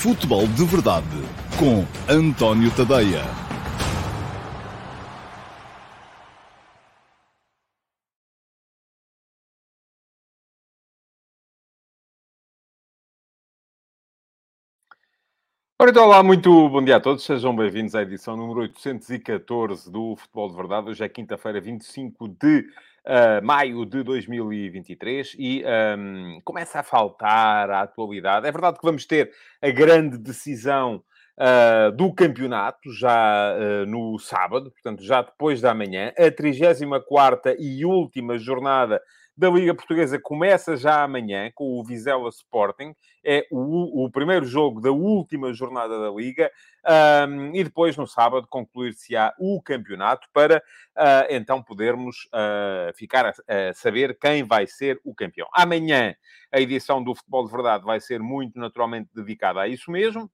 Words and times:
Futebol 0.00 0.46
de 0.46 0.64
Verdade 0.64 1.08
com 1.58 1.84
António 2.08 2.70
Tadeia. 2.70 3.24
Então, 15.82 16.04
olá, 16.04 16.22
muito 16.22 16.68
bom 16.68 16.84
dia 16.84 16.96
a 16.96 17.00
todos. 17.00 17.24
Sejam 17.24 17.56
bem-vindos 17.56 17.96
à 17.96 18.02
edição 18.02 18.36
número 18.36 18.60
814 18.60 19.90
do 19.90 20.14
Futebol 20.14 20.48
de 20.48 20.54
Verdade. 20.54 20.90
Hoje 20.90 21.02
é 21.02 21.08
quinta-feira, 21.08 21.60
25 21.60 22.28
de 22.28 22.64
uh, 23.08 23.44
maio 23.44 23.86
de 23.86 24.02
2023 24.02 25.34
e 25.38 25.64
um, 25.98 26.40
começa 26.44 26.80
a 26.80 26.82
faltar 26.82 27.70
a 27.70 27.80
atualidade. 27.80 28.46
É 28.46 28.52
verdade 28.52 28.78
que 28.78 28.86
vamos 28.86 29.06
ter 29.06 29.32
a 29.62 29.70
grande 29.70 30.18
decisão 30.18 31.02
uh, 31.38 31.90
do 31.92 32.12
campeonato 32.12 32.92
já 32.92 33.54
uh, 33.56 33.86
no 33.86 34.18
sábado, 34.18 34.70
portanto, 34.70 35.02
já 35.02 35.22
depois 35.22 35.60
da 35.60 35.72
manhã, 35.72 36.12
a 36.18 36.30
34 36.30 37.56
e 37.58 37.84
última 37.84 38.38
jornada 38.38 39.00
da 39.38 39.48
Liga 39.48 39.72
Portuguesa 39.72 40.18
começa 40.20 40.76
já 40.76 41.04
amanhã 41.04 41.48
com 41.54 41.78
o 41.78 41.84
Vizela 41.84 42.28
Sporting. 42.28 42.92
É 43.24 43.46
o, 43.52 44.04
o 44.04 44.10
primeiro 44.10 44.44
jogo 44.44 44.80
da 44.80 44.90
última 44.90 45.52
jornada 45.54 45.96
da 46.00 46.10
Liga. 46.10 46.50
Um, 47.28 47.54
e 47.54 47.62
depois, 47.62 47.96
no 47.96 48.04
sábado, 48.04 48.48
concluir-se-á 48.48 49.32
o 49.38 49.62
campeonato 49.62 50.26
para 50.32 50.58
uh, 50.58 51.26
então 51.30 51.62
podermos 51.62 52.24
uh, 52.34 52.92
ficar 52.96 53.26
a, 53.26 53.30
a, 53.30 53.74
saber 53.74 54.18
quem 54.18 54.42
vai 54.42 54.66
ser 54.66 55.00
o 55.04 55.14
campeão. 55.14 55.46
Amanhã, 55.52 56.16
a 56.50 56.60
edição 56.60 57.02
do 57.02 57.14
Futebol 57.14 57.44
de 57.44 57.52
Verdade 57.52 57.84
vai 57.84 58.00
ser 58.00 58.18
muito 58.18 58.58
naturalmente 58.58 59.08
dedicada 59.14 59.60
a 59.60 59.68
isso 59.68 59.88
mesmo 59.88 60.28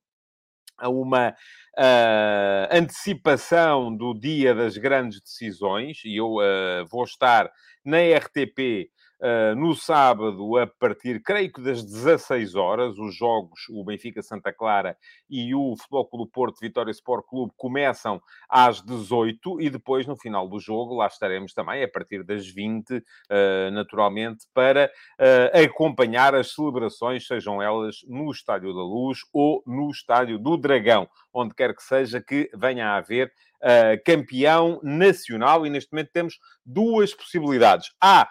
a 0.78 0.88
uma 0.88 1.30
uh, 1.30 2.68
antecipação 2.70 3.94
do 3.94 4.14
dia 4.14 4.54
das 4.54 4.76
grandes 4.76 5.20
decisões, 5.20 6.02
e 6.04 6.16
eu 6.16 6.36
uh, 6.36 6.86
vou 6.90 7.04
estar 7.04 7.50
na 7.84 7.98
RTP 7.98 8.90
Uh, 9.24 9.56
no 9.56 9.74
sábado, 9.74 10.58
a 10.58 10.66
partir, 10.66 11.22
creio 11.22 11.50
que 11.50 11.62
das 11.62 11.82
16 11.82 12.54
horas, 12.54 12.98
os 12.98 13.16
jogos, 13.16 13.58
o 13.70 13.82
Benfica 13.82 14.20
Santa 14.20 14.52
Clara 14.52 14.98
e 15.30 15.54
o 15.54 15.74
Futebol 15.78 16.06
Clube 16.06 16.30
Porto 16.30 16.60
Vitória 16.60 16.90
Sport 16.90 17.24
Clube 17.26 17.50
começam 17.56 18.20
às 18.46 18.82
18 18.82 19.62
e 19.62 19.70
depois, 19.70 20.06
no 20.06 20.14
final 20.14 20.46
do 20.46 20.60
jogo, 20.60 20.96
lá 20.96 21.06
estaremos 21.06 21.54
também 21.54 21.82
a 21.82 21.88
partir 21.88 22.22
das 22.22 22.46
20, 22.46 22.98
uh, 22.98 23.02
naturalmente, 23.72 24.44
para 24.52 24.92
uh, 25.18 25.64
acompanhar 25.64 26.34
as 26.34 26.52
celebrações, 26.52 27.26
sejam 27.26 27.62
elas 27.62 28.00
no 28.06 28.30
Estádio 28.30 28.74
da 28.74 28.82
Luz 28.82 29.20
ou 29.32 29.62
no 29.66 29.90
Estádio 29.90 30.38
do 30.38 30.58
Dragão, 30.58 31.08
onde 31.32 31.54
quer 31.54 31.74
que 31.74 31.82
seja 31.82 32.20
que 32.20 32.50
venha 32.54 32.88
a 32.88 32.96
haver 32.96 33.32
uh, 33.64 34.02
campeão 34.04 34.78
nacional 34.82 35.66
e 35.66 35.70
neste 35.70 35.90
momento 35.92 36.10
temos 36.12 36.38
duas 36.64 37.14
possibilidades. 37.14 37.90
Há 38.00 38.28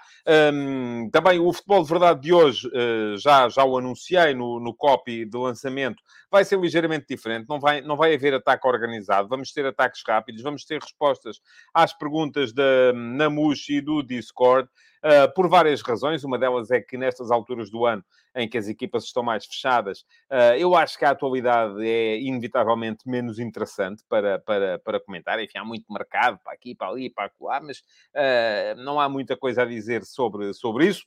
um, 0.54 1.10
também 1.12 1.40
o 1.40 1.52
futebol 1.52 1.84
de 1.84 1.90
verdade 1.90 2.22
de 2.22 2.34
hoje, 2.34 2.68
uh, 2.68 3.18
já, 3.18 3.50
já 3.50 3.64
o 3.66 3.78
anunciei 3.78 4.34
no, 4.34 4.60
no 4.60 4.74
copy 4.74 5.26
de 5.26 5.38
lançamento, 5.38 6.02
vai 6.34 6.44
ser 6.44 6.60
ligeiramente 6.60 7.06
diferente, 7.08 7.46
não 7.48 7.60
vai, 7.60 7.80
não 7.82 7.96
vai 7.96 8.16
haver 8.16 8.34
ataque 8.34 8.68
organizado, 8.68 9.30
vamos 9.30 9.52
ter 9.52 9.64
ataques 9.68 10.02
rápidos, 10.06 10.42
vamos 10.42 10.66
ter 10.66 10.82
respostas 10.82 11.40
às 11.72 11.94
perguntas 11.94 12.52
da 12.52 12.92
Namush 12.92 13.70
e 13.70 13.80
do 13.80 14.02
Discord. 14.02 14.68
Uh, 15.04 15.32
por 15.36 15.50
várias 15.50 15.82
razões. 15.82 16.24
Uma 16.24 16.40
delas 16.40 16.72
é 16.72 16.80
que 16.80 16.98
nestas 16.98 17.30
alturas 17.30 17.70
do 17.70 17.86
ano 17.86 18.02
em 18.34 18.48
que 18.48 18.58
as 18.58 18.70
equipas 18.70 19.04
estão 19.04 19.22
mais 19.22 19.46
fechadas, 19.46 20.00
uh, 20.32 20.56
eu 20.58 20.74
acho 20.76 20.98
que 20.98 21.04
a 21.04 21.10
atualidade 21.10 21.86
é 21.86 22.18
inevitavelmente 22.22 23.06
menos 23.06 23.38
interessante 23.38 24.02
para, 24.08 24.40
para, 24.40 24.80
para 24.80 25.02
comentar. 25.02 25.38
Enfim, 25.42 25.58
há 25.58 25.66
muito 25.66 25.92
mercado 25.92 26.40
para 26.42 26.54
aqui, 26.54 26.74
para 26.74 26.88
ali, 26.88 27.10
para 27.10 27.30
lá, 27.42 27.60
mas 27.60 27.80
uh, 27.80 28.82
não 28.82 28.98
há 28.98 29.10
muita 29.10 29.36
coisa 29.36 29.64
a 29.64 29.66
dizer 29.66 30.06
sobre, 30.06 30.54
sobre 30.54 30.88
isso. 30.88 31.04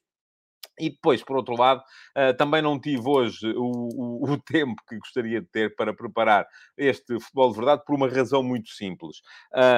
E 0.78 0.90
depois, 0.90 1.22
por 1.22 1.36
outro 1.36 1.56
lado, 1.56 1.80
uh, 2.16 2.36
também 2.36 2.60
não 2.60 2.80
tive 2.80 3.02
hoje 3.06 3.52
o, 3.56 3.62
o, 3.62 4.32
o, 4.32 4.38
tempo 4.44 4.82
que 4.88 4.98
gostaria 4.98 5.40
de 5.40 5.46
ter 5.46 5.74
para 5.74 5.94
preparar 5.94 6.46
este 6.76 7.18
futebol 7.20 7.50
de 7.50 7.56
verdade, 7.56 7.82
por 7.86 7.94
uma 7.94 8.08
razão 8.08 8.42
muito 8.42 8.70
simples. 8.70 9.18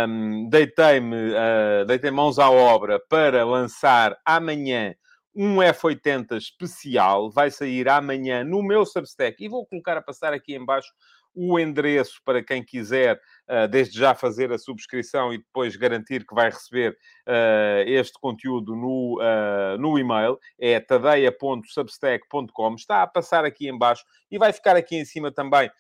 Um, 0.08 0.48
deitei-me, 0.48 1.30
uh, 1.30 1.84
deitei 1.86 2.10
mãos 2.10 2.38
à 2.38 2.50
obra 2.50 3.00
para 3.08 3.44
lançar 3.44 4.18
amanhã 4.24 4.94
um 5.34 5.58
F80 5.58 6.36
especial. 6.36 7.30
Vai 7.30 7.50
sair 7.50 7.88
amanhã 7.88 8.42
no 8.42 8.62
meu 8.62 8.84
Substack 8.84 9.42
e 9.42 9.48
vou 9.48 9.64
colocar 9.66 9.96
a 9.96 10.02
passar 10.02 10.32
aqui 10.32 10.54
embaixo 10.54 10.92
o 11.34 11.58
endereço 11.58 12.20
para 12.24 12.42
quem 12.42 12.64
quiser, 12.64 13.20
desde 13.70 13.98
já 13.98 14.14
fazer 14.14 14.52
a 14.52 14.58
subscrição 14.58 15.32
e 15.32 15.38
depois 15.38 15.76
garantir 15.76 16.26
que 16.26 16.34
vai 16.34 16.50
receber 16.50 16.96
uh, 17.26 17.82
este 17.86 18.18
conteúdo 18.20 18.74
no, 18.74 19.20
uh, 19.20 19.78
no 19.78 19.98
e-mail. 19.98 20.38
É 20.58 20.78
tadeia.substack.com. 20.80 22.74
Está 22.74 23.02
a 23.02 23.06
passar 23.06 23.44
aqui 23.44 23.68
embaixo 23.68 24.04
e 24.30 24.38
vai 24.38 24.52
ficar 24.52 24.76
aqui 24.76 24.96
em 24.96 25.04
cima 25.04 25.32
também 25.32 25.70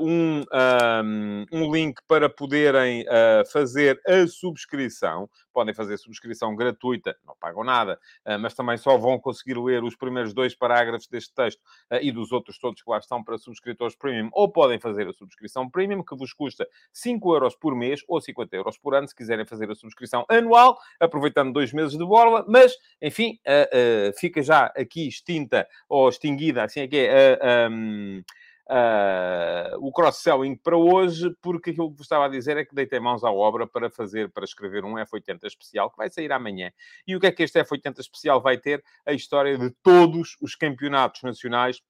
um, 0.00 0.42
um, 0.42 1.46
um, 1.52 1.72
link 1.72 2.00
para 2.06 2.30
poderem 2.30 3.04
fazer 3.50 4.00
a 4.06 4.26
subscrição. 4.28 5.28
Podem 5.52 5.74
fazer 5.74 5.98
subscrição 5.98 6.54
gratuita, 6.54 7.16
não 7.26 7.34
pagam 7.38 7.64
nada, 7.64 7.98
mas 8.40 8.54
também 8.54 8.76
só 8.76 8.96
vão 8.96 9.18
conseguir 9.18 9.58
ler 9.58 9.82
os 9.82 9.96
primeiros 9.96 10.32
dois 10.32 10.54
parágrafos 10.54 11.08
deste 11.08 11.34
texto 11.34 11.60
e 12.00 12.12
dos 12.12 12.30
outros 12.30 12.60
todos 12.60 12.80
que 12.80 12.88
lá 12.88 12.98
estão 12.98 13.24
para 13.24 13.38
subscritores 13.38 13.96
premium, 13.96 14.30
ou 14.32 14.50
podem 14.50 14.78
fazer 14.78 15.08
a 15.08 15.12
subscrição 15.12 15.68
premium, 15.68 16.04
que 16.04 16.16
vos 16.16 16.32
custa 16.32 16.66
5 17.00 17.34
euros 17.34 17.56
por 17.56 17.74
mês 17.74 18.02
ou 18.06 18.20
50 18.20 18.56
euros 18.56 18.78
por 18.78 18.94
ano, 18.94 19.08
se 19.08 19.14
quiserem 19.14 19.46
fazer 19.46 19.70
a 19.70 19.74
subscrição 19.74 20.24
anual, 20.28 20.78
aproveitando 20.98 21.52
dois 21.52 21.72
meses 21.72 21.96
de 21.96 22.04
borla, 22.04 22.44
mas, 22.48 22.74
enfim, 23.00 23.38
uh, 23.46 24.10
uh, 24.10 24.18
fica 24.18 24.42
já 24.42 24.66
aqui 24.76 25.08
extinta 25.08 25.66
ou 25.88 26.08
extinguida, 26.08 26.64
assim 26.64 26.80
é 26.80 26.88
que 26.88 26.96
é, 26.96 27.38
uh, 27.68 27.72
um, 27.72 28.22
o 29.80 29.92
cross-selling 29.92 30.54
para 30.54 30.76
hoje, 30.76 31.34
porque 31.42 31.70
aquilo 31.70 31.90
que 31.90 31.96
vos 31.96 32.06
estava 32.06 32.26
a 32.26 32.28
dizer 32.28 32.56
é 32.56 32.64
que 32.64 32.74
deitei 32.74 33.00
mãos 33.00 33.24
à 33.24 33.30
obra 33.30 33.66
para 33.66 33.90
fazer, 33.90 34.30
para 34.30 34.44
escrever 34.44 34.84
um 34.84 34.94
F80 34.94 35.44
especial, 35.44 35.90
que 35.90 35.96
vai 35.96 36.08
sair 36.08 36.30
amanhã. 36.30 36.70
E 37.06 37.16
o 37.16 37.20
que 37.20 37.26
é 37.26 37.32
que 37.32 37.42
este 37.42 37.60
F80 37.60 37.98
especial 37.98 38.40
vai 38.40 38.58
ter? 38.58 38.82
A 39.04 39.12
história 39.12 39.58
de 39.58 39.70
todos 39.82 40.36
os 40.40 40.54
campeonatos 40.54 41.22
nacionais 41.22 41.80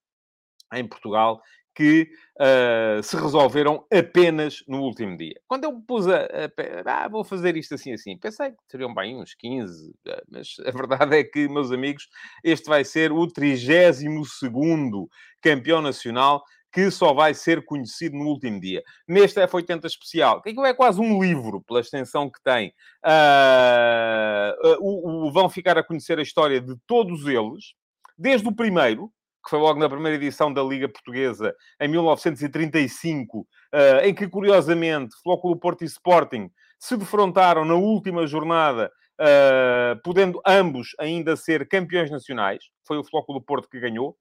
em 0.73 0.87
Portugal 0.87 1.43
que 1.81 2.13
uh, 2.39 3.03
se 3.03 3.17
resolveram 3.17 3.87
apenas 3.91 4.63
no 4.69 4.83
último 4.83 5.17
dia. 5.17 5.41
Quando 5.49 5.65
eu 5.65 5.81
pus 5.81 6.07
a, 6.07 6.25
a, 6.27 7.05
ah, 7.05 7.09
vou 7.09 7.25
fazer 7.25 7.57
isto 7.57 7.75
assim, 7.75 7.95
assim, 7.95 8.19
pensei 8.19 8.51
que 8.51 8.59
seriam 8.69 8.93
bem 8.93 9.17
uns 9.17 9.33
15, 9.33 9.95
ah, 10.07 10.23
mas 10.31 10.57
a 10.67 10.71
verdade 10.71 11.17
é 11.17 11.25
que, 11.25 11.49
meus 11.49 11.73
amigos, 11.73 12.07
este 12.45 12.69
vai 12.69 12.85
ser 12.85 13.13
o 13.13 13.27
32º 13.27 15.09
campeão 15.41 15.81
nacional 15.81 16.45
que 16.71 16.91
só 16.91 17.15
vai 17.15 17.33
ser 17.33 17.65
conhecido 17.65 18.15
no 18.15 18.27
último 18.27 18.61
dia. 18.61 18.83
Neste 19.09 19.41
F80 19.41 19.87
especial, 19.87 20.43
que 20.43 20.51
é 20.51 20.75
quase 20.75 21.01
um 21.01 21.19
livro, 21.19 21.63
pela 21.63 21.81
extensão 21.81 22.31
que 22.31 22.43
tem, 22.43 22.75
uh, 23.07 24.79
uh, 24.79 25.27
uh, 25.27 25.33
vão 25.33 25.49
ficar 25.49 25.79
a 25.79 25.83
conhecer 25.83 26.19
a 26.19 26.23
história 26.23 26.61
de 26.61 26.77
todos 26.87 27.27
eles, 27.27 27.73
desde 28.19 28.47
o 28.47 28.55
primeiro, 28.55 29.11
que 29.43 29.51
foi 29.51 29.59
logo 29.59 29.79
na 29.79 29.89
primeira 29.89 30.17
edição 30.17 30.53
da 30.53 30.63
Liga 30.63 30.89
Portuguesa, 30.89 31.55
em 31.81 31.89
1935, 31.89 33.47
eh, 33.73 34.09
em 34.09 34.15
que, 34.15 34.29
curiosamente, 34.29 35.17
Flóculo 35.23 35.59
Porto 35.59 35.83
e 35.83 35.87
Sporting 35.87 36.51
se 36.79 36.97
defrontaram 36.97 37.65
na 37.65 37.75
última 37.75 38.27
jornada, 38.27 38.91
eh, 39.19 39.97
podendo 40.05 40.41
ambos 40.47 40.95
ainda 40.99 41.37
ser 41.37 41.67
campeões 41.69 42.11
nacionais. 42.11 42.65
Foi 42.87 42.99
o 42.99 43.05
Flóculo 43.05 43.41
Porto 43.41 43.69
que 43.69 43.81
ganhou, 43.81 44.17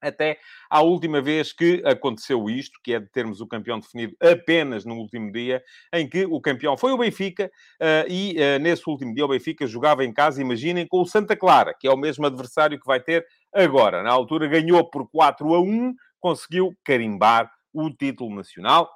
até 0.00 0.36
à 0.68 0.82
última 0.82 1.22
vez 1.22 1.52
que 1.52 1.80
aconteceu 1.86 2.50
isto, 2.50 2.80
que 2.82 2.92
é 2.92 2.98
de 2.98 3.08
termos 3.08 3.40
o 3.40 3.46
campeão 3.46 3.78
definido 3.78 4.16
apenas 4.20 4.84
no 4.84 4.96
último 4.96 5.30
dia, 5.30 5.62
em 5.92 6.08
que 6.08 6.26
o 6.26 6.40
campeão 6.40 6.76
foi 6.76 6.90
o 6.90 6.98
Benfica, 6.98 7.46
uh, 7.80 8.10
e 8.10 8.34
nesse 8.60 8.82
último 8.90 9.14
dia 9.14 9.24
o 9.24 9.28
Benfica 9.28 9.64
jogava 9.64 10.04
em 10.04 10.12
casa, 10.12 10.42
imaginem, 10.42 10.88
com 10.88 11.00
o 11.00 11.06
Santa 11.06 11.36
Clara, 11.36 11.72
que 11.78 11.86
é 11.86 11.90
o 11.92 11.96
mesmo 11.96 12.26
adversário 12.26 12.80
que 12.80 12.86
vai 12.86 12.98
ter 12.98 13.24
agora. 13.52 14.02
Na 14.02 14.10
altura 14.10 14.46
ganhou 14.48 14.88
por 14.88 15.08
4 15.10 15.54
a 15.54 15.60
1, 15.60 15.94
conseguiu 16.20 16.74
carimbar 16.84 17.50
o 17.72 17.90
título 17.90 18.34
nacional 18.34 18.88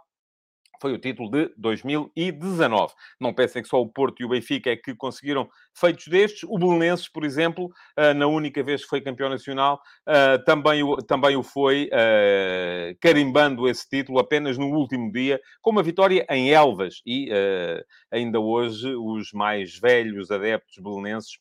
foi 0.80 0.92
o 0.92 0.98
título 0.98 1.30
de 1.30 1.52
2019. 1.56 2.92
Não 3.20 3.32
pensem 3.32 3.62
que 3.62 3.68
só 3.68 3.80
o 3.80 3.88
Porto 3.88 4.20
e 4.20 4.24
o 4.24 4.28
Benfica 4.28 4.70
é 4.70 4.76
que 4.76 4.94
conseguiram 4.94 5.48
feitos 5.74 6.06
destes. 6.08 6.42
O 6.44 6.58
Belenenses, 6.58 7.08
por 7.08 7.24
exemplo, 7.24 7.70
ah, 7.96 8.14
na 8.14 8.26
única 8.26 8.62
vez 8.62 8.82
que 8.82 8.88
foi 8.88 9.00
campeão 9.00 9.28
nacional, 9.28 9.80
ah, 10.06 10.38
também 10.44 10.82
o, 10.82 10.96
também 10.96 11.36
o 11.36 11.42
foi, 11.42 11.90
ah, 11.92 12.94
carimbando 13.00 13.68
esse 13.68 13.88
título 13.88 14.18
apenas 14.18 14.58
no 14.58 14.66
último 14.66 15.10
dia, 15.10 15.40
com 15.60 15.70
uma 15.70 15.82
vitória 15.82 16.26
em 16.30 16.50
Elvas. 16.50 17.02
E 17.06 17.30
ainda 18.10 18.40
hoje 18.40 18.94
os 18.94 19.32
mais 19.32 19.78
velhos 19.78 20.30
adeptos 20.30 20.78
belenenses 20.78 21.38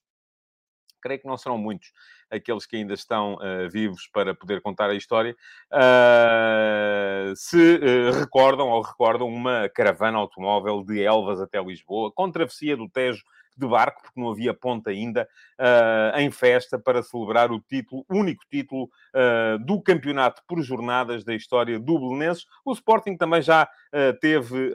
creio 1.01 1.21
que 1.21 1.27
não 1.27 1.37
serão 1.37 1.57
muitos 1.57 1.91
aqueles 2.35 2.65
que 2.65 2.75
ainda 2.75 2.93
estão 2.93 3.35
uh, 3.35 3.69
vivos 3.69 4.09
para 4.11 4.35
poder 4.35 4.61
contar 4.61 4.89
a 4.89 4.95
história, 4.95 5.35
uh, 5.71 7.35
se 7.35 7.75
uh, 7.75 8.11
recordam 8.19 8.69
ou 8.69 8.81
recordam 8.81 9.27
uma 9.27 9.69
caravana 9.69 10.17
automóvel 10.17 10.83
de 10.83 11.01
Elvas 11.01 11.41
até 11.41 11.61
Lisboa, 11.61 12.11
com 12.11 12.31
travessia 12.31 12.77
do 12.77 12.89
Tejo 12.89 13.23
de 13.57 13.67
barco, 13.67 14.01
porque 14.01 14.19
não 14.19 14.31
havia 14.31 14.53
ponta 14.53 14.89
ainda, 14.89 15.27
uh, 15.59 16.19
em 16.19 16.29
festa 16.29 16.77
para 16.77 17.01
celebrar 17.01 17.51
o 17.51 17.59
título, 17.61 18.05
único 18.09 18.43
título 18.49 18.89
uh, 19.13 19.57
do 19.59 19.81
campeonato 19.81 20.41
por 20.47 20.61
jornadas 20.61 21.23
da 21.23 21.33
história 21.33 21.79
do 21.79 21.99
Belenenses. 21.99 22.45
O 22.65 22.73
Sporting 22.73 23.15
também 23.15 23.41
já 23.41 23.63
uh, 23.63 24.19
teve, 24.19 24.73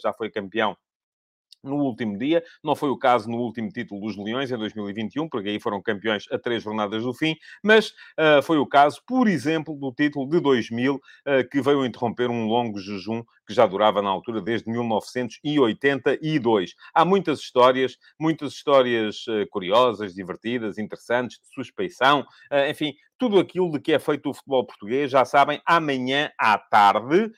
já 0.00 0.12
foi 0.12 0.30
campeão 0.30 0.76
no 1.64 1.76
último 1.76 2.18
dia. 2.18 2.42
Não 2.62 2.76
foi 2.76 2.90
o 2.90 2.96
caso 2.96 3.28
no 3.28 3.38
último 3.38 3.70
título 3.70 4.00
dos 4.00 4.16
Leões, 4.16 4.50
em 4.50 4.56
2021, 4.56 5.28
porque 5.28 5.48
aí 5.48 5.60
foram 5.60 5.82
campeões 5.82 6.26
a 6.30 6.38
três 6.38 6.62
jornadas 6.62 7.02
do 7.02 7.12
fim, 7.12 7.36
mas 7.62 7.88
uh, 8.18 8.42
foi 8.42 8.56
o 8.58 8.66
caso, 8.66 9.02
por 9.06 9.28
exemplo, 9.28 9.76
do 9.76 9.92
título 9.92 10.28
de 10.28 10.40
2000, 10.40 10.94
uh, 10.94 11.00
que 11.50 11.60
veio 11.60 11.84
interromper 11.84 12.30
um 12.30 12.46
longo 12.46 12.78
jejum 12.78 13.22
que 13.46 13.52
já 13.52 13.66
durava 13.66 14.00
na 14.00 14.08
altura 14.08 14.40
desde 14.40 14.70
1982. 14.70 16.74
Há 16.94 17.04
muitas 17.04 17.40
histórias, 17.40 17.98
muitas 18.18 18.52
histórias 18.52 19.26
uh, 19.26 19.46
curiosas, 19.50 20.14
divertidas, 20.14 20.78
interessantes, 20.78 21.38
de 21.38 21.46
suspeição, 21.54 22.24
enfim, 22.68 22.94
tudo 23.18 23.38
aquilo 23.38 23.70
de 23.70 23.80
que 23.80 23.92
é 23.92 23.98
feito 23.98 24.30
o 24.30 24.34
futebol 24.34 24.64
português, 24.66 25.10
já 25.10 25.24
sabem, 25.24 25.60
amanhã 25.64 26.30
à 26.38 26.58
tarde 26.58 27.32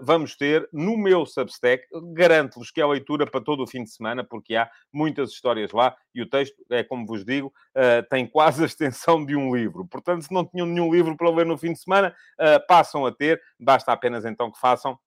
vamos 0.00 0.36
ter 0.36 0.68
no 0.72 0.96
meu 0.96 1.24
Substack, 1.24 1.86
garanto-vos 2.12 2.70
que 2.70 2.80
é 2.80 2.86
leitura 2.86 3.26
para 3.26 3.40
todo 3.40 3.62
o 3.62 3.66
fim 3.66 3.84
de 3.84 3.90
semana, 3.90 4.24
porque 4.24 4.56
há 4.56 4.70
muitas 4.92 5.30
histórias 5.30 5.72
lá 5.72 5.96
e 6.14 6.22
o 6.22 6.28
texto, 6.28 6.56
é 6.70 6.82
como 6.82 7.06
vos 7.06 7.24
digo, 7.24 7.48
uh, 7.48 8.06
tem 8.08 8.26
quase 8.26 8.62
a 8.62 8.66
extensão 8.66 9.24
de 9.24 9.36
um 9.36 9.54
livro. 9.54 9.86
Portanto, 9.86 10.22
se 10.22 10.32
não 10.32 10.44
tinham 10.44 10.66
nenhum 10.66 10.92
livro 10.92 11.16
para 11.16 11.30
ler 11.30 11.46
no 11.46 11.56
fim 11.56 11.72
de 11.72 11.80
semana, 11.80 12.14
uh, 12.38 12.66
passam 12.66 13.06
a 13.06 13.12
ter, 13.12 13.40
basta 13.58 13.92
apenas 13.92 14.24
então 14.24 14.50
que 14.50 14.58
façam 14.58 14.98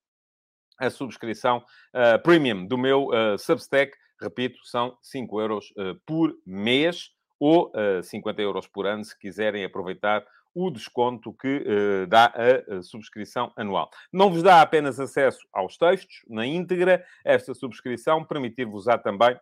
a 0.79 0.89
subscrição 0.89 1.63
uh, 1.93 2.21
premium 2.23 2.65
do 2.65 2.77
meu 2.77 3.09
Substack. 3.37 3.95
Repito, 4.19 4.57
são 4.63 4.97
5 5.01 5.41
euros 5.41 5.73
por 6.05 6.33
mês 6.45 7.09
ou 7.39 7.71
50 8.01 8.41
euros 8.41 8.67
por 8.67 8.85
ano, 8.85 9.03
se 9.03 9.17
quiserem 9.17 9.65
aproveitar 9.65 10.25
o 10.53 10.69
desconto 10.69 11.33
que 11.33 11.65
uh, 11.65 12.07
dá 12.07 12.25
a, 12.25 12.77
a, 12.77 12.83
subscrição 12.83 13.51
anual. 13.55 13.89
Não 14.11 14.29
vos 14.29 14.43
dá 14.43 14.61
apenas 14.61 14.99
acesso 14.99 15.47
aos 15.51 15.77
textos 15.77 16.23
na 16.27 16.45
íntegra, 16.45 17.03
esta 17.25 17.53
subscrição 17.53 18.23
permitir-vos-á 18.23 18.97
também 18.97 19.37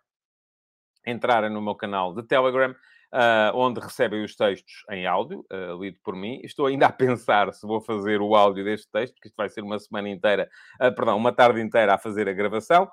entrarem 1.06 1.50
no 1.50 1.62
meu 1.62 1.76
canal 1.76 2.14
de 2.14 2.24
Telegram, 2.24 2.74
uh, 3.14 3.56
onde 3.56 3.80
recebem 3.80 4.24
os 4.24 4.36
textos 4.36 4.84
em 4.90 5.06
áudio, 5.06 5.46
uh, 5.52 5.82
lido 5.82 5.98
por 6.04 6.16
mim. 6.16 6.40
Estou 6.44 6.66
ainda 6.66 6.88
a 6.88 6.92
pensar 6.92 7.54
se 7.54 7.66
vou 7.68 7.82
fazer 7.82 8.22
o 8.22 8.36
áudio 8.36 8.64
deste 8.64 8.90
texto, 8.92 9.14
porque 9.14 9.28
isto 9.28 9.36
vai 9.36 9.50
ser 9.50 9.62
uma 9.62 9.80
semana 9.80 10.10
inteira, 10.10 10.50
uh, 10.82 10.94
perdão, 10.94 11.18
uma 11.18 11.32
tarde 11.32 11.62
inteira 11.62 11.94
a 11.94 11.98
fazer 11.98 12.28
a 12.28 12.34
gravação. 12.34 12.90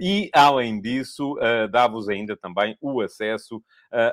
e, 0.00 0.30
além 0.34 0.80
disso, 0.80 1.36
dá-vos 1.70 2.08
ainda 2.08 2.36
também 2.36 2.76
o 2.80 3.00
acesso 3.00 3.62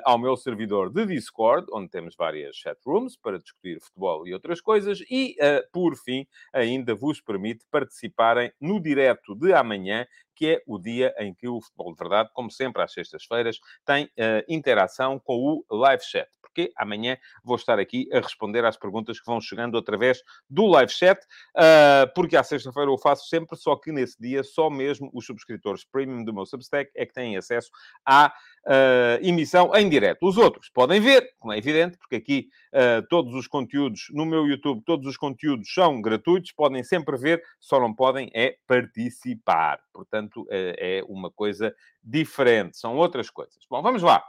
ao 0.04 0.18
meu 0.18 0.36
servidor 0.36 0.90
de 0.90 1.06
Discord, 1.06 1.66
onde 1.72 1.88
temos 1.88 2.14
várias 2.16 2.56
chat 2.56 2.78
rooms 2.84 3.16
para 3.16 3.38
discutir 3.38 3.80
futebol 3.80 4.26
e 4.26 4.32
outras 4.32 4.60
coisas. 4.60 5.00
E, 5.10 5.36
por 5.72 5.96
fim, 5.96 6.26
ainda 6.52 6.94
vos 6.94 7.20
permite 7.20 7.64
participarem 7.70 8.52
no 8.60 8.80
direto 8.80 9.34
de 9.34 9.52
amanhã, 9.52 10.06
que 10.36 10.46
é 10.46 10.62
o 10.66 10.78
dia 10.78 11.14
em 11.18 11.34
que 11.34 11.48
o 11.48 11.60
Futebol 11.60 11.92
de 11.92 11.98
Verdade, 11.98 12.30
como 12.32 12.50
sempre 12.50 12.82
às 12.82 12.92
sextas-feiras, 12.92 13.58
tem 13.84 14.04
uh, 14.04 14.44
interação 14.48 15.18
com 15.18 15.64
o 15.68 15.76
live 15.76 16.04
chat. 16.04 16.28
Porque 16.56 16.72
amanhã 16.74 17.18
vou 17.44 17.56
estar 17.56 17.78
aqui 17.78 18.08
a 18.10 18.18
responder 18.18 18.64
às 18.64 18.78
perguntas 18.78 19.20
que 19.20 19.26
vão 19.26 19.38
chegando 19.42 19.76
através 19.76 20.22
do 20.48 20.64
live 20.64 20.90
chat, 20.90 21.20
uh, 21.54 22.10
porque 22.14 22.34
à 22.34 22.42
sexta-feira 22.42 22.90
eu 22.90 22.96
faço 22.96 23.28
sempre, 23.28 23.58
só 23.58 23.76
que 23.76 23.92
nesse 23.92 24.18
dia 24.18 24.42
só 24.42 24.70
mesmo 24.70 25.10
os 25.12 25.26
subscritores 25.26 25.84
premium 25.84 26.24
do 26.24 26.32
meu 26.32 26.46
Substack 26.46 26.90
é 26.94 27.04
que 27.04 27.12
têm 27.12 27.36
acesso 27.36 27.70
à 28.06 28.28
uh, 28.28 29.22
emissão 29.22 29.70
em 29.74 29.86
direto. 29.86 30.26
Os 30.26 30.38
outros 30.38 30.70
podem 30.70 30.98
ver, 30.98 31.30
como 31.38 31.52
é 31.52 31.58
evidente, 31.58 31.98
porque 31.98 32.16
aqui 32.16 32.48
uh, 32.72 33.06
todos 33.10 33.34
os 33.34 33.46
conteúdos 33.46 34.06
no 34.12 34.24
meu 34.24 34.46
YouTube, 34.46 34.82
todos 34.86 35.06
os 35.06 35.18
conteúdos 35.18 35.70
são 35.74 36.00
gratuitos, 36.00 36.52
podem 36.52 36.82
sempre 36.82 37.18
ver, 37.18 37.42
só 37.60 37.78
não 37.78 37.94
podem 37.94 38.30
é 38.32 38.56
participar. 38.66 39.78
Portanto, 39.92 40.40
uh, 40.44 40.46
é 40.50 41.02
uma 41.06 41.30
coisa 41.30 41.74
diferente, 42.02 42.78
são 42.78 42.96
outras 42.96 43.28
coisas. 43.28 43.58
Bom, 43.68 43.82
vamos 43.82 44.02
lá. 44.02 44.24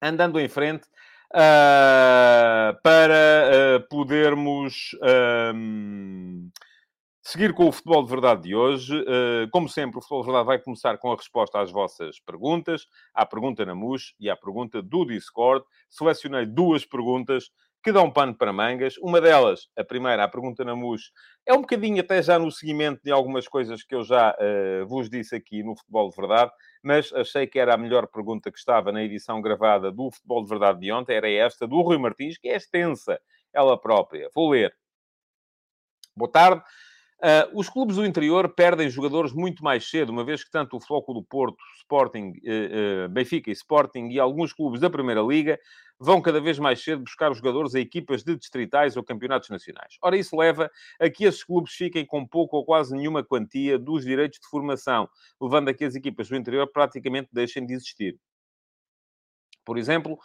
Andando 0.00 0.38
em 0.38 0.48
frente, 0.48 0.86
Uh, 1.36 2.72
para 2.82 3.76
uh, 3.76 3.88
podermos 3.90 4.96
uh, 5.02 5.52
Seguir 7.28 7.52
com 7.54 7.66
o 7.66 7.72
futebol 7.72 8.04
de 8.04 8.08
verdade 8.08 8.42
de 8.42 8.54
hoje. 8.54 8.94
Uh, 9.00 9.50
como 9.50 9.68
sempre, 9.68 9.98
o 9.98 10.00
futebol 10.00 10.20
de 10.20 10.26
verdade 10.26 10.46
vai 10.46 10.58
começar 10.60 10.96
com 10.96 11.10
a 11.10 11.16
resposta 11.16 11.60
às 11.60 11.72
vossas 11.72 12.20
perguntas. 12.20 12.86
Há 13.12 13.26
pergunta 13.26 13.66
na 13.66 13.74
MUS 13.74 14.14
e 14.20 14.30
há 14.30 14.36
pergunta 14.36 14.80
do 14.80 15.04
Discord. 15.04 15.64
Selecionei 15.90 16.46
duas 16.46 16.86
perguntas 16.86 17.50
que 17.86 17.92
dão 17.92 18.10
pano 18.10 18.34
para 18.34 18.52
mangas. 18.52 18.98
Uma 18.98 19.20
delas, 19.20 19.68
a 19.76 19.84
primeira, 19.84 20.24
a 20.24 20.28
pergunta 20.28 20.64
na 20.64 20.74
MUS, 20.74 21.12
é 21.46 21.54
um 21.54 21.60
bocadinho 21.60 22.00
até 22.00 22.20
já 22.20 22.36
no 22.36 22.50
seguimento 22.50 23.00
de 23.04 23.12
algumas 23.12 23.46
coisas 23.46 23.84
que 23.84 23.94
eu 23.94 24.02
já 24.02 24.32
uh, 24.32 24.84
vos 24.88 25.08
disse 25.08 25.36
aqui 25.36 25.62
no 25.62 25.76
Futebol 25.76 26.10
de 26.10 26.16
Verdade, 26.16 26.50
mas 26.82 27.12
achei 27.12 27.46
que 27.46 27.60
era 27.60 27.74
a 27.74 27.76
melhor 27.76 28.08
pergunta 28.08 28.50
que 28.50 28.58
estava 28.58 28.90
na 28.90 29.04
edição 29.04 29.40
gravada 29.40 29.92
do 29.92 30.10
Futebol 30.10 30.42
de 30.42 30.48
Verdade 30.48 30.80
de 30.80 30.90
ontem, 30.90 31.14
era 31.14 31.30
esta, 31.30 31.64
do 31.64 31.80
Rui 31.80 31.96
Martins, 31.96 32.36
que 32.36 32.48
é 32.48 32.56
extensa, 32.56 33.20
ela 33.52 33.80
própria. 33.80 34.28
Vou 34.34 34.50
ler. 34.50 34.74
Boa 36.16 36.32
tarde. 36.32 36.64
Uh, 37.18 37.58
os 37.58 37.66
clubes 37.68 37.96
do 37.96 38.04
interior 38.04 38.46
perdem 38.50 38.90
jogadores 38.90 39.32
muito 39.32 39.64
mais 39.64 39.88
cedo, 39.88 40.10
uma 40.10 40.22
vez 40.22 40.44
que 40.44 40.50
tanto 40.50 40.76
o 40.76 40.80
Floco 40.80 41.14
do 41.14 41.22
Porto, 41.22 41.56
Sporting, 41.78 42.32
uh, 42.44 43.06
uh, 43.06 43.08
Benfica 43.08 43.48
e 43.48 43.54
Sporting 43.54 44.08
e 44.10 44.20
alguns 44.20 44.52
clubes 44.52 44.80
da 44.80 44.90
Primeira 44.90 45.22
Liga 45.22 45.58
vão 45.98 46.20
cada 46.20 46.40
vez 46.42 46.58
mais 46.58 46.82
cedo 46.84 47.02
buscar 47.02 47.30
os 47.30 47.38
jogadores 47.38 47.74
a 47.74 47.80
equipas 47.80 48.22
de 48.22 48.36
distritais 48.36 48.98
ou 48.98 49.02
campeonatos 49.02 49.48
nacionais. 49.48 49.96
Ora, 50.02 50.16
isso 50.16 50.36
leva 50.36 50.70
a 51.00 51.08
que 51.08 51.24
esses 51.24 51.42
clubes 51.42 51.72
fiquem 51.72 52.04
com 52.04 52.26
pouco 52.26 52.58
ou 52.58 52.64
quase 52.66 52.94
nenhuma 52.94 53.24
quantia 53.24 53.78
dos 53.78 54.04
direitos 54.04 54.38
de 54.38 54.48
formação, 54.48 55.08
levando 55.40 55.70
a 55.70 55.74
que 55.74 55.86
as 55.86 55.94
equipas 55.94 56.28
do 56.28 56.36
interior 56.36 56.70
praticamente 56.70 57.30
deixem 57.32 57.64
de 57.64 57.72
existir. 57.72 58.18
Por 59.64 59.78
exemplo, 59.78 60.18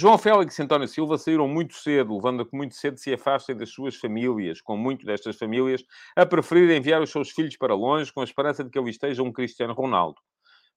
João 0.00 0.16
Félix 0.16 0.56
e 0.56 0.62
António 0.62 0.86
Silva 0.86 1.18
saíram 1.18 1.48
muito 1.48 1.74
cedo, 1.74 2.14
levando 2.14 2.42
a 2.42 2.46
que 2.46 2.56
muito 2.56 2.76
cedo 2.76 2.96
se 2.98 3.12
afastem 3.12 3.56
das 3.56 3.70
suas 3.70 3.96
famílias, 3.96 4.60
com 4.60 4.76
muito 4.76 5.04
destas 5.04 5.36
famílias 5.36 5.82
a 6.14 6.24
preferir 6.24 6.70
enviar 6.70 7.02
os 7.02 7.10
seus 7.10 7.30
filhos 7.30 7.56
para 7.56 7.74
longe 7.74 8.12
com 8.12 8.20
a 8.20 8.24
esperança 8.24 8.62
de 8.62 8.70
que 8.70 8.78
ali 8.78 8.90
esteja 8.90 9.24
um 9.24 9.32
Cristiano 9.32 9.74
Ronaldo. 9.74 10.20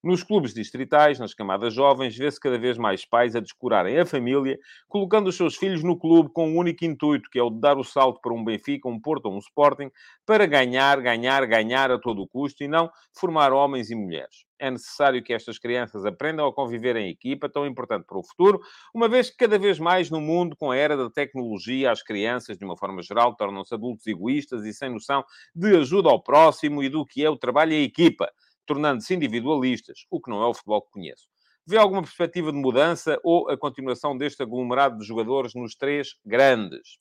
Nos 0.03 0.24
clubes 0.24 0.51
distritais, 0.51 1.20
nas 1.20 1.31
camadas 1.31 1.75
jovens, 1.75 2.17
vê-se 2.17 2.39
cada 2.39 2.58
vez 2.58 2.75
mais 2.75 3.05
pais 3.05 3.36
a 3.36 3.39
descurarem 3.39 4.00
a 4.00 4.05
família, 4.05 4.58
colocando 4.89 5.27
os 5.27 5.38
seus 5.38 5.55
filhos 5.55 5.84
no 5.84 5.96
clube 5.96 6.31
com 6.34 6.50
um 6.50 6.58
único 6.58 6.84
intuito, 6.84 7.29
que 7.29 7.38
é 7.38 7.43
o 7.43 7.51
de 7.51 7.60
dar 7.60 7.77
o 7.77 7.84
salto 7.84 8.20
para 8.20 8.34
um 8.34 8.43
Benfica, 8.43 8.89
um 8.89 9.00
Porto 9.00 9.27
ou 9.27 9.36
um 9.36 9.38
Sporting, 9.38 9.91
para 10.25 10.48
ganhar, 10.48 11.00
ganhar, 11.00 11.46
ganhar 11.46 11.91
a 11.91 12.00
todo 12.00 12.24
o 12.24 12.27
custo 12.27 12.63
e 12.63 12.67
não 12.67 12.89
formar 13.15 13.53
homens 13.53 13.91
e 13.91 13.96
mulheres. 13.96 14.43
É 14.58 14.72
necessário 14.72 15.22
que 15.22 15.34
estas 15.34 15.60
crianças 15.60 16.03
aprendam 16.03 16.48
a 16.48 16.53
conviver 16.53 16.96
em 16.96 17.08
equipa, 17.08 17.48
tão 17.48 17.67
importante 17.67 18.05
para 18.08 18.17
o 18.17 18.24
futuro, 18.24 18.60
uma 18.96 19.08
vez 19.08 19.29
que 19.29 19.38
cada 19.38 19.60
vez 19.60 19.77
mais 19.77 20.10
no 20.10 20.20
mundo, 20.20 20.55
com 20.55 20.72
a 20.72 20.75
era 20.75 20.98
da 20.98 21.12
tecnologia, 21.12 21.91
as 21.91 22.01
crianças, 22.01 22.58
de 22.58 22.65
uma 22.65 22.75
forma 22.75 23.03
geral, 23.03 23.36
tornam-se 23.36 23.72
adultos 23.75 24.08
egoístas 24.08 24.65
e 24.65 24.74
sem 24.74 24.89
noção 24.89 25.24
de 25.55 25.77
ajuda 25.77 26.10
ao 26.10 26.24
próximo 26.24 26.81
e 26.81 26.89
do 26.89 27.05
que 27.05 27.24
é 27.24 27.29
o 27.29 27.38
trabalho 27.38 27.74
em 27.74 27.84
equipa 27.84 28.31
tornando-se 28.65 29.13
individualistas, 29.13 30.06
o 30.10 30.22
que 30.22 30.30
não 30.30 30.41
é 30.41 30.48
o 30.48 30.53
futebol 30.53 30.82
que 30.82 30.91
conheço. 30.91 31.27
Vê 31.65 31.77
alguma 31.77 32.01
perspectiva 32.01 32.51
de 32.51 32.58
mudança 32.58 33.20
ou 33.24 33.50
a 33.50 33.58
continuação 33.58 34.18
deste 34.18 34.41
aglomerado 34.41 34.98
de 34.98 35.06
jogadores 35.06 35.53
nos 35.53 35.75
três 35.75 36.15
grandes? 36.25 36.98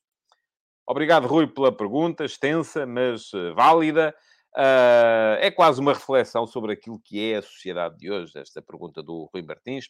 Obrigado, 0.87 1.27
Rui, 1.27 1.47
pela 1.47 1.71
pergunta, 1.71 2.25
extensa, 2.25 2.85
mas 2.85 3.33
uh, 3.33 3.55
válida. 3.55 4.15
Uh, 4.57 5.39
é 5.39 5.51
quase 5.51 5.81
uma 5.81 5.93
reflexão 5.95 6.47
sobre 6.47 6.73
aquilo 6.73 7.01
que 7.05 7.33
é 7.33 7.37
a 7.37 7.43
sociedade 7.43 7.97
de 7.97 8.11
hoje, 8.11 8.33
esta 8.37 8.61
pergunta 8.61 9.01
do 9.03 9.31
Rui 9.33 9.43
Martins. 9.43 9.89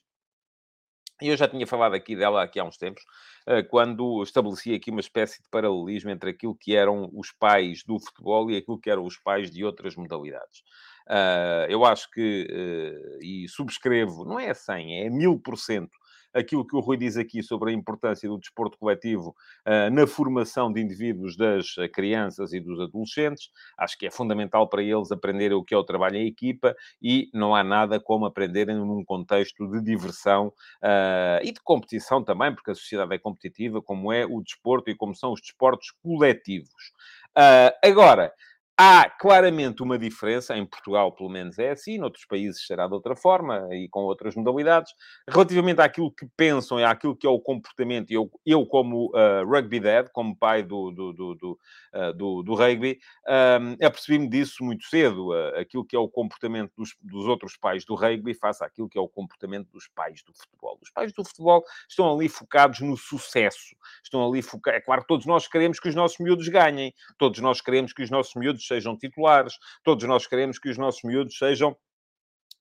E 1.23 1.29
eu 1.29 1.37
já 1.37 1.49
tinha 1.49 1.67
falado 1.67 1.95
aqui 1.95 2.15
dela 2.15 2.43
aqui 2.43 2.61
há 2.61 2.65
uns 2.65 2.77
tempos, 2.77 3.03
uh, 3.49 3.67
quando 3.69 4.23
estabeleci 4.23 4.75
aqui 4.75 4.91
uma 4.91 5.01
espécie 5.01 5.43
de 5.43 5.49
paralelismo 5.49 6.11
entre 6.11 6.31
aquilo 6.31 6.55
que 6.55 6.77
eram 6.77 7.11
os 7.13 7.33
pais 7.33 7.83
do 7.85 7.99
futebol 7.99 8.51
e 8.51 8.57
aquilo 8.57 8.79
que 8.79 8.91
eram 8.91 9.05
os 9.05 9.17
pais 9.17 9.51
de 9.51 9.65
outras 9.65 9.97
modalidades. 9.97 10.63
Uh, 11.09 11.67
eu 11.69 11.85
acho 11.85 12.11
que, 12.11 12.47
uh, 12.51 13.25
e 13.25 13.49
subscrevo, 13.49 14.25
não 14.25 14.39
é 14.39 14.55
100, 14.55 15.07
é 15.07 15.11
1000%, 15.11 15.89
aquilo 16.33 16.67
que 16.67 16.77
o 16.77 16.81
Rui 16.81 16.97
diz 16.97 17.17
aqui 17.17 17.43
sobre 17.43 17.71
a 17.71 17.75
importância 17.75 18.29
do 18.29 18.39
desporto 18.39 18.79
coletivo 18.79 19.35
uh, 19.67 19.93
na 19.93 20.07
formação 20.07 20.73
de 20.73 20.81
indivíduos 20.81 21.37
das 21.37 21.75
crianças 21.93 22.53
e 22.53 22.61
dos 22.61 22.81
adolescentes. 22.81 23.51
Acho 23.77 23.99
que 23.99 24.07
é 24.07 24.11
fundamental 24.11 24.69
para 24.69 24.83
eles 24.83 25.11
aprenderem 25.11 25.57
o 25.57 25.65
que 25.65 25.75
é 25.75 25.77
o 25.77 25.85
trabalho 25.85 26.17
em 26.17 26.27
equipa 26.27 26.75
e 27.03 27.29
não 27.35 27.55
há 27.55 27.65
nada 27.65 28.01
como 28.01 28.27
aprenderem 28.27 28.77
num 28.77 29.05
contexto 29.05 29.67
de 29.69 29.83
diversão 29.83 30.49
uh, 30.83 31.43
e 31.43 31.53
de 31.53 31.61
competição 31.63 32.23
também, 32.23 32.55
porque 32.55 32.71
a 32.71 32.75
sociedade 32.75 33.15
é 33.15 33.19
competitiva, 33.19 33.83
como 33.83 34.13
é 34.13 34.25
o 34.25 34.41
desporto 34.41 34.91
e 34.91 34.95
como 34.95 35.15
são 35.15 35.33
os 35.33 35.41
desportos 35.41 35.91
coletivos. 36.03 36.93
Uh, 37.37 37.71
agora, 37.83 38.33
Há 38.83 39.11
claramente 39.11 39.83
uma 39.83 39.99
diferença, 39.99 40.57
em 40.57 40.65
Portugal 40.65 41.13
pelo 41.13 41.29
menos 41.29 41.59
é 41.59 41.73
assim, 41.73 41.99
noutros 41.99 42.25
países 42.25 42.67
será 42.67 42.87
de 42.87 42.95
outra 42.95 43.15
forma 43.15 43.69
e 43.73 43.87
com 43.91 44.01
outras 44.05 44.35
modalidades, 44.35 44.95
relativamente 45.29 45.83
àquilo 45.83 46.11
que 46.11 46.27
pensam 46.35 46.81
e 46.81 46.85
àquilo 46.85 47.15
que 47.15 47.27
é 47.27 47.29
o 47.29 47.39
comportamento. 47.39 48.11
Eu, 48.11 48.31
eu 48.47 48.65
como 48.65 49.09
uh, 49.09 49.47
rugby 49.47 49.81
dad, 49.81 50.09
como 50.15 50.35
pai 50.35 50.63
do, 50.63 50.91
do, 50.93 51.13
do, 51.13 51.35
do, 51.35 51.59
uh, 51.93 52.15
do, 52.15 52.43
do 52.43 52.55
rugby, 52.55 52.99
um, 53.29 53.87
apercebi-me 53.87 54.27
disso 54.27 54.65
muito 54.65 54.87
cedo, 54.87 55.29
uh, 55.29 55.59
aquilo 55.59 55.85
que 55.85 55.95
é 55.95 55.99
o 55.99 56.09
comportamento 56.09 56.73
dos, 56.75 56.97
dos 57.03 57.27
outros 57.27 57.59
pais 57.59 57.85
do 57.85 57.95
rugby 57.95 58.33
face 58.33 58.65
àquilo 58.65 58.89
que 58.89 58.97
é 58.97 59.01
o 59.03 59.09
comportamento 59.09 59.69
dos 59.71 59.89
pais 59.89 60.23
do 60.23 60.33
futebol. 60.33 60.79
Os 60.81 60.89
pais 60.89 61.13
do 61.13 61.23
futebol 61.23 61.63
estão 61.87 62.11
ali 62.11 62.31
focados 62.31 62.81
no 62.81 62.97
sucesso, 62.97 63.77
estão 64.03 64.27
ali 64.27 64.41
focados... 64.41 64.79
É 64.79 64.83
claro 64.83 65.03
que 65.03 65.09
todos 65.09 65.27
nós 65.27 65.47
queremos 65.47 65.79
que 65.79 65.91
os 65.91 65.95
nossos 65.95 66.17
miúdos 66.17 66.49
ganhem, 66.49 66.95
todos 67.19 67.41
nós 67.41 67.61
queremos 67.61 67.93
que 67.93 68.03
os 68.03 68.09
nossos 68.09 68.35
miúdos 68.37 68.70
sejam 68.71 68.97
titulares, 68.97 69.55
todos 69.83 70.07
nós 70.07 70.27
queremos 70.27 70.59
que 70.59 70.71
os 70.71 70.79
nossos 70.79 71.03
miúdos 71.03 71.37
sejam 71.37 71.77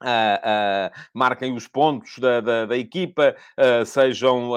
Uh, 0.02 0.08
uh, 0.08 1.10
marquem 1.14 1.54
os 1.54 1.68
pontos 1.68 2.18
da, 2.20 2.40
da, 2.40 2.66
da 2.66 2.78
equipa, 2.78 3.36
uh, 3.58 3.86
sejam 3.86 4.52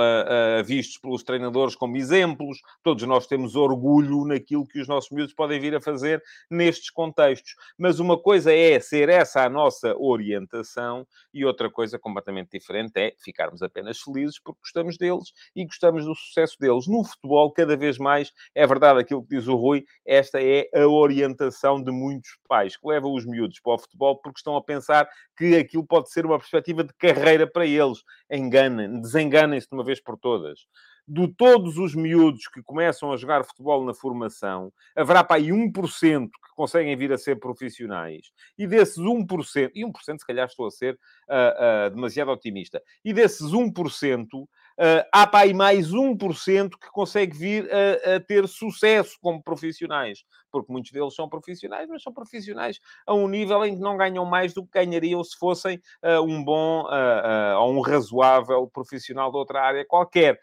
vistos 0.64 0.98
pelos 0.98 1.22
treinadores 1.22 1.74
como 1.74 1.96
exemplos. 1.96 2.58
Todos 2.82 3.02
nós 3.04 3.26
temos 3.26 3.56
orgulho 3.56 4.24
naquilo 4.24 4.66
que 4.66 4.80
os 4.80 4.88
nossos 4.88 5.10
miúdos 5.10 5.34
podem 5.34 5.58
vir 5.58 5.74
a 5.74 5.80
fazer 5.80 6.22
nestes 6.50 6.90
contextos. 6.90 7.54
Mas 7.76 7.98
uma 7.98 8.18
coisa 8.18 8.52
é 8.54 8.78
ser 8.78 9.08
essa 9.08 9.44
a 9.44 9.48
nossa 9.48 9.94
orientação 9.96 11.06
e 11.34 11.44
outra 11.44 11.70
coisa 11.70 11.98
completamente 11.98 12.50
diferente 12.52 12.92
é 12.96 13.14
ficarmos 13.18 13.62
apenas 13.62 14.00
felizes 14.00 14.38
porque 14.38 14.60
gostamos 14.60 14.96
deles 14.96 15.32
e 15.56 15.64
gostamos 15.64 16.04
do 16.04 16.14
sucesso 16.14 16.56
deles. 16.60 16.86
No 16.86 17.04
futebol, 17.04 17.50
cada 17.52 17.76
vez 17.76 17.98
mais, 17.98 18.32
é 18.54 18.66
verdade 18.66 19.00
aquilo 19.00 19.22
que 19.22 19.36
diz 19.36 19.48
o 19.48 19.56
Rui, 19.56 19.84
esta 20.06 20.42
é 20.42 20.68
a 20.74 20.86
orientação 20.86 21.82
de 21.82 21.90
muitos 21.90 22.38
pais 22.48 22.76
que 22.76 22.86
levam 22.86 23.12
os 23.14 23.26
miúdos 23.26 23.58
para 23.60 23.74
o 23.74 23.78
futebol 23.78 24.16
porque 24.16 24.38
estão 24.38 24.56
a 24.56 24.62
pensar 24.62 25.08
que 25.36 25.56
aquilo 25.56 25.86
pode 25.86 26.10
ser 26.10 26.26
uma 26.26 26.38
perspectiva 26.38 26.84
de 26.84 26.92
carreira 26.94 27.46
para 27.46 27.66
eles. 27.66 28.02
Enganem, 28.30 29.00
desenganem-se 29.00 29.68
de 29.68 29.74
uma 29.74 29.84
vez 29.84 30.00
por 30.00 30.16
todas. 30.18 30.60
De 31.06 31.26
todos 31.34 31.78
os 31.78 31.94
miúdos 31.94 32.46
que 32.46 32.62
começam 32.62 33.12
a 33.12 33.16
jogar 33.16 33.44
futebol 33.44 33.84
na 33.84 33.92
formação, 33.92 34.72
haverá 34.94 35.24
para 35.24 35.36
aí 35.36 35.48
1% 35.48 36.28
que 36.28 36.54
conseguem 36.54 36.96
vir 36.96 37.12
a 37.12 37.18
ser 37.18 37.40
profissionais. 37.40 38.30
E 38.56 38.66
desses 38.66 38.98
1%, 38.98 39.70
e 39.74 39.84
1% 39.84 40.18
se 40.18 40.26
calhar 40.26 40.46
estou 40.46 40.66
a 40.66 40.70
ser 40.70 40.94
uh, 40.94 41.88
uh, 41.88 41.90
demasiado 41.94 42.30
otimista, 42.30 42.80
e 43.04 43.12
desses 43.12 43.50
1%, 43.50 44.26
Uh, 44.72 45.04
há 45.12 45.26
para 45.26 45.40
aí 45.40 45.52
mais 45.52 45.90
1% 45.90 46.70
que 46.70 46.90
consegue 46.90 47.36
vir 47.36 47.68
a, 47.70 48.16
a, 48.16 48.20
ter 48.20 48.48
sucesso 48.48 49.18
como 49.20 49.42
profissionais, 49.42 50.24
porque 50.52 50.70
muitos 50.70 50.92
deles 50.92 51.14
são 51.14 51.28
profissionais, 51.28 51.88
mas 51.88 52.02
são 52.02 52.12
profissionais 52.12 52.78
a 53.06 53.14
um 53.14 53.26
nível 53.26 53.64
em 53.64 53.74
que 53.74 53.80
não 53.80 53.96
ganham 53.96 54.24
mais 54.24 54.52
do 54.52 54.64
que 54.64 54.72
ganhariam 54.72 55.24
se 55.24 55.36
fossem 55.36 55.80
uh, 56.04 56.20
um 56.22 56.44
bom 56.44 56.84
uh, 56.84 57.58
ou 57.58 57.72
um 57.72 57.80
razoável 57.80 58.68
profissional 58.68 59.30
de 59.30 59.38
outra 59.38 59.62
área 59.62 59.84
qualquer. 59.86 60.38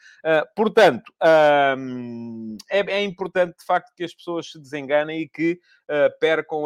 portanto, 0.56 1.14
é, 2.70 2.80
é, 2.80 3.04
importante 3.04 3.58
de 3.60 3.66
facto 3.66 3.94
que 3.96 4.04
as 4.04 4.14
pessoas 4.14 4.52
se 4.52 4.60
desenganem 4.60 5.22
e 5.22 5.30
que 5.30 5.60
percam 6.20 6.66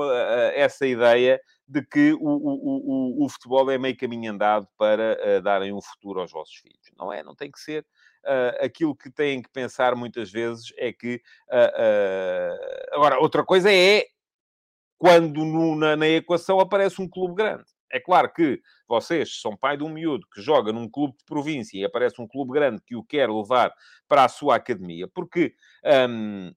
essa 0.55 0.85
ideia 0.85 1.39
de 1.67 1.81
que 1.81 2.13
o, 2.13 2.19
o, 2.19 3.21
o, 3.21 3.25
o 3.25 3.29
futebol 3.29 3.69
é 3.71 3.77
meio 3.77 3.97
caminho 3.97 4.31
andado 4.31 4.67
para 4.77 5.17
uh, 5.19 5.41
darem 5.41 5.73
um 5.73 5.81
futuro 5.81 6.19
aos 6.19 6.31
vossos 6.31 6.55
filhos. 6.55 6.91
Não 6.97 7.11
é? 7.11 7.23
Não 7.23 7.35
tem 7.35 7.49
que 7.49 7.59
ser. 7.59 7.85
Uh, 8.25 8.65
aquilo 8.65 8.95
que 8.95 9.09
têm 9.09 9.41
que 9.41 9.49
pensar 9.49 9.95
muitas 9.95 10.31
vezes 10.31 10.73
é 10.77 10.93
que. 10.93 11.21
Uh, 11.49 12.95
agora, 12.95 13.19
outra 13.19 13.43
coisa 13.43 13.71
é 13.71 14.05
quando 14.97 15.43
no, 15.43 15.75
na, 15.75 15.97
na 15.97 16.07
equação 16.07 16.59
aparece 16.59 17.01
um 17.01 17.09
clube 17.09 17.35
grande. 17.35 17.65
É 17.91 17.99
claro 17.99 18.31
que 18.33 18.61
vocês 18.87 19.39
são 19.41 19.55
pai 19.55 19.77
de 19.77 19.83
um 19.83 19.89
miúdo 19.89 20.25
que 20.33 20.41
joga 20.41 20.71
num 20.73 20.89
clube 20.89 21.15
de 21.17 21.25
província 21.25 21.77
e 21.77 21.85
aparece 21.85 22.21
um 22.21 22.27
clube 22.27 22.53
grande 22.53 22.81
que 22.81 22.95
o 22.95 23.03
quer 23.03 23.29
levar 23.29 23.71
para 24.07 24.23
a 24.23 24.29
sua 24.29 24.55
academia, 24.55 25.07
porque 25.07 25.53
um, 26.09 26.51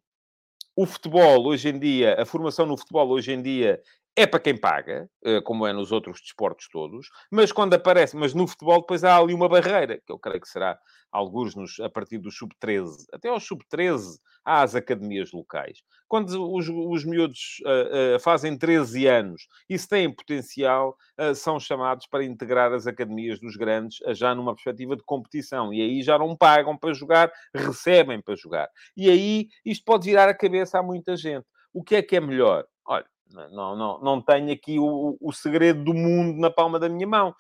o 0.75 0.87
futebol 0.87 1.47
hoje 1.47 1.69
em 1.69 1.79
dia, 1.79 2.15
a 2.21 2.25
formação 2.25 2.67
no 2.67 2.77
futebol 2.77 3.09
hoje 3.09 3.33
em 3.33 3.43
dia 3.43 3.83
é 4.17 4.27
para 4.27 4.41
quem 4.41 4.57
paga, 4.57 5.11
eh, 5.23 5.43
como 5.43 5.67
é 5.67 5.73
nos 5.75 5.93
outros 5.93 6.21
desportos 6.21 6.69
todos, 6.73 7.09
mas 7.31 7.53
quando 7.53 7.75
aparece, 7.75 8.17
mas 8.17 8.33
no 8.33 8.47
futebol 8.47 8.81
depois 8.81 9.05
há 9.05 9.19
ali 9.19 9.35
uma 9.35 9.49
barreira, 9.49 10.01
que 10.05 10.11
eu 10.11 10.19
creio 10.19 10.41
que 10.41 10.49
será 10.49 10.79
alguns 11.13 11.55
nos, 11.55 11.79
a 11.81 11.91
partir 11.91 12.19
do 12.19 12.31
sub-13, 12.31 12.89
até 13.13 13.29
aos 13.29 13.45
sub-13 13.45 14.19
há 14.45 14.63
as 14.63 14.75
academias 14.75 15.33
locais. 15.33 15.83
Quando 16.09 16.31
os, 16.55 16.69
os 16.69 17.05
miúdos 17.05 17.61
uh, 17.65 18.17
uh, 18.17 18.21
fazem 18.21 18.57
13 18.57 19.07
anos 19.07 19.49
e 19.69 19.77
se 19.77 19.89
têm 19.89 20.15
potencial, 20.15 20.97
uh, 21.21 21.35
são 21.35 21.59
chamados 21.59 22.07
para 22.07 22.25
integrar 22.25 22.73
as 22.73 22.87
academias 22.87 23.41
dos 23.41 23.57
grandes 23.57 23.99
já 24.17 24.35
numa 24.35 24.55
perspectiva 24.55 24.97
de 24.97 25.03
competição. 25.05 25.75
E 25.75 25.83
aí 25.83 26.03
já 26.03 26.17
não 26.17 26.37
pagam 26.37 26.79
para 26.79 26.95
jogar, 26.95 27.33
recebem 27.53 28.23
para 28.23 28.37
jogar. 28.37 28.69
E 28.97 29.11
aí 29.11 29.49
isto 29.65 29.85
pode 29.85 30.09
virar 30.09 30.29
a 30.29 30.35
cabeça 30.35 30.79
a 30.79 30.83
muita 30.83 31.17
gente. 31.17 31.45
O 31.73 31.83
que 31.83 31.97
é 31.97 32.03
que 32.03 32.15
é 32.15 32.21
melhor? 32.21 32.65
Olha, 32.87 33.05
não, 33.31 33.77
não, 33.77 34.01
não 34.01 34.21
tenho 34.21 34.53
aqui 34.53 34.79
o, 34.79 35.17
o 35.21 35.33
segredo 35.33 35.85
do 35.85 35.95
mundo 35.95 36.39
na 36.39 36.51
palma 36.51 36.79
da 36.79 36.89
minha 36.89 37.07
mão. 37.07 37.35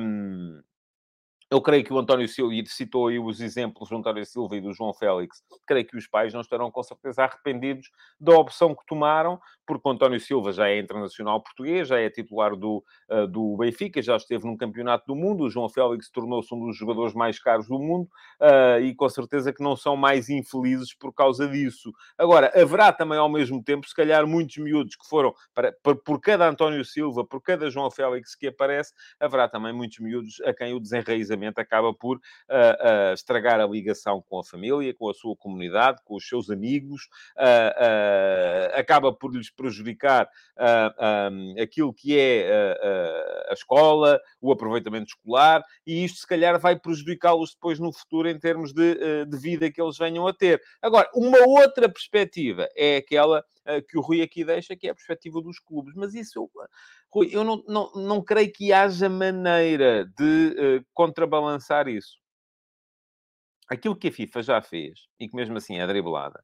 Um, 0.00 0.60
eu 1.50 1.62
creio 1.62 1.82
que 1.82 1.92
o 1.92 1.98
António 1.98 2.28
Silva, 2.28 2.54
e 2.54 2.66
citou 2.66 3.08
aí 3.08 3.18
os 3.18 3.40
exemplos 3.40 3.88
do 3.88 3.96
António 3.96 4.24
Silva 4.26 4.56
e 4.56 4.60
do 4.60 4.72
João 4.72 4.92
Félix, 4.92 5.42
creio 5.66 5.86
que 5.86 5.96
os 5.96 6.06
pais 6.06 6.34
não 6.34 6.42
estarão 6.42 6.70
com 6.70 6.82
certeza 6.82 7.24
arrependidos 7.24 7.90
da 8.20 8.36
opção 8.36 8.74
que 8.74 8.84
tomaram, 8.86 9.40
porque 9.68 9.86
António 9.86 10.18
Silva 10.18 10.50
já 10.50 10.66
é 10.66 10.78
internacional 10.78 11.42
português, 11.42 11.86
já 11.88 12.00
é 12.00 12.08
titular 12.08 12.56
do, 12.56 12.82
uh, 13.10 13.26
do 13.26 13.54
Benfica, 13.58 14.00
já 14.00 14.16
esteve 14.16 14.46
num 14.46 14.56
campeonato 14.56 15.06
do 15.06 15.14
mundo, 15.14 15.44
o 15.44 15.50
João 15.50 15.68
Félix 15.68 16.08
tornou-se 16.08 16.54
um 16.54 16.64
dos 16.64 16.74
jogadores 16.74 17.12
mais 17.12 17.38
caros 17.38 17.68
do 17.68 17.78
mundo, 17.78 18.08
uh, 18.40 18.80
e 18.80 18.94
com 18.94 19.06
certeza 19.10 19.52
que 19.52 19.62
não 19.62 19.76
são 19.76 19.94
mais 19.94 20.30
infelizes 20.30 20.94
por 20.94 21.12
causa 21.12 21.46
disso. 21.46 21.92
Agora, 22.16 22.50
haverá 22.58 22.90
também 22.94 23.18
ao 23.18 23.28
mesmo 23.28 23.62
tempo, 23.62 23.86
se 23.86 23.94
calhar, 23.94 24.26
muitos 24.26 24.56
miúdos 24.56 24.96
que 24.96 25.06
foram, 25.06 25.34
para, 25.52 25.70
por, 25.82 25.96
por 25.96 26.18
cada 26.18 26.48
António 26.48 26.82
Silva, 26.82 27.22
por 27.22 27.42
cada 27.42 27.68
João 27.68 27.90
Félix 27.90 28.34
que 28.34 28.46
aparece, 28.46 28.94
haverá 29.20 29.50
também 29.50 29.74
muitos 29.74 29.98
miúdos 29.98 30.40
a 30.46 30.54
quem 30.54 30.72
o 30.72 30.80
desenraizamento 30.80 31.60
acaba 31.60 31.92
por 31.92 32.16
uh, 32.16 33.12
estragar 33.12 33.60
a 33.60 33.66
ligação 33.66 34.24
com 34.26 34.38
a 34.38 34.44
família, 34.44 34.94
com 34.94 35.10
a 35.10 35.14
sua 35.14 35.36
comunidade, 35.36 36.00
com 36.06 36.16
os 36.16 36.26
seus 36.26 36.48
amigos, 36.48 37.06
acaba 38.74 39.12
por 39.12 39.34
lhes 39.34 39.50
prejudicar 39.58 40.28
um, 41.30 41.60
aquilo 41.60 41.92
que 41.92 42.16
é 42.16 42.74
a 43.50 43.52
escola, 43.52 44.20
o 44.40 44.52
aproveitamento 44.52 45.08
escolar, 45.08 45.62
e 45.86 46.04
isto 46.04 46.20
se 46.20 46.26
calhar 46.26 46.58
vai 46.60 46.78
prejudicá-los 46.78 47.54
depois 47.54 47.78
no 47.78 47.92
futuro 47.92 48.28
em 48.28 48.38
termos 48.38 48.72
de, 48.72 49.24
de 49.26 49.38
vida 49.38 49.70
que 49.70 49.82
eles 49.82 49.98
venham 49.98 50.26
a 50.26 50.32
ter. 50.32 50.62
Agora, 50.80 51.10
uma 51.14 51.38
outra 51.46 51.88
perspectiva 51.88 52.68
é 52.76 52.98
aquela 52.98 53.44
que 53.88 53.98
o 53.98 54.00
Rui 54.00 54.22
aqui 54.22 54.44
deixa, 54.44 54.76
que 54.76 54.86
é 54.86 54.90
a 54.90 54.94
perspectiva 54.94 55.42
dos 55.42 55.58
clubes. 55.58 55.94
Mas 55.94 56.14
isso, 56.14 56.38
eu, 56.38 56.50
Rui, 57.10 57.28
eu 57.32 57.44
não, 57.44 57.62
não, 57.66 57.92
não 57.94 58.24
creio 58.24 58.52
que 58.52 58.72
haja 58.72 59.08
maneira 59.08 60.06
de 60.16 60.78
uh, 60.80 60.86
contrabalançar 60.94 61.88
isso. 61.88 62.16
Aquilo 63.68 63.96
que 63.96 64.08
a 64.08 64.12
FIFA 64.12 64.42
já 64.42 64.62
fez, 64.62 65.00
e 65.20 65.28
que 65.28 65.36
mesmo 65.36 65.58
assim 65.58 65.78
é 65.78 65.86
driblada, 65.86 66.42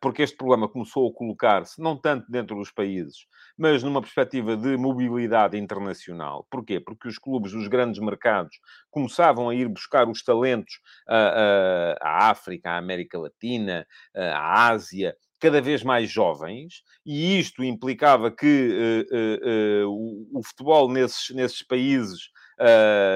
porque 0.00 0.22
este 0.22 0.36
problema 0.36 0.68
começou 0.68 1.08
a 1.08 1.12
colocar-se, 1.12 1.80
não 1.80 1.96
tanto 1.96 2.30
dentro 2.30 2.56
dos 2.56 2.70
países, 2.70 3.26
mas 3.56 3.82
numa 3.82 4.00
perspectiva 4.00 4.56
de 4.56 4.76
mobilidade 4.76 5.58
internacional. 5.58 6.46
Porquê? 6.50 6.80
Porque 6.80 7.08
os 7.08 7.18
clubes 7.18 7.52
dos 7.52 7.68
grandes 7.68 8.00
mercados 8.00 8.56
começavam 8.90 9.48
a 9.48 9.54
ir 9.54 9.68
buscar 9.68 10.08
os 10.08 10.22
talentos 10.22 10.74
uh, 11.08 11.96
à 12.00 12.30
África, 12.30 12.70
à 12.70 12.78
América 12.78 13.18
Latina, 13.18 13.86
à 14.14 14.68
Ásia, 14.68 15.14
cada 15.40 15.60
vez 15.60 15.82
mais 15.82 16.10
jovens, 16.10 16.82
e 17.06 17.38
isto 17.38 17.62
implicava 17.62 18.30
que 18.30 19.06
uh, 19.10 19.14
uh, 19.14 19.86
uh, 19.86 20.28
o, 20.32 20.40
o, 20.40 20.42
futebol 20.42 20.90
nesses, 20.90 21.30
nesses 21.34 21.62
países 21.62 22.30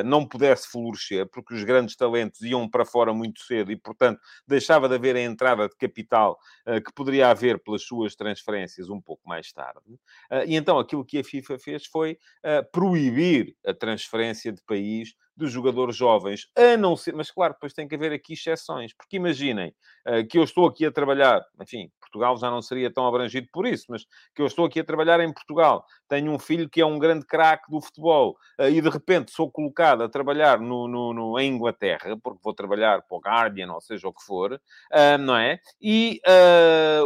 não 0.05 0.27
pudesse 0.27 0.69
florescer, 0.69 1.29
porque 1.29 1.55
os 1.55 1.65
grandes 1.65 1.97
talentos 1.97 2.41
iam 2.43 2.69
para 2.69 2.85
fora 2.85 3.13
muito 3.13 3.41
cedo 3.43 3.73
e, 3.73 3.77
portanto, 3.77 4.21
deixava 4.47 4.89
de 4.89 4.95
haver 4.95 5.17
a 5.17 5.21
entrada 5.21 5.69
de 5.69 5.77
capital 5.77 6.39
que 6.85 6.93
poderia 6.95 7.29
haver 7.29 7.63
pelas 7.63 7.83
suas 7.83 8.15
transferências 8.15 8.89
um 8.89 9.01
pouco 9.01 9.23
mais 9.29 9.53
tarde. 9.53 9.81
e 10.47 10.55
então 10.55 10.79
aquilo 10.79 11.05
que 11.05 11.19
a 11.19 11.25
FIFA 11.25 11.59
fez 11.59 11.87
foi 11.87 12.19
proibir 12.73 13.57
a 13.67 13.75
transferência 13.75 14.53
de 14.53 14.63
país 14.63 15.15
de 15.37 15.47
jogadores 15.47 15.97
jovens, 15.97 16.49
a 16.57 16.77
não 16.77 16.97
ser... 16.97 17.15
Mas, 17.15 17.31
claro, 17.31 17.55
depois 17.55 17.73
tem 17.73 17.89
que 17.89 17.95
haver 17.95 18.13
aqui 18.13 18.35
exceções, 18.35 18.95
porque 18.95 19.17
imaginem 19.17 19.75
uh, 20.09 20.27
que 20.27 20.39
eu 20.39 20.45
estou 20.45 20.67
aqui 20.67 20.85
a 20.87 20.93
trabalhar, 20.93 21.43
enfim, 21.61 21.91
Portugal 22.01 22.37
já 22.37 22.51
não 22.51 22.61
seria 22.61 22.93
tão 22.93 23.07
abrangido 23.07 23.49
por 23.53 23.67
isso, 23.67 23.87
mas 23.89 24.05
que 24.35 24.43
eu 24.43 24.47
estou 24.47 24.67
aqui 24.67 24.81
a 24.81 24.85
trabalhar 24.85 25.21
em 25.21 25.33
Portugal, 25.33 25.85
tenho 26.09 26.31
um 26.31 26.39
filho 26.39 26.69
que 26.69 26.81
é 26.81 26.87
um 26.87 26.99
grande 26.99 27.25
craque 27.27 27.71
do 27.71 27.81
futebol, 27.81 28.37
uh, 28.61 28.69
e 28.69 28.81
de 28.81 28.89
repente 28.89 29.33
sou 29.33 29.51
colocado 29.51 30.03
a 30.03 30.09
trabalhar 30.09 30.61
no, 30.61 30.87
no, 30.87 31.13
no, 31.15 31.39
em 31.39 31.53
Inglaterra, 31.53 32.17
porque 32.23 32.41
vou 32.43 32.55
trabalhar 32.55 33.03
para 33.03 33.17
o 33.17 33.21
Guardian, 33.21 33.73
ou 33.73 33.81
seja, 33.81 34.09
o 34.09 34.13
que 34.13 34.23
for, 34.23 34.53
uh, 34.53 35.19
não 35.19 35.37
é? 35.37 35.59
E 35.81 36.21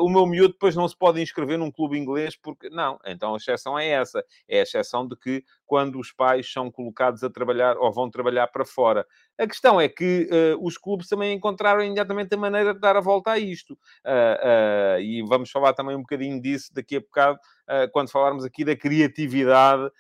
o 0.01 0.09
meu 0.09 0.27
miúdo 0.27 0.53
depois 0.53 0.75
não 0.75 0.87
se 0.89 0.97
pode 0.97 1.21
inscrever 1.21 1.59
num 1.59 1.71
clube 1.71 1.99
inglês, 1.99 2.37
porque... 2.37 2.69
Não, 2.71 2.99
então 3.05 3.35
a 3.35 3.37
exceção 3.37 3.79
é 3.79 3.89
essa. 3.89 4.23
É 4.49 4.61
a 4.61 4.63
exceção 4.63 5.07
de 5.07 5.17
que 5.17 5.45
quando 5.67 5.99
os 5.99 6.13
pais 6.13 6.51
são 6.51 6.71
colocados 6.71 7.23
a 7.25 7.29
trabalhar 7.29 7.77
ou 7.77 7.93
vão 7.93 8.09
trabalhar 8.09 8.47
para 8.47 8.65
fora. 8.65 9.07
A 9.39 9.47
questão 9.47 9.81
é 9.81 9.89
que 9.89 10.29
uh, 10.31 10.65
os 10.65 10.79
clubes 10.79 11.09
também 11.09 11.35
encontraram 11.35 11.83
imediatamente 11.83 12.35
a 12.35 12.39
maneira 12.39 12.73
de 12.73 12.81
dar 12.81 12.97
a 12.97 13.01
volta 13.01 13.33
a 13.33 13.39
isto. 13.39 13.73
Uh, 14.05 14.97
uh, 14.97 15.01
e 15.01 15.23
vamos 15.27 15.51
falar 15.51 15.73
também 15.73 15.97
um 15.97 16.01
bocadinho 16.01 16.41
disso 16.41 16.73
daqui 16.73 16.97
a 16.97 17.01
bocado, 17.01 17.39
quando 17.93 18.13
falarmos 18.13 18.45
aqui 18.45 18.65
da 18.65 18.77
criatividade 18.77 19.91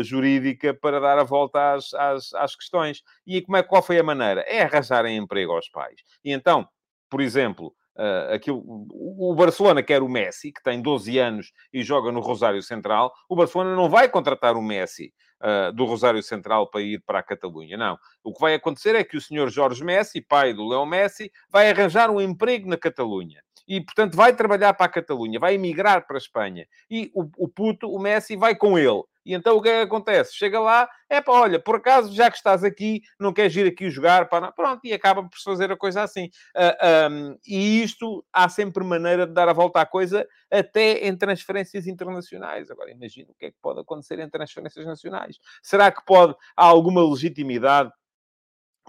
jurídica 0.00 0.74
para 0.74 0.98
dar 0.98 1.18
a 1.18 1.22
volta 1.22 1.74
às, 1.74 1.94
às, 1.94 2.34
às 2.34 2.56
questões. 2.56 3.00
E 3.24 3.40
como 3.40 3.56
é, 3.56 3.62
qual 3.62 3.80
foi 3.80 3.96
a 3.96 4.02
maneira? 4.02 4.40
É 4.40 4.62
arranjarem 4.62 5.16
emprego 5.16 5.52
aos 5.52 5.68
pais. 5.68 6.00
E 6.24 6.32
então, 6.32 6.66
por 7.08 7.20
exemplo, 7.20 7.72
Uh, 7.96 8.32
aquilo, 8.34 8.62
o 8.90 9.34
Barcelona 9.34 9.82
quer 9.82 10.02
o 10.02 10.08
Messi, 10.08 10.50
que 10.50 10.62
tem 10.62 10.80
12 10.80 11.18
anos 11.18 11.52
e 11.72 11.82
joga 11.82 12.10
no 12.10 12.20
Rosário 12.20 12.62
Central. 12.62 13.12
O 13.28 13.36
Barcelona 13.36 13.76
não 13.76 13.88
vai 13.88 14.08
contratar 14.08 14.56
o 14.56 14.62
Messi 14.62 15.12
uh, 15.42 15.72
do 15.72 15.84
Rosário 15.84 16.22
Central 16.22 16.70
para 16.70 16.80
ir 16.80 17.02
para 17.04 17.18
a 17.18 17.22
Catalunha, 17.22 17.76
não. 17.76 17.98
O 18.24 18.32
que 18.32 18.40
vai 18.40 18.54
acontecer 18.54 18.94
é 18.94 19.04
que 19.04 19.16
o 19.16 19.20
senhor 19.20 19.50
Jorge 19.50 19.84
Messi, 19.84 20.20
pai 20.20 20.54
do 20.54 20.66
Leo 20.66 20.86
Messi, 20.86 21.30
vai 21.50 21.70
arranjar 21.70 22.10
um 22.10 22.20
emprego 22.20 22.68
na 22.68 22.76
Catalunha. 22.76 23.42
E, 23.68 23.80
portanto, 23.80 24.16
vai 24.16 24.34
trabalhar 24.34 24.74
para 24.74 24.86
a 24.86 24.88
Catalunha, 24.88 25.38
vai 25.38 25.54
emigrar 25.54 26.06
para 26.06 26.16
a 26.16 26.18
Espanha. 26.18 26.66
E 26.90 27.10
o, 27.14 27.28
o 27.36 27.48
puto, 27.48 27.88
o 27.90 27.98
Messi, 27.98 28.36
vai 28.36 28.56
com 28.56 28.78
ele. 28.78 29.02
E 29.24 29.34
então 29.34 29.56
o 29.56 29.62
que 29.62 29.68
é 29.68 29.78
que 29.78 29.86
acontece? 29.86 30.34
Chega 30.34 30.58
lá, 30.58 30.88
é 31.08 31.20
pá, 31.20 31.32
olha, 31.32 31.60
por 31.60 31.76
acaso, 31.76 32.12
já 32.14 32.30
que 32.30 32.36
estás 32.36 32.64
aqui, 32.64 33.02
não 33.18 33.32
queres 33.32 33.54
ir 33.54 33.66
aqui 33.66 33.90
jogar, 33.90 34.28
pá, 34.28 34.40
não. 34.40 34.52
pronto, 34.52 34.80
e 34.84 34.92
acaba 34.92 35.22
por 35.22 35.38
fazer 35.38 35.70
a 35.70 35.76
coisa 35.76 36.02
assim. 36.02 36.26
Uh, 36.56 36.76
ah, 36.80 37.08
um, 37.10 37.38
e 37.46 37.82
isto, 37.82 38.24
há 38.32 38.48
sempre 38.48 38.84
maneira 38.84 39.26
de 39.26 39.32
dar 39.32 39.48
a 39.48 39.52
volta 39.52 39.80
à 39.80 39.86
coisa, 39.86 40.26
até 40.50 41.06
em 41.06 41.16
transferências 41.16 41.86
internacionais. 41.86 42.70
Agora, 42.70 42.90
imagina 42.90 43.30
o 43.30 43.34
que 43.34 43.46
é 43.46 43.50
que 43.50 43.58
pode 43.62 43.80
acontecer 43.80 44.18
em 44.18 44.28
transferências 44.28 44.84
nacionais. 44.84 45.38
Será 45.62 45.90
que 45.90 46.04
pode, 46.04 46.34
há 46.56 46.64
alguma 46.64 47.08
legitimidade 47.08 47.92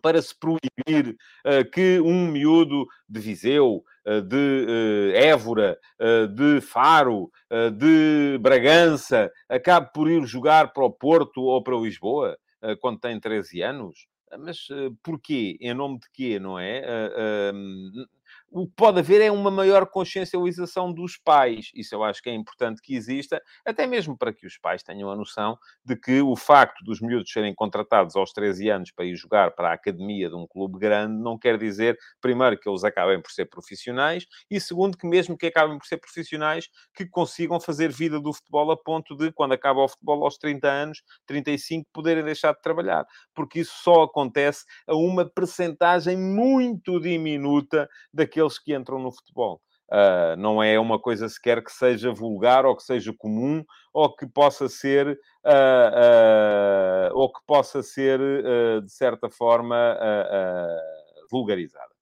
para 0.02 0.22
se 0.22 0.38
proibir 0.38 1.16
uh, 1.46 1.70
que 1.72 2.00
um 2.02 2.28
miúdo 2.28 2.86
de 3.08 3.22
Viseu, 3.22 3.84
de 4.28 4.66
uh, 4.68 5.16
Évora, 5.16 5.78
de 6.36 6.60
Faro, 6.62 7.32
de 7.78 8.38
Bragança, 8.40 9.32
acabe 9.48 9.92
por 9.94 10.10
ir 10.10 10.26
jogar 10.26 10.74
para 10.74 10.84
o 10.86 10.92
Porto 10.92 11.42
ou 11.42 11.64
para 11.64 11.76
Lisboa 11.78 12.38
quando 12.82 13.00
tem 13.00 13.20
13 13.20 13.62
anos? 13.62 14.08
Mas 14.40 14.68
porquê? 15.04 15.58
Em 15.62 15.74
nome 15.74 16.00
de 16.00 16.08
quê, 16.12 16.40
não 16.40 16.60
é? 16.60 16.84
O 18.54 18.68
que 18.68 18.74
pode 18.76 19.00
haver 19.00 19.20
é 19.20 19.32
uma 19.32 19.50
maior 19.50 19.88
consciencialização 19.88 20.94
dos 20.94 21.18
pais. 21.18 21.72
Isso 21.74 21.96
eu 21.96 22.04
acho 22.04 22.22
que 22.22 22.30
é 22.30 22.34
importante 22.34 22.82
que 22.82 22.96
exista, 22.96 23.42
até 23.66 23.88
mesmo 23.88 24.16
para 24.16 24.32
que 24.32 24.46
os 24.46 24.58
pais 24.60 24.84
tenham 24.84 25.10
a 25.10 25.16
noção 25.16 25.58
de 25.84 25.96
que 25.96 26.22
o 26.22 26.36
facto 26.36 26.84
dos 26.84 27.02
miúdos 27.02 27.32
serem 27.32 27.54
contratados 27.56 28.16
aos 28.16 28.32
13 28.32 28.70
anos 28.70 28.92
para 28.92 29.06
ir 29.06 29.16
jogar 29.16 29.52
para 29.52 29.70
a 29.70 29.74
academia 29.74 30.30
de 30.30 30.36
um 30.36 30.46
clube 30.46 30.78
grande 30.78 31.20
não 31.22 31.38
quer 31.38 31.58
dizer, 31.58 31.98
primeiro, 32.22 32.58
que 32.60 32.70
eles 32.70 32.84
acabem 32.84 33.20
por 33.20 33.32
ser 33.32 33.46
profissionais 33.46 34.28
e, 34.52 34.60
segundo, 34.62 34.98
que 34.98 35.08
mesmo 35.08 35.36
que 35.36 35.48
acabem 35.48 35.78
por 35.80 35.88
ser 35.88 35.98
profissionais, 35.98 36.70
que 36.96 37.08
consigam 37.08 37.60
fazer 37.60 37.92
vida 37.92 38.20
do 38.20 38.32
futebol 38.32 38.70
a 38.72 38.78
ponto 38.78 39.16
de, 39.16 39.32
quando 39.32 39.54
acaba 39.54 39.82
o 39.82 39.88
futebol 39.88 40.24
aos 40.24 40.38
30 40.38 40.68
anos, 40.68 41.02
35, 41.26 41.90
poderem 41.92 42.24
deixar 42.24 42.54
de 42.54 42.62
trabalhar. 42.62 43.06
Porque 43.34 43.62
isso 43.62 43.74
só 43.82 44.04
acontece 44.04 44.64
a 44.88 44.96
uma 44.96 45.26
percentagem 45.26 46.16
muito 46.16 47.00
diminuta 47.00 47.90
daqueles 48.14 48.43
aqueles 48.44 48.60
que 48.60 48.76
entram 48.76 49.00
no 49.00 49.12
futebol. 49.12 49.62
Uh, 49.92 50.36
não 50.38 50.64
é 50.64 50.80
uma 50.80 51.00
coisa 51.00 51.30
sequer 51.30 51.64
que 51.64 51.72
seja 51.72 52.12
vulgar 52.12 52.66
ou 52.66 52.76
que 52.76 52.84
seja 52.84 53.14
comum 53.16 53.64
ou 53.94 54.16
que 54.16 54.26
possa 54.26 54.68
ser 54.68 55.08
uh, 55.46 57.12
uh, 57.12 57.16
ou 57.16 57.32
que 57.32 57.40
possa 57.46 57.84
ser 57.84 58.20
de 58.82 58.92
certa 58.92 59.30
forma 59.30 59.98
vulgarizada. 61.30 61.94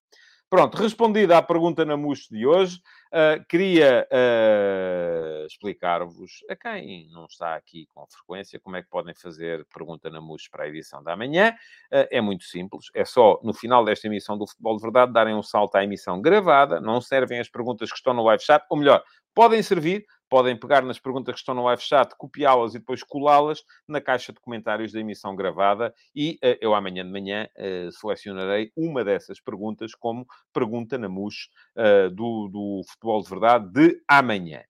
Pronto, 0.49 0.75
respondida 0.75 1.37
à 1.37 1.41
pergunta 1.41 1.85
na 1.85 1.95
MUS 1.95 2.27
de 2.29 2.45
hoje, 2.45 2.79
Uh, 3.11 3.43
queria 3.49 4.07
uh, 4.09 5.45
explicar-vos, 5.45 6.45
a 6.49 6.55
quem 6.55 7.09
não 7.11 7.25
está 7.25 7.55
aqui 7.55 7.85
com 7.87 8.07
frequência, 8.07 8.57
como 8.57 8.77
é 8.77 8.81
que 8.81 8.89
podem 8.89 9.13
fazer 9.13 9.65
pergunta 9.65 10.09
na 10.09 10.21
MUS 10.21 10.47
para 10.47 10.63
a 10.63 10.69
edição 10.69 11.03
da 11.03 11.13
manhã. 11.17 11.53
Uh, 11.91 12.07
é 12.09 12.21
muito 12.21 12.45
simples, 12.45 12.85
é 12.95 13.03
só 13.03 13.37
no 13.43 13.53
final 13.53 13.83
desta 13.83 14.07
emissão 14.07 14.37
do 14.37 14.47
Futebol 14.47 14.77
de 14.77 14.83
Verdade 14.83 15.11
darem 15.11 15.35
um 15.35 15.43
salto 15.43 15.75
à 15.75 15.83
emissão 15.83 16.21
gravada, 16.21 16.79
não 16.79 17.01
servem 17.01 17.41
as 17.41 17.49
perguntas 17.49 17.91
que 17.91 17.97
estão 17.97 18.13
no 18.13 18.23
live 18.23 18.41
chat, 18.41 18.65
ou 18.69 18.77
melhor, 18.77 19.03
podem 19.35 19.61
servir, 19.61 20.05
podem 20.31 20.55
pegar 20.55 20.81
nas 20.81 20.97
perguntas 20.97 21.35
que 21.35 21.39
estão 21.41 21.53
no 21.53 21.65
live 21.65 21.81
chat, 21.81 22.15
copiá-las 22.15 22.73
e 22.73 22.79
depois 22.79 23.03
colá-las 23.03 23.61
na 23.85 23.99
caixa 23.99 24.31
de 24.31 24.39
comentários 24.39 24.93
da 24.93 25.01
emissão 25.01 25.35
gravada 25.35 25.93
e 26.15 26.39
uh, 26.41 26.55
eu 26.61 26.73
amanhã 26.73 27.03
de 27.03 27.11
manhã 27.11 27.49
uh, 27.57 27.91
selecionarei 27.91 28.71
uma 28.73 29.03
dessas 29.03 29.41
perguntas 29.41 29.93
como 29.93 30.25
pergunta 30.53 30.97
na 30.97 31.09
MUS 31.09 31.49
uh, 31.75 32.09
do, 32.09 32.47
do 32.47 32.81
Futebol 32.89 33.21
de 33.21 33.29
Verdade 33.29 33.71
de 33.73 34.01
amanhã. 34.07 34.63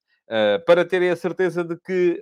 para 0.66 0.84
terem 0.84 1.10
a 1.10 1.16
certeza 1.16 1.64
de 1.64 1.78
que 1.78 2.22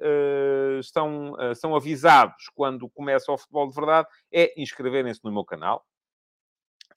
estão, 0.79 1.35
são 1.55 1.75
avisados 1.75 2.49
quando 2.55 2.89
começa 2.89 3.31
o 3.31 3.37
Futebol 3.37 3.69
de 3.69 3.75
Verdade, 3.75 4.07
é 4.33 4.59
inscreverem-se 4.61 5.21
no 5.23 5.31
meu 5.31 5.45
canal. 5.45 5.85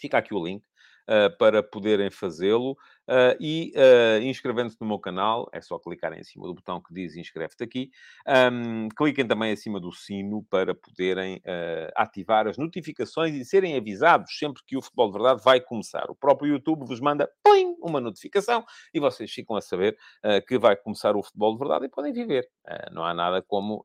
Fica 0.01 0.19
aqui 0.19 0.35
o 0.35 0.45
link. 0.45 0.65
Uh, 1.09 1.37
para 1.37 1.63
poderem 1.63 2.11
fazê-lo. 2.11 2.77
Uh, 3.09 3.35
e 3.41 3.73
uh, 3.75 4.23
inscrevendo-se 4.23 4.81
no 4.81 4.87
meu 4.87 4.99
canal, 4.99 5.49
é 5.53 5.61
só 5.61 5.77
clicar 5.79 6.13
em 6.13 6.23
cima 6.23 6.47
do 6.47 6.55
botão 6.55 6.81
que 6.81 6.95
diz 6.95 7.17
inscreve-te 7.17 7.65
aqui. 7.65 7.91
Um, 8.27 8.89
cliquem 8.89 9.27
também 9.27 9.53
acima 9.53 9.81
do 9.81 9.91
sino 9.91 10.45
para 10.45 10.73
poderem 10.73 11.39
uh, 11.39 11.93
ativar 11.97 12.47
as 12.47 12.57
notificações 12.57 13.35
e 13.35 13.45
serem 13.45 13.77
avisados 13.77 14.39
sempre 14.39 14.63
que 14.65 14.77
o 14.77 14.83
Futebol 14.83 15.09
de 15.09 15.19
Verdade 15.19 15.43
vai 15.45 15.61
começar. 15.61 16.11
O 16.11 16.15
próprio 16.15 16.53
YouTube 16.53 16.87
vos 16.87 17.01
manda 17.01 17.29
plim, 17.43 17.75
uma 17.81 18.01
notificação 18.01 18.65
e 18.95 19.01
vocês 19.01 19.31
ficam 19.31 19.57
a 19.57 19.61
saber 19.61 19.97
que 20.47 20.59
vai 20.59 20.77
começar 20.77 21.17
o 21.17 21.23
Futebol 21.23 21.53
de 21.53 21.59
Verdade 21.59 21.87
e 21.87 21.89
podem 21.89 22.13
viver. 22.13 22.49
não 22.93 23.05
há 23.05 23.13
nada 23.13 23.43
como 23.43 23.83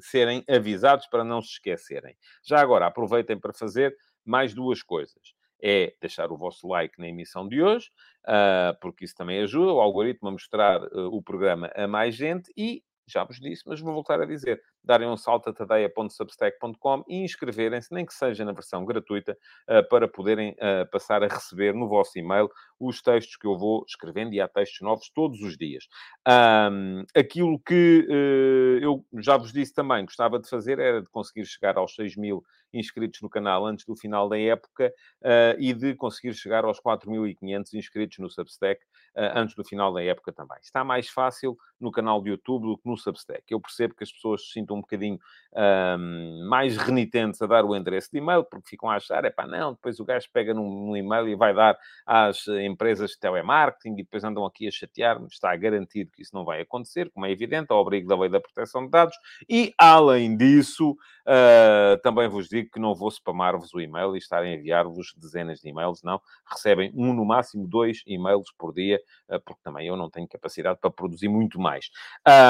serem 0.00 0.44
avisados 0.48 1.06
para 1.06 1.24
não 1.24 1.42
se 1.42 1.52
esquecerem. 1.52 2.16
Já 2.44 2.60
agora, 2.60 2.86
aproveitem 2.86 3.38
para 3.38 3.52
fazer 3.52 3.94
mais 4.24 4.54
duas 4.54 4.82
coisas 4.82 5.35
é 5.62 5.94
deixar 6.00 6.30
o 6.30 6.36
vosso 6.36 6.66
like 6.68 6.98
na 6.98 7.08
emissão 7.08 7.48
de 7.48 7.62
hoje, 7.62 7.90
uh, 8.26 8.78
porque 8.80 9.04
isso 9.04 9.14
também 9.14 9.40
ajuda 9.40 9.72
o 9.72 9.80
algoritmo 9.80 10.28
a 10.28 10.32
mostrar 10.32 10.82
uh, 10.82 11.14
o 11.14 11.22
programa 11.22 11.70
a 11.74 11.86
mais 11.86 12.14
gente 12.14 12.52
e, 12.56 12.82
já 13.08 13.22
vos 13.24 13.38
disse, 13.38 13.62
mas 13.66 13.80
vou 13.80 13.92
voltar 13.94 14.20
a 14.20 14.26
dizer, 14.26 14.60
darem 14.82 15.08
um 15.08 15.16
salto 15.16 15.48
a 15.48 15.52
tadeia.substack.com 15.52 17.04
e 17.08 17.22
inscreverem-se, 17.22 17.94
nem 17.94 18.04
que 18.04 18.12
seja 18.12 18.44
na 18.44 18.52
versão 18.52 18.84
gratuita, 18.84 19.36
uh, 19.68 19.88
para 19.88 20.08
poderem 20.08 20.56
passar 20.90 21.22
a 21.22 21.28
receber 21.28 21.72
no 21.74 21.88
vosso 21.88 22.18
e-mail 22.18 22.50
os 22.78 23.00
textos 23.00 23.36
que 23.36 23.46
eu 23.46 23.56
vou 23.56 23.84
escrevendo, 23.86 24.34
e 24.34 24.40
há 24.40 24.48
textos 24.48 24.80
novos 24.80 25.10
todos 25.10 25.40
os 25.40 25.56
dias. 25.56 25.86
Um, 26.26 27.04
aquilo 27.14 27.58
que 27.60 28.06
uh, 28.08 28.78
eu 28.82 29.04
já 29.18 29.36
vos 29.36 29.52
disse 29.52 29.74
também, 29.74 30.04
gostava 30.04 30.38
de 30.38 30.48
fazer 30.48 30.78
era 30.78 31.02
de 31.02 31.08
conseguir 31.08 31.44
chegar 31.46 31.76
aos 31.76 31.94
6 31.94 32.16
mil 32.16 32.44
inscritos 32.72 33.22
no 33.22 33.30
canal 33.30 33.64
antes 33.64 33.86
do 33.86 33.96
final 33.96 34.28
da 34.28 34.38
época 34.38 34.92
e 35.58 35.72
de 35.72 35.94
conseguir 35.94 36.34
chegar 36.34 36.64
aos 36.64 36.78
4.500 36.78 37.72
inscritos 37.72 38.18
no 38.18 38.28
Substack 38.28 38.80
antes 39.16 39.54
do 39.54 39.64
final 39.64 39.92
da 39.94 40.02
época 40.02 40.30
também. 40.32 40.58
Está 40.60 40.84
mais 40.84 41.08
fácil 41.08 41.56
no 41.80 41.90
canal 41.90 42.22
de 42.22 42.30
YouTube 42.30 42.66
do 42.66 42.76
que 42.76 42.88
no 42.88 42.96
Substack. 42.96 43.44
Eu 43.48 43.60
percebo 43.60 43.94
que 43.94 44.04
as 44.04 44.12
pessoas 44.12 44.46
se 44.46 44.52
sintam 44.52 44.76
um 44.76 44.80
bocadinho 44.80 45.18
um, 45.54 46.46
mais 46.48 46.76
renitentes 46.76 47.40
a 47.42 47.46
dar 47.46 47.64
o 47.64 47.74
endereço 47.74 48.10
de 48.12 48.18
e-mail, 48.18 48.44
porque 48.44 48.68
ficam 48.68 48.90
a 48.90 48.96
achar, 48.96 49.24
é 49.24 49.30
pá, 49.30 49.46
não, 49.46 49.72
depois 49.72 50.00
o 50.00 50.04
gajo 50.04 50.28
pega 50.32 50.54
no, 50.54 50.62
no 50.62 50.96
e-mail 50.96 51.28
e 51.28 51.34
vai 51.34 51.54
dar 51.54 51.78
às 52.04 52.46
empresas 52.66 53.12
de 53.12 53.18
telemarketing 53.18 53.94
e 53.94 54.02
depois 54.02 54.24
andam 54.24 54.44
aqui 54.44 54.66
a 54.68 54.70
chatear-me. 54.70 55.26
Está 55.26 55.54
garantido 55.56 56.10
que 56.12 56.22
isso 56.22 56.34
não 56.34 56.44
vai 56.44 56.60
acontecer, 56.60 57.10
como 57.10 57.26
é 57.26 57.30
evidente, 57.30 57.68
ao 57.70 57.80
abrigo 57.80 58.08
da 58.08 58.18
lei 58.18 58.28
da 58.28 58.40
proteção 58.40 58.84
de 58.84 58.90
dados. 58.90 59.16
E, 59.48 59.72
além 59.78 60.36
disso, 60.36 60.92
uh, 60.92 62.00
também 62.02 62.28
vos 62.28 62.48
digo 62.48 62.70
que 62.70 62.80
não 62.80 62.94
vou 62.94 63.10
spamar-vos 63.10 63.72
o 63.74 63.80
e-mail 63.80 64.14
e 64.14 64.18
estar 64.18 64.42
a 64.42 64.48
enviar-vos 64.48 65.14
dezenas 65.16 65.60
de 65.60 65.68
e-mails, 65.68 66.02
não. 66.02 66.20
Recebem 66.50 66.92
um, 66.94 67.12
no 67.12 67.24
máximo, 67.24 67.66
dois 67.66 68.02
e-mails 68.06 68.52
por 68.56 68.72
dia, 68.72 69.00
uh, 69.28 69.40
porque 69.40 69.60
também 69.62 69.86
eu 69.86 69.96
não 69.96 70.10
tenho 70.10 70.28
capacidade 70.28 70.78
para 70.80 70.90
produzir 70.90 71.28
muito 71.28 71.60
mais. 71.60 71.90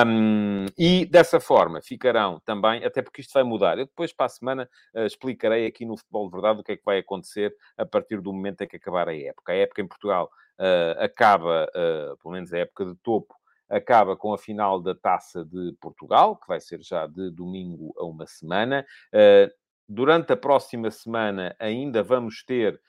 Um, 0.07 0.67
e, 0.79 1.07
dessa 1.07 1.41
forma, 1.41 1.81
ficarão 1.83 2.41
também, 2.45 2.85
até 2.85 3.03
porque 3.03 3.21
isto 3.21 3.33
vai 3.33 3.43
mudar. 3.43 3.79
Eu 3.79 3.87
depois, 3.87 4.13
para 4.13 4.27
a 4.27 4.31
semana, 4.31 4.69
uh, 4.95 5.07
explicarei 5.07 5.67
aqui 5.67 5.85
no 5.85 5.97
Futebol 5.97 6.27
de 6.27 6.33
Verdade 6.33 6.61
o 6.61 6.65
que 6.65 6.73
é 6.73 6.77
que 6.77 6.85
vai 6.85 6.99
acontecer 6.99 7.55
a 7.77 7.85
partir 7.85 8.21
do 8.21 8.33
momento 8.33 8.63
em 8.63 8.69
que 8.69 8.77
acabar 8.77 9.09
a 9.09 9.17
época. 9.17 9.53
A 9.53 9.57
época 9.57 9.83
em 9.83 9.87
Portugal 9.87 10.06
uh, 10.15 11.03
acaba, 11.03 11.69
uh, 11.71 12.17
pelo 12.19 12.35
menos 12.35 12.53
a 12.53 12.59
época 12.59 12.85
de 12.85 12.95
topo, 12.97 13.35
acaba 13.69 14.17
com 14.17 14.33
a 14.33 14.39
final 14.39 14.81
da 14.81 14.95
Taça 14.95 15.45
de 15.45 15.77
Portugal, 15.81 16.37
que 16.37 16.47
vai 16.47 16.61
ser 16.61 16.81
já 16.83 17.07
de 17.07 17.31
domingo 17.31 17.93
a 17.99 18.05
uma 18.05 18.27
semana. 18.27 18.87
Uh, 19.13 19.53
durante 19.89 20.33
a 20.33 20.37
próxima 20.37 20.91
semana 20.91 21.55
ainda 21.59 22.03
vamos 22.03 22.45
ter 22.45 22.81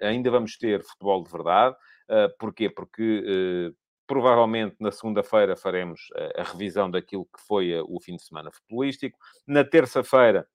ainda 0.00 0.30
vamos 0.30 0.56
ter 0.56 0.82
futebol 0.82 1.22
de 1.22 1.30
verdade. 1.30 1.76
porquê? 2.38 2.70
Porque 2.70 3.74
provavelmente 4.06 4.76
na 4.80 4.90
segunda-feira 4.90 5.54
faremos 5.54 6.00
a 6.34 6.44
revisão 6.44 6.90
daquilo 6.90 7.26
que 7.26 7.42
foi 7.46 7.78
o 7.78 8.00
fim 8.00 8.16
de 8.16 8.22
semana 8.22 8.50
futebolístico. 8.50 9.18
Na 9.46 9.64
terça-feira 9.64 10.46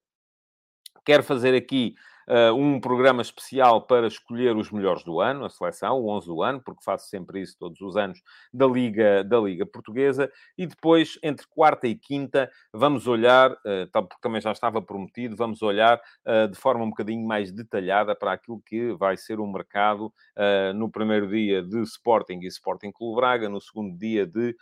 quero 1.06 1.24
fazer 1.24 1.54
aqui 1.56 1.94
uh, 2.28 2.54
um 2.54 2.80
programa 2.80 3.22
especial 3.22 3.82
para 3.86 4.08
escolher 4.08 4.56
os 4.56 4.72
melhores 4.72 5.04
do 5.04 5.20
ano, 5.20 5.46
a 5.46 5.50
seleção, 5.50 6.00
o 6.00 6.10
11 6.10 6.28
do 6.28 6.42
ano, 6.42 6.62
porque 6.64 6.84
faço 6.84 7.08
sempre 7.08 7.42
isso 7.42 7.58
todos 7.58 7.80
os 7.82 7.96
anos, 7.98 8.22
da 8.54 8.66
Liga, 8.68 9.24
da 9.24 9.40
Liga 9.40 9.66
Portuguesa. 9.66 10.32
E 10.58 10.66
depois, 10.66 11.18
entre 11.24 11.46
quarta 11.48 11.88
e 11.88 11.96
quinta, 11.96 12.50
vamos 12.74 13.08
olhar, 13.08 13.52
uh, 13.52 13.92
porque 13.92 14.22
também 14.22 14.42
já 14.42 14.52
estava 14.52 14.82
prometido, 14.82 15.36
vamos 15.36 15.62
olhar 15.62 16.00
uh, 16.26 16.48
de 16.48 16.58
forma 16.58 16.84
um 16.84 16.90
bocadinho 16.90 17.26
mais 17.26 17.52
detalhada 17.52 18.16
para 18.16 18.34
aquilo 18.34 18.62
que 18.66 18.94
vai 18.94 19.18
ser 19.18 19.40
o 19.40 19.48
mercado 19.48 20.14
no 20.76 20.90
primeiro 20.90 21.28
dia 21.28 21.62
de 21.62 21.82
Sporting 21.84 22.40
e 22.42 22.48
Sporting 22.48 22.92
Clube 22.92 23.18
Braga, 23.18 23.48
no 23.48 23.60
segundo 23.60 23.98
dia 23.98 24.26
de 24.26 24.56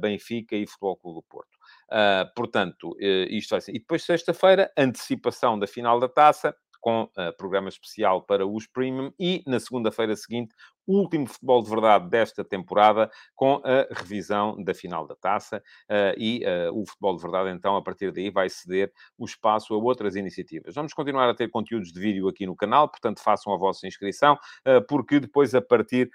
Benfica 0.00 0.54
e 0.54 0.66
Futebol 0.66 0.96
Clube 0.96 1.18
do 1.18 1.22
Porto. 1.22 1.58
Uh, 1.90 2.28
portanto, 2.34 2.90
uh, 2.92 3.26
isto 3.30 3.50
vai 3.50 3.60
ser. 3.60 3.74
E 3.74 3.78
depois, 3.78 4.04
sexta-feira, 4.04 4.70
antecipação 4.76 5.58
da 5.58 5.66
final 5.66 5.98
da 5.98 6.08
taça, 6.08 6.54
com 6.80 7.04
uh, 7.04 7.36
programa 7.36 7.68
especial 7.68 8.22
para 8.22 8.46
os 8.46 8.66
Premium 8.66 9.12
e 9.18 9.42
na 9.46 9.58
segunda-feira 9.60 10.14
seguinte 10.16 10.54
último 10.88 11.26
futebol 11.26 11.62
de 11.62 11.68
verdade 11.68 12.08
desta 12.08 12.42
temporada, 12.42 13.10
com 13.34 13.60
a 13.62 13.86
revisão 13.94 14.62
da 14.62 14.72
final 14.72 15.06
da 15.06 15.14
taça. 15.14 15.62
Uh, 15.88 16.16
e 16.16 16.42
uh, 16.44 16.80
o 16.80 16.86
futebol 16.86 17.16
de 17.16 17.22
verdade, 17.22 17.50
então, 17.50 17.76
a 17.76 17.82
partir 17.82 18.10
daí, 18.10 18.30
vai 18.30 18.48
ceder 18.48 18.90
o 19.18 19.26
espaço 19.26 19.74
a 19.74 19.76
outras 19.76 20.16
iniciativas. 20.16 20.74
Vamos 20.74 20.94
continuar 20.94 21.28
a 21.28 21.34
ter 21.34 21.48
conteúdos 21.48 21.92
de 21.92 22.00
vídeo 22.00 22.26
aqui 22.26 22.46
no 22.46 22.56
canal, 22.56 22.88
portanto, 22.88 23.20
façam 23.20 23.52
a 23.52 23.58
vossa 23.58 23.86
inscrição, 23.86 24.34
uh, 24.66 24.84
porque 24.88 25.20
depois, 25.20 25.54
a 25.54 25.60
partir 25.60 26.10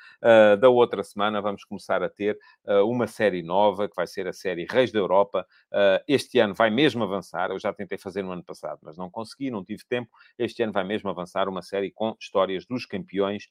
da 0.59 0.69
outra 0.69 1.03
semana, 1.03 1.41
vamos 1.41 1.63
começar 1.63 2.01
a 2.01 2.09
ter 2.09 2.39
uma 2.85 3.05
série 3.05 3.43
nova, 3.43 3.87
que 3.87 3.95
vai 3.95 4.07
ser 4.07 4.27
a 4.27 4.33
série 4.33 4.65
Reis 4.69 4.91
da 4.91 4.97
Europa. 4.97 5.45
este 6.07 6.39
ano 6.39 6.53
vai 6.53 6.69
mesmo 6.69 7.03
avançar. 7.03 7.51
Eu 7.51 7.59
já 7.59 7.73
tentei 7.73 7.97
fazer 7.97 8.23
no 8.23 8.31
ano 8.31 8.43
passado, 8.43 8.79
mas 8.81 8.97
não 8.97 9.09
consegui, 9.09 9.51
não 9.51 9.63
tive 9.63 9.83
tempo. 9.85 10.09
Este 10.37 10.63
ano 10.63 10.71
vai 10.71 10.83
mesmo 10.83 11.09
avançar 11.09 11.49
uma 11.49 11.61
série 11.61 11.91
com 11.91 12.15
histórias 12.19 12.65
dos 12.65 12.85
campeões 12.85 13.49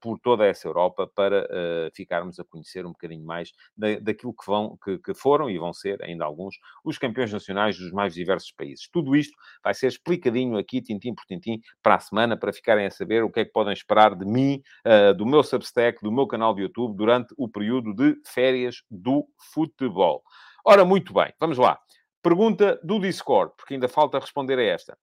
por 0.00 0.18
toda 0.18 0.44
essa 0.44 0.57
essa 0.58 0.68
Europa 0.68 1.06
para 1.06 1.44
uh, 1.44 1.94
ficarmos 1.94 2.38
a 2.38 2.44
conhecer 2.44 2.84
um 2.84 2.90
bocadinho 2.90 3.24
mais 3.24 3.52
da, 3.76 3.98
daquilo 4.00 4.34
que, 4.34 4.44
vão, 4.46 4.76
que, 4.84 4.98
que, 4.98 5.14
foram 5.14 5.48
e 5.48 5.58
vão 5.58 5.72
ser, 5.72 6.02
ainda 6.02 6.24
alguns, 6.24 6.56
os 6.84 6.98
campeões 6.98 7.32
nacionais 7.32 7.78
dos 7.78 7.92
mais 7.92 8.12
diversos 8.12 8.52
países. 8.52 8.88
Tudo 8.92 9.16
isto 9.16 9.36
vai 9.62 9.72
ser 9.72 9.86
explicadinho 9.86 10.58
aqui, 10.58 10.82
tintim 10.82 11.14
por 11.14 11.24
tintim, 11.24 11.60
para 11.82 11.94
a 11.94 12.00
semana, 12.00 12.36
para 12.36 12.52
ficarem 12.52 12.86
a 12.86 12.90
saber 12.90 13.22
o 13.22 13.30
que 13.30 13.40
é 13.40 13.44
que 13.44 13.52
podem 13.52 13.72
esperar 13.72 14.14
de 14.14 14.26
mim, 14.26 14.62
uh, 14.86 15.14
do 15.14 15.24
meu 15.24 15.42
Substack, 15.42 16.02
do 16.02 16.12
meu 16.12 16.26
canal 16.26 16.54
de 16.54 16.62
YouTube, 16.62 16.96
durante 16.96 17.34
o 17.36 17.48
período 17.48 17.94
de 17.94 18.20
férias 18.26 18.82
do 18.90 19.26
futebol. 19.52 20.22
Ora, 20.64 20.84
muito 20.84 21.12
bem, 21.14 21.32
vamos 21.40 21.56
lá. 21.56 21.78
Pergunta 22.22 22.78
do 22.82 22.98
Discord, 22.98 23.52
porque 23.56 23.74
ainda 23.74 23.88
falta 23.88 24.18
responder 24.18 24.58
a 24.58 24.62
esta. 24.62 24.98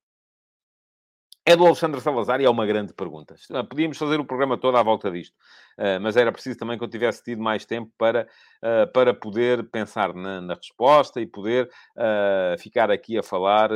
É 1.48 1.54
do 1.54 1.64
Alexandre 1.64 2.00
Salazar 2.00 2.40
e 2.40 2.44
é 2.44 2.50
uma 2.50 2.66
grande 2.66 2.92
pergunta. 2.92 3.36
Podíamos 3.70 3.96
fazer 3.96 4.18
o 4.18 4.24
programa 4.24 4.58
todo 4.58 4.76
à 4.76 4.82
volta 4.82 5.08
disto, 5.12 5.32
uh, 5.78 6.00
mas 6.02 6.16
era 6.16 6.32
preciso 6.32 6.58
também 6.58 6.76
que 6.76 6.82
eu 6.82 6.88
tivesse 6.88 7.22
tido 7.22 7.40
mais 7.40 7.64
tempo 7.64 7.88
para, 7.96 8.26
uh, 8.64 8.92
para 8.92 9.14
poder 9.14 9.62
pensar 9.70 10.12
na, 10.12 10.40
na 10.40 10.54
resposta 10.54 11.20
e 11.20 11.26
poder 11.26 11.70
uh, 11.96 12.60
ficar 12.60 12.90
aqui 12.90 13.16
a 13.16 13.22
falar 13.22 13.70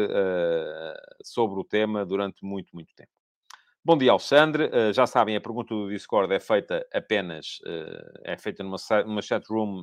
sobre 1.22 1.60
o 1.60 1.64
tema 1.64 2.04
durante 2.04 2.44
muito, 2.44 2.74
muito 2.74 2.92
tempo. 2.96 3.10
Bom 3.84 3.96
dia, 3.96 4.10
Alexandre. 4.10 4.68
já 4.92 5.06
sabem, 5.06 5.36
a 5.36 5.40
pergunta 5.40 5.72
do 5.72 5.88
Discord 5.88 6.34
é 6.34 6.40
feita 6.40 6.84
apenas, 6.92 7.60
é 8.24 8.36
feita 8.36 8.64
numa, 8.64 8.76
numa 9.06 9.22
chat 9.22 9.46
room 9.48 9.82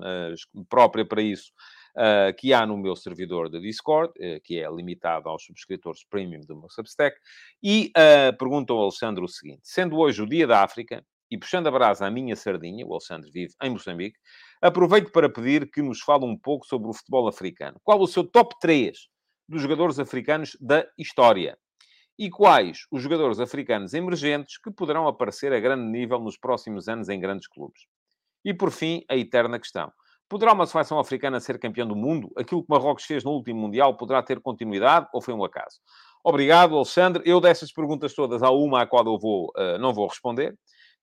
própria 0.69 1.05
para 1.05 1.21
isso, 1.21 1.51
uh, 1.97 2.33
que 2.37 2.53
há 2.53 2.65
no 2.65 2.77
meu 2.77 2.95
servidor 2.95 3.49
de 3.49 3.59
Discord, 3.59 4.13
uh, 4.19 4.39
que 4.43 4.59
é 4.59 4.69
limitado 4.69 5.27
aos 5.27 5.43
subscritores 5.43 6.03
premium 6.05 6.41
do 6.41 6.55
meu 6.55 6.69
Substack, 6.69 7.17
e 7.61 7.91
uh, 7.97 8.37
pergunta 8.37 8.71
ao 8.71 8.83
Alexandre 8.83 9.23
o 9.23 9.27
seguinte: 9.27 9.61
sendo 9.63 9.97
hoje 9.97 10.21
o 10.21 10.27
Dia 10.27 10.45
da 10.45 10.63
África, 10.63 11.03
e 11.29 11.37
puxando 11.37 11.67
a 11.67 11.71
brasa 11.71 12.05
à 12.05 12.11
minha 12.11 12.35
sardinha, 12.35 12.85
o 12.85 12.91
Alexandre 12.91 13.29
vive 13.29 13.53
em 13.61 13.69
Moçambique, 13.69 14.17
aproveito 14.61 15.11
para 15.11 15.29
pedir 15.29 15.69
que 15.69 15.81
nos 15.81 15.99
fale 15.99 16.23
um 16.23 16.37
pouco 16.37 16.65
sobre 16.65 16.87
o 16.87 16.93
futebol 16.93 17.27
africano. 17.27 17.79
Qual 17.83 17.99
o 17.99 18.07
seu 18.07 18.23
top 18.23 18.55
3 18.61 18.97
dos 19.47 19.61
jogadores 19.61 19.99
africanos 19.99 20.55
da 20.61 20.87
história? 20.97 21.57
E 22.17 22.29
quais 22.29 22.87
os 22.89 23.01
jogadores 23.01 23.39
africanos 23.39 23.93
emergentes 23.93 24.57
que 24.57 24.71
poderão 24.71 25.07
aparecer 25.07 25.53
a 25.53 25.59
grande 25.59 25.83
nível 25.83 26.19
nos 26.19 26.37
próximos 26.37 26.87
anos 26.87 27.09
em 27.09 27.19
grandes 27.19 27.47
clubes? 27.47 27.81
E 28.43 28.53
por 28.53 28.71
fim, 28.71 29.03
a 29.09 29.15
eterna 29.15 29.59
questão: 29.59 29.91
Poderá 30.29 30.53
uma 30.53 30.65
seleção 30.65 30.99
africana 30.99 31.39
ser 31.39 31.57
campeã 31.57 31.85
do 31.85 31.95
mundo? 31.95 32.31
Aquilo 32.37 32.61
que 32.61 32.69
Marrocos 32.69 33.05
fez 33.05 33.23
no 33.23 33.31
último 33.31 33.61
Mundial 33.61 33.95
poderá 33.95 34.21
ter 34.21 34.41
continuidade 34.41 35.07
ou 35.13 35.21
foi 35.21 35.33
um 35.33 35.43
acaso? 35.43 35.77
Obrigado, 36.23 36.75
Alexandre. 36.75 37.23
Eu 37.25 37.39
dessas 37.39 37.71
perguntas 37.71 38.13
todas, 38.13 38.43
há 38.43 38.51
uma 38.51 38.81
à 38.81 38.85
qual 38.85 39.05
eu 39.05 39.17
vou, 39.17 39.51
uh, 39.57 39.77
não 39.79 39.93
vou 39.93 40.07
responder 40.07 40.57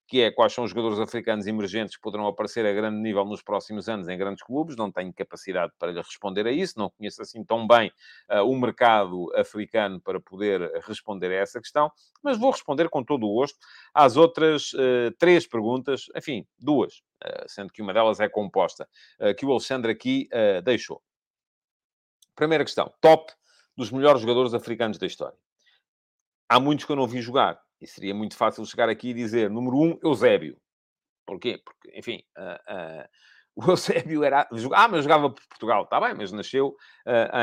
que 0.07 0.21
é 0.21 0.31
quais 0.31 0.53
são 0.53 0.65
os 0.65 0.71
jogadores 0.71 0.99
africanos 0.99 1.47
emergentes 1.47 1.97
que 1.97 2.03
poderão 2.03 2.27
aparecer 2.27 2.67
a 2.67 2.73
grande 2.73 2.99
nível 2.99 3.25
nos 3.25 3.43
próximos 3.43 3.89
anos 3.89 4.09
em 4.09 4.19
grandes 4.19 4.43
clubes. 4.43 4.77
Não 4.77 4.93
tenho 4.93 5.13
capacidade 5.13 5.73
para 5.79 5.93
lhe 5.93 5.99
responder 5.99 6.47
a 6.47 6.53
isso, 6.53 6.79
não 6.79 6.91
conheço 6.91 7.23
assim 7.23 7.43
tão 7.43 7.67
bem 7.67 7.91
uh, 8.31 8.43
o 8.43 8.55
mercado 8.59 9.33
africano 9.35 10.01
para 10.01 10.21
poder 10.21 10.61
responder 10.87 11.29
a 11.29 11.37
essa 11.37 11.61
questão, 11.61 11.91
mas 12.23 12.39
vou 12.39 12.51
responder 12.51 12.89
com 12.89 13.03
todo 13.03 13.27
o 13.27 13.35
gosto 13.35 13.59
às 13.95 14.17
outras 14.17 14.73
uh, 14.75 15.11
três 15.19 15.47
perguntas, 15.47 16.07
enfim, 16.15 16.47
duas, 16.59 16.99
uh, 17.25 17.45
sendo 17.49 17.73
que 17.73 17.81
uma 17.81 17.95
delas 17.95 18.21
é 18.21 18.29
composta, 18.29 18.89
que 19.39 19.47
o 19.47 19.51
Alexandre 19.51 19.93
aqui 19.93 20.29
deixou. 20.65 21.03
Primeira 22.35 22.65
questão: 22.65 22.93
top 23.01 23.33
dos 23.77 23.91
melhores 23.91 24.21
jogadores 24.21 24.55
africanos 24.55 24.99
da 24.99 25.07
história. 25.07 25.37
Há 26.49 26.61
muitos 26.61 26.85
que 26.85 26.93
eu 26.93 26.97
não 26.97 27.07
vi 27.07 27.21
jogar 27.21 27.61
e 27.85 27.87
seria 27.87 28.15
muito 28.15 28.35
fácil 28.37 28.65
chegar 28.65 28.89
aqui 28.89 29.11
e 29.11 29.15
dizer, 29.15 29.51
número 29.51 29.77
um, 29.77 29.99
Eusébio. 30.03 30.57
Porquê? 31.27 31.61
Porque, 31.63 31.99
enfim, 31.99 32.23
uh, 32.37 33.05
uh, 33.05 33.09
o 33.69 33.71
Eusébio 33.71 34.25
era. 34.25 34.49
Ah, 34.73 34.89
mas 34.89 35.05
jogava 35.05 35.31
por 35.31 35.47
Portugal, 35.49 35.85
está 35.85 36.01
bem, 36.01 36.15
mas 36.15 36.33
nasceu 36.33 36.75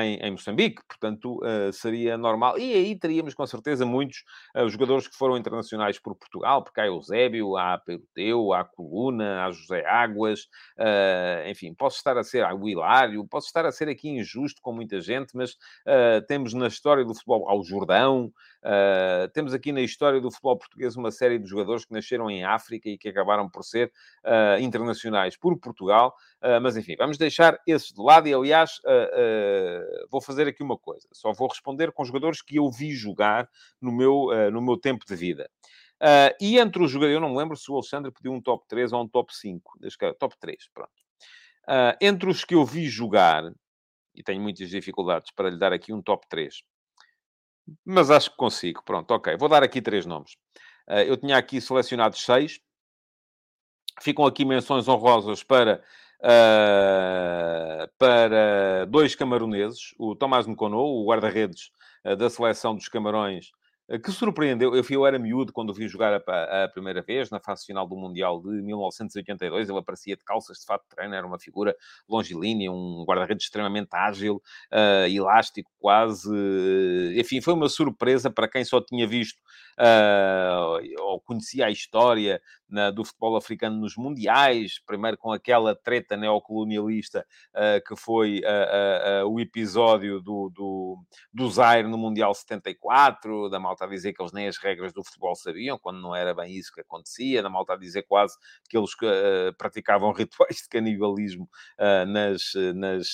em, 0.01 0.15
em, 0.15 0.31
Moçambique, 0.31 0.81
portanto 0.87 1.39
uh, 1.43 1.71
seria 1.71 2.17
normal. 2.17 2.57
E 2.57 2.73
aí 2.73 2.95
teríamos 2.95 3.33
com 3.33 3.45
certeza 3.45 3.85
muitos 3.85 4.23
uh, 4.55 4.67
jogadores 4.69 5.07
que 5.07 5.15
foram 5.15 5.37
internacionais 5.37 5.99
por 5.99 6.15
Portugal, 6.15 6.63
porque 6.63 6.81
há 6.81 6.87
Eusébio, 6.87 7.57
há 7.57 7.77
Peruteu, 7.77 8.53
há 8.53 8.63
Coluna, 8.63 9.45
há 9.45 9.51
José 9.51 9.85
Águas, 9.85 10.47
enfim, 11.47 11.73
posso 11.73 11.97
estar 11.97 12.17
a 12.17 12.23
ser, 12.23 12.43
há 12.43 12.53
o 12.53 12.67
Hilário, 12.67 13.25
posso 13.27 13.47
estar 13.47 13.65
a 13.65 13.71
ser 13.71 13.87
aqui 13.87 14.09
injusto 14.09 14.61
com 14.61 14.73
muita 14.73 14.99
gente, 14.99 15.35
mas 15.35 15.55
temos 16.27 16.53
na 16.53 16.67
história 16.67 17.03
do 17.03 17.13
futebol, 17.13 17.47
ao 17.49 17.63
Jordão, 17.63 18.31
temos 19.33 19.53
aqui 19.53 19.71
na 19.71 19.81
história 19.81 20.19
do 20.19 20.31
futebol 20.31 20.57
português 20.57 20.95
uma 20.95 21.11
série 21.11 21.37
de 21.37 21.47
jogadores 21.47 21.85
que 21.85 21.93
nasceram 21.93 22.29
em 22.29 22.43
África 22.43 22.89
e 22.89 22.97
que 22.97 23.09
acabaram 23.09 23.49
por 23.49 23.63
ser 23.63 23.91
internacionais 24.59 25.37
por 25.37 25.57
Portugal. 25.59 26.09
Uh, 26.09 26.30
mas 26.61 26.75
enfim, 26.75 26.95
vamos 26.97 27.17
deixar 27.17 27.59
esses 27.67 27.91
de 27.91 28.01
lado. 28.01 28.27
E 28.27 28.33
aliás, 28.33 28.79
uh, 28.85 30.03
uh, 30.03 30.07
vou 30.09 30.21
fazer 30.21 30.47
aqui 30.47 30.63
uma 30.63 30.77
coisa: 30.77 31.07
só 31.13 31.31
vou 31.31 31.47
responder 31.47 31.91
com 31.91 32.03
jogadores 32.03 32.41
que 32.41 32.55
eu 32.55 32.69
vi 32.71 32.91
jogar 32.91 33.49
no 33.79 33.91
meu, 33.91 34.29
no 34.51 34.61
meu 34.61 34.77
tempo 34.77 35.05
de 35.05 35.15
vida. 35.15 35.49
e 36.39 36.57
entre 36.57 36.83
os 36.83 36.91
jogadores, 36.91 37.15
eu 37.15 37.21
não 37.21 37.29
me 37.29 37.37
lembro 37.37 37.55
se 37.55 37.71
o 37.71 37.75
Alexandre 37.75 38.11
pediu 38.11 38.31
um 38.31 38.41
top 38.41 38.65
3 38.67 38.91
ou 38.91 39.03
um 39.03 39.07
top 39.07 39.35
5. 39.35 39.79
Top 40.19 40.35
3, 40.39 40.69
pronto. 40.73 40.91
entre 42.01 42.29
os 42.29 42.43
que 42.43 42.55
eu 42.55 42.65
vi 42.65 42.87
jogar, 42.87 43.51
e 44.15 44.23
tenho 44.23 44.41
muitas 44.41 44.69
dificuldades 44.69 45.31
para 45.31 45.49
lhe 45.49 45.57
dar 45.57 45.71
aqui 45.71 45.93
um 45.93 46.01
top 46.01 46.27
3, 46.27 46.63
mas 47.85 48.09
acho 48.09 48.31
que 48.31 48.37
consigo. 48.37 48.81
Pronto, 48.83 49.11
ok. 49.11 49.37
Vou 49.37 49.47
dar 49.47 49.63
aqui 49.63 49.81
três 49.81 50.05
nomes. 50.05 50.35
eu 51.07 51.15
tinha 51.17 51.37
aqui 51.37 51.61
selecionado 51.61 52.17
seis. 52.17 52.59
Ficam 54.01 54.25
aqui 54.25 54.45
menções 54.45 54.87
honrosas 54.87 55.43
para 55.43 55.83
uh, 56.21 57.89
para 57.97 58.85
dois 58.85 59.15
camaroneses, 59.15 59.93
o 59.97 60.15
Tomás 60.15 60.47
Nkono, 60.47 60.77
o 60.77 61.05
guarda-redes 61.05 61.71
uh, 62.05 62.15
da 62.15 62.29
seleção 62.29 62.75
dos 62.75 62.87
Camarões, 62.87 63.47
uh, 63.89 63.99
que 63.99 64.11
surpreendeu. 64.11 64.75
Eu, 64.75 64.83
eu 64.87 65.05
era 65.05 65.17
miúdo 65.17 65.51
quando 65.51 65.71
o 65.71 65.73
vi 65.73 65.87
jogar 65.87 66.21
a, 66.27 66.63
a, 66.63 66.69
primeira 66.69 67.01
vez, 67.01 67.29
na 67.31 67.39
fase 67.39 67.65
final 67.65 67.87
do 67.87 67.95
Mundial 67.95 68.41
de 68.41 68.49
1982. 68.61 69.69
Ele 69.69 69.79
aparecia 69.79 70.15
de 70.15 70.23
calças 70.23 70.59
de 70.59 70.65
fato 70.65 70.83
de 70.83 70.89
treino, 70.89 71.15
era 71.15 71.25
uma 71.25 71.39
figura 71.39 71.75
longilínea, 72.07 72.71
um 72.71 73.03
guarda-redes 73.07 73.45
extremamente 73.45 73.89
ágil, 73.91 74.41
elástico 75.09 75.71
quase. 75.79 76.29
enfim, 77.15 77.41
foi 77.41 77.53
uma 77.53 77.67
surpresa 77.67 78.29
para 78.29 78.47
quem 78.47 78.63
só 78.63 78.79
tinha 78.79 79.07
visto 79.07 79.39
ou 80.99 81.19
conhecia 81.21 81.65
a 81.65 81.71
história 81.71 82.41
na, 82.71 82.89
do 82.89 83.03
futebol 83.03 83.35
africano 83.35 83.75
nos 83.75 83.97
mundiais, 83.97 84.79
primeiro 84.85 85.17
com 85.17 85.31
aquela 85.31 85.75
treta 85.75 86.15
neocolonialista 86.15 87.25
uh, 87.53 87.85
que 87.85 87.95
foi 87.95 88.39
uh, 88.39 89.25
uh, 89.25 89.29
o 89.29 89.39
episódio 89.39 90.21
do, 90.21 90.49
do, 90.49 90.97
do 91.33 91.49
Zaire 91.49 91.87
no 91.87 91.97
Mundial 91.97 92.33
74, 92.33 93.49
da 93.49 93.59
malta 93.59 93.83
a 93.83 93.87
dizer 93.87 94.13
que 94.13 94.21
eles 94.21 94.31
nem 94.31 94.47
as 94.47 94.57
regras 94.57 94.93
do 94.93 95.03
futebol 95.03 95.35
sabiam, 95.35 95.77
quando 95.77 96.01
não 96.01 96.15
era 96.15 96.33
bem 96.33 96.55
isso 96.55 96.71
que 96.73 96.79
acontecia, 96.79 97.43
da 97.43 97.49
malta 97.49 97.73
a 97.73 97.77
dizer 97.77 98.03
quase 98.03 98.37
que 98.69 98.77
eles 98.77 98.91
praticavam 99.57 100.13
rituais 100.13 100.57
de 100.57 100.69
canibalismo 100.69 101.49
nas, 102.07 102.53
nas, 102.75 103.07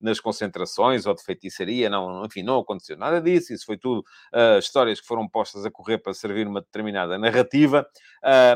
nas 0.00 0.20
concentrações 0.20 1.06
ou 1.06 1.14
de 1.14 1.22
feitiçaria, 1.22 1.90
não, 1.90 2.24
enfim, 2.24 2.42
não 2.42 2.60
aconteceu 2.60 2.96
nada 2.96 3.20
disso, 3.20 3.52
isso 3.52 3.66
foi 3.66 3.76
tudo 3.76 4.04
histórias 4.58 5.00
que 5.00 5.06
foram 5.06 5.28
postas 5.28 5.64
a 5.64 5.70
correr 5.70 5.98
para 5.98 6.14
servir 6.14 6.46
uma 6.46 6.60
determinada 6.60 7.18
narrativa, 7.18 7.86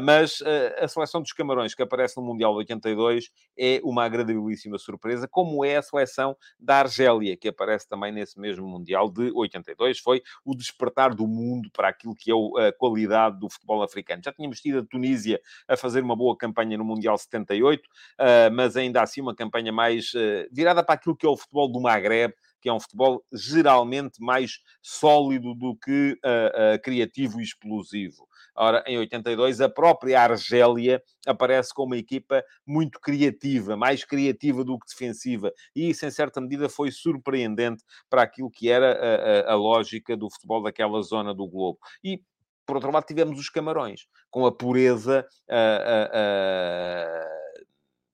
mas 0.03 0.12
mas 0.13 0.41
uh, 0.43 0.45
a 0.79 0.87
seleção 0.87 1.23
dos 1.23 1.33
Camarões, 1.33 1.75
que 1.75 1.83
aparece 1.83 2.19
no 2.19 2.23
Mundial 2.23 2.53
de 2.53 2.59
82, 2.59 3.31
é 3.59 3.81
uma 3.83 4.05
agradabilíssima 4.05 4.77
surpresa, 4.77 5.27
como 5.27 5.65
é 5.65 5.77
a 5.77 5.83
seleção 5.83 6.37
da 6.61 6.81
Argélia, 6.81 7.35
que 7.35 7.49
aparece 7.49 7.89
também 7.89 8.13
nesse 8.13 8.39
mesmo 8.39 8.69
Mundial 8.69 9.11
de 9.11 9.31
82. 9.33 10.01
Foi 10.01 10.23
o 10.45 10.55
despertar 10.55 11.15
do 11.15 11.27
mundo 11.27 11.71
para 11.73 11.89
aquilo 11.89 12.15
que 12.15 12.31
é 12.31 12.69
a 12.69 12.73
qualidade 12.73 13.41
do 13.41 13.49
futebol 13.49 13.83
africano. 13.83 14.21
Já 14.23 14.33
tínhamos 14.33 14.61
tido 14.61 14.81
a 14.81 14.85
Tunísia 14.85 15.41
a 15.67 15.79
fazer 15.79 16.03
uma 16.03 16.15
boa 16.15 16.37
campanha 16.37 16.77
no 16.77 16.85
Mundial 16.85 17.17
78, 17.17 17.81
uh, 17.81 17.91
eh, 18.19 18.51
mas 18.51 18.77
ainda 18.77 19.03
assim 19.03 19.23
uma 19.23 19.35
campanha 19.35 19.73
mais 19.73 20.13
uh, 20.13 20.47
virada 20.53 20.85
para 20.85 20.95
aquilo 20.95 21.17
que 21.17 21.25
é 21.25 21.29
o 21.29 21.37
futebol 21.37 21.73
do 21.73 21.81
Maghreb, 21.81 22.35
que 22.63 22.69
é 22.69 22.73
um 22.73 22.81
futebol 22.81 23.23
geralmente 23.33 24.23
mais 24.23 24.61
sólido 24.81 25.53
do 25.55 25.77
que 25.77 26.13
uh, 26.25 26.77
uh, 26.77 26.83
criativo 26.83 27.41
e 27.41 27.43
explosivo. 27.43 28.29
Ora, 28.55 28.85
em 28.87 28.97
82, 28.99 29.61
a 29.61 29.69
própria 29.69 30.21
Argélia 30.21 31.03
aparece 31.27 31.75
com 31.75 31.85
uma 31.85 31.97
equipa 31.97 32.45
muito 32.67 33.01
criativa, 33.01 33.77
mais 33.77 34.05
criativa 34.05 34.63
do 34.63 34.79
que 34.79 34.87
defensiva, 34.87 35.53
e 35.75 35.91
isso, 35.91 36.07
em 36.07 36.11
certa 36.11 36.41
medida, 36.41 36.69
foi 36.69 36.91
surpreendente 36.91 37.83
para 38.09 38.23
aquilo 38.23 38.51
que 38.51 38.71
era 38.71 38.93
a, 38.93 39.51
a, 39.51 39.53
a 39.53 39.57
lógica 39.57 40.17
do 40.17 40.31
futebol 40.31 40.63
daquela 40.63 41.03
zona 41.03 41.35
do 41.35 41.49
globo. 41.49 41.79
E 42.05 42.23
por 42.65 42.77
outro 42.77 42.93
lado, 42.93 43.05
tivemos 43.05 43.39
os 43.39 43.49
Camarões, 43.49 44.07
com 44.31 44.47
a 44.47 44.53
pureza 44.53 45.27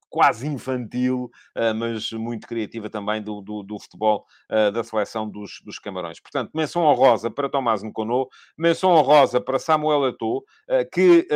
quase 0.09 0.47
infantil, 0.47 1.31
uh, 1.57 1.75
mas 1.75 2.11
muito 2.13 2.47
criativa 2.47 2.89
também 2.89 3.23
do, 3.23 3.41
do, 3.41 3.63
do 3.63 3.79
futebol 3.79 4.27
uh, 4.51 4.73
da 4.73 4.83
seleção 4.83 5.29
dos, 5.29 5.61
dos 5.65 5.79
Camarões. 5.79 6.21
Portanto, 6.21 6.51
menção 6.55 6.83
honrosa 6.83 7.31
para 7.31 7.49
Tomás 7.49 7.83
Nkono, 7.83 8.29
menção 8.57 8.91
honrosa 8.91 9.41
para 9.41 9.59
Samuel 9.59 10.09
Eto'o, 10.09 10.39
uh, 10.39 10.91
que 10.93 11.27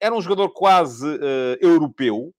era 0.00 0.14
um 0.14 0.20
jogador 0.20 0.50
quase 0.50 1.06
europeu, 1.60 2.34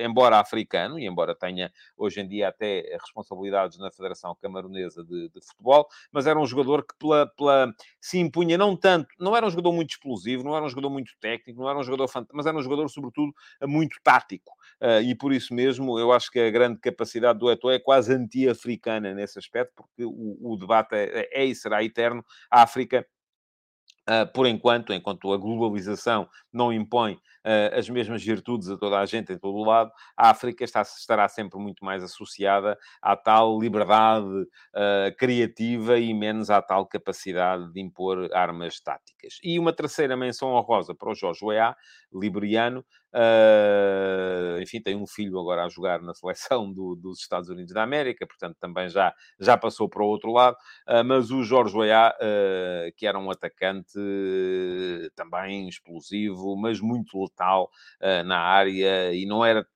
embora 0.00 0.38
africano, 0.38 0.98
e 0.98 1.06
embora 1.06 1.34
tenha 1.34 1.72
hoje 1.96 2.20
em 2.20 2.28
dia 2.28 2.48
até 2.48 2.96
responsabilidades 3.00 3.78
na 3.78 3.90
Federação 3.90 4.36
Camaronesa 4.40 5.04
de, 5.04 5.28
de 5.28 5.40
Futebol, 5.44 5.86
mas 6.12 6.26
era 6.26 6.38
um 6.38 6.46
jogador 6.46 6.84
que 6.84 6.94
pela, 6.98 7.26
pela, 7.26 7.74
se 8.00 8.18
impunha 8.18 8.56
não 8.56 8.76
tanto, 8.76 9.08
não 9.18 9.36
era 9.36 9.46
um 9.46 9.50
jogador 9.50 9.72
muito 9.72 9.90
explosivo, 9.90 10.44
não 10.44 10.56
era 10.56 10.64
um 10.64 10.68
jogador 10.68 10.90
muito 10.90 11.12
técnico, 11.20 11.60
não 11.60 11.68
era 11.68 11.78
um 11.78 11.82
jogador 11.82 12.08
fantástico, 12.08 12.36
mas 12.36 12.46
era 12.46 12.56
um 12.56 12.62
jogador, 12.62 12.88
sobretudo, 12.88 13.32
muito 13.62 13.96
tático. 14.02 14.52
Uh, 14.80 15.02
e 15.02 15.14
por 15.14 15.32
isso 15.32 15.54
mesmo 15.54 15.98
eu 15.98 16.12
acho 16.12 16.30
que 16.30 16.38
a 16.38 16.50
grande 16.50 16.78
capacidade 16.80 17.38
do 17.38 17.50
Eto'o 17.50 17.70
é 17.70 17.78
quase 17.78 18.12
anti-africana 18.14 19.14
nesse 19.14 19.38
aspecto, 19.38 19.72
porque 19.76 20.04
o, 20.04 20.38
o 20.40 20.56
debate 20.56 20.94
é, 20.94 21.28
é, 21.32 21.44
e 21.44 21.54
será 21.54 21.82
eterno. 21.82 22.24
A 22.50 22.62
África 22.62 23.06
Uh, 24.08 24.26
por 24.32 24.46
enquanto, 24.46 24.92
enquanto 24.92 25.32
a 25.32 25.36
globalização 25.36 26.28
não 26.52 26.72
impõe 26.72 27.14
uh, 27.14 27.78
as 27.78 27.88
mesmas 27.88 28.24
virtudes 28.24 28.68
a 28.68 28.76
toda 28.76 28.98
a 28.98 29.06
gente 29.06 29.32
em 29.32 29.38
todo 29.38 29.54
o 29.54 29.64
lado, 29.64 29.92
a 30.16 30.30
África 30.30 30.64
está, 30.64 30.82
estará 30.82 31.28
sempre 31.28 31.60
muito 31.60 31.84
mais 31.84 32.02
associada 32.02 32.78
à 33.00 33.14
tal 33.14 33.60
liberdade 33.60 34.26
uh, 34.26 35.16
criativa 35.16 35.98
e 35.98 36.12
menos 36.14 36.50
à 36.50 36.62
tal 36.62 36.86
capacidade 36.86 37.70
de 37.72 37.80
impor 37.80 38.28
armas 38.32 38.80
táticas. 38.80 39.38
E 39.44 39.58
uma 39.58 39.72
terceira 39.72 40.16
menção 40.16 40.48
honrosa 40.54 40.94
para 40.94 41.10
o 41.10 41.14
Jorge 41.14 41.44
Weah, 41.44 41.76
liberiano, 42.12 42.84
Uh, 43.12 44.60
enfim, 44.62 44.80
tem 44.80 44.96
um 44.96 45.06
filho 45.06 45.38
agora 45.38 45.64
a 45.64 45.68
jogar 45.68 46.00
na 46.00 46.14
seleção 46.14 46.72
do, 46.72 46.94
dos 46.94 47.20
Estados 47.20 47.48
Unidos 47.48 47.72
da 47.72 47.82
América, 47.82 48.26
portanto 48.26 48.56
também 48.60 48.88
já, 48.88 49.12
já 49.38 49.56
passou 49.56 49.88
para 49.88 50.02
o 50.02 50.06
outro 50.06 50.32
lado. 50.32 50.56
Uh, 50.88 51.04
mas 51.04 51.30
o 51.30 51.42
Jorge 51.42 51.76
Weah, 51.76 52.14
uh, 52.16 52.92
que 52.96 53.06
era 53.06 53.18
um 53.18 53.30
atacante 53.30 53.98
também 55.14 55.68
explosivo, 55.68 56.56
mas 56.56 56.80
muito 56.80 57.20
letal 57.20 57.70
na 58.24 58.38
área 58.38 59.12
e 59.12 59.26
não 59.26 59.44
era 59.44 59.66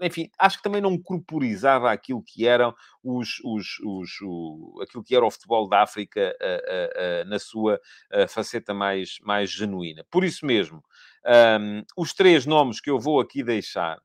enfim, 0.00 0.30
acho 0.38 0.58
que 0.58 0.62
também 0.62 0.80
não 0.80 0.96
corporizava 0.96 1.90
aquilo 1.90 2.22
que 2.22 2.46
eram 2.46 2.74
os, 3.02 3.40
os, 3.44 3.78
os, 3.84 4.10
o, 4.22 4.80
aquilo 4.82 5.02
que 5.02 5.16
era 5.16 5.26
o 5.26 5.30
futebol 5.30 5.68
da 5.68 5.82
África 5.82 6.34
uh, 6.40 7.22
uh, 7.22 7.26
uh, 7.26 7.28
na 7.28 7.38
sua 7.38 7.80
faceta 8.28 8.72
mais, 8.72 9.18
mais 9.22 9.50
genuína. 9.50 10.04
Por 10.10 10.24
isso 10.24 10.46
mesmo, 10.46 10.82
um, 11.26 11.82
os 11.96 12.12
três 12.12 12.46
nomes 12.46 12.80
que 12.80 12.90
eu 12.90 12.98
vou 12.98 13.20
aqui 13.20 13.42
deixar. 13.42 13.98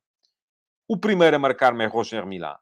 O 0.87 0.97
primeiro 0.97 1.35
a 1.35 1.39
marcar-me 1.39 1.83
é 1.83 1.87
Roger 1.87 2.25
Milá. 2.25 2.59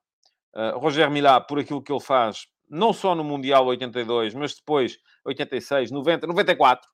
Uh, 0.54 0.78
Roger 0.80 1.10
Milá, 1.10 1.39
por 1.39 1.60
aquilo 1.60 1.82
que 1.82 1.91
ele 1.91 2.02
faz, 2.02 2.48
não 2.70 2.91
só 2.91 3.15
no 3.15 3.24
Mundial 3.24 3.65
82, 3.65 4.34
mas 4.34 4.56
depois 4.56 4.98
86, 5.26 5.91
90, 5.91 6.28
94, 6.28 6.89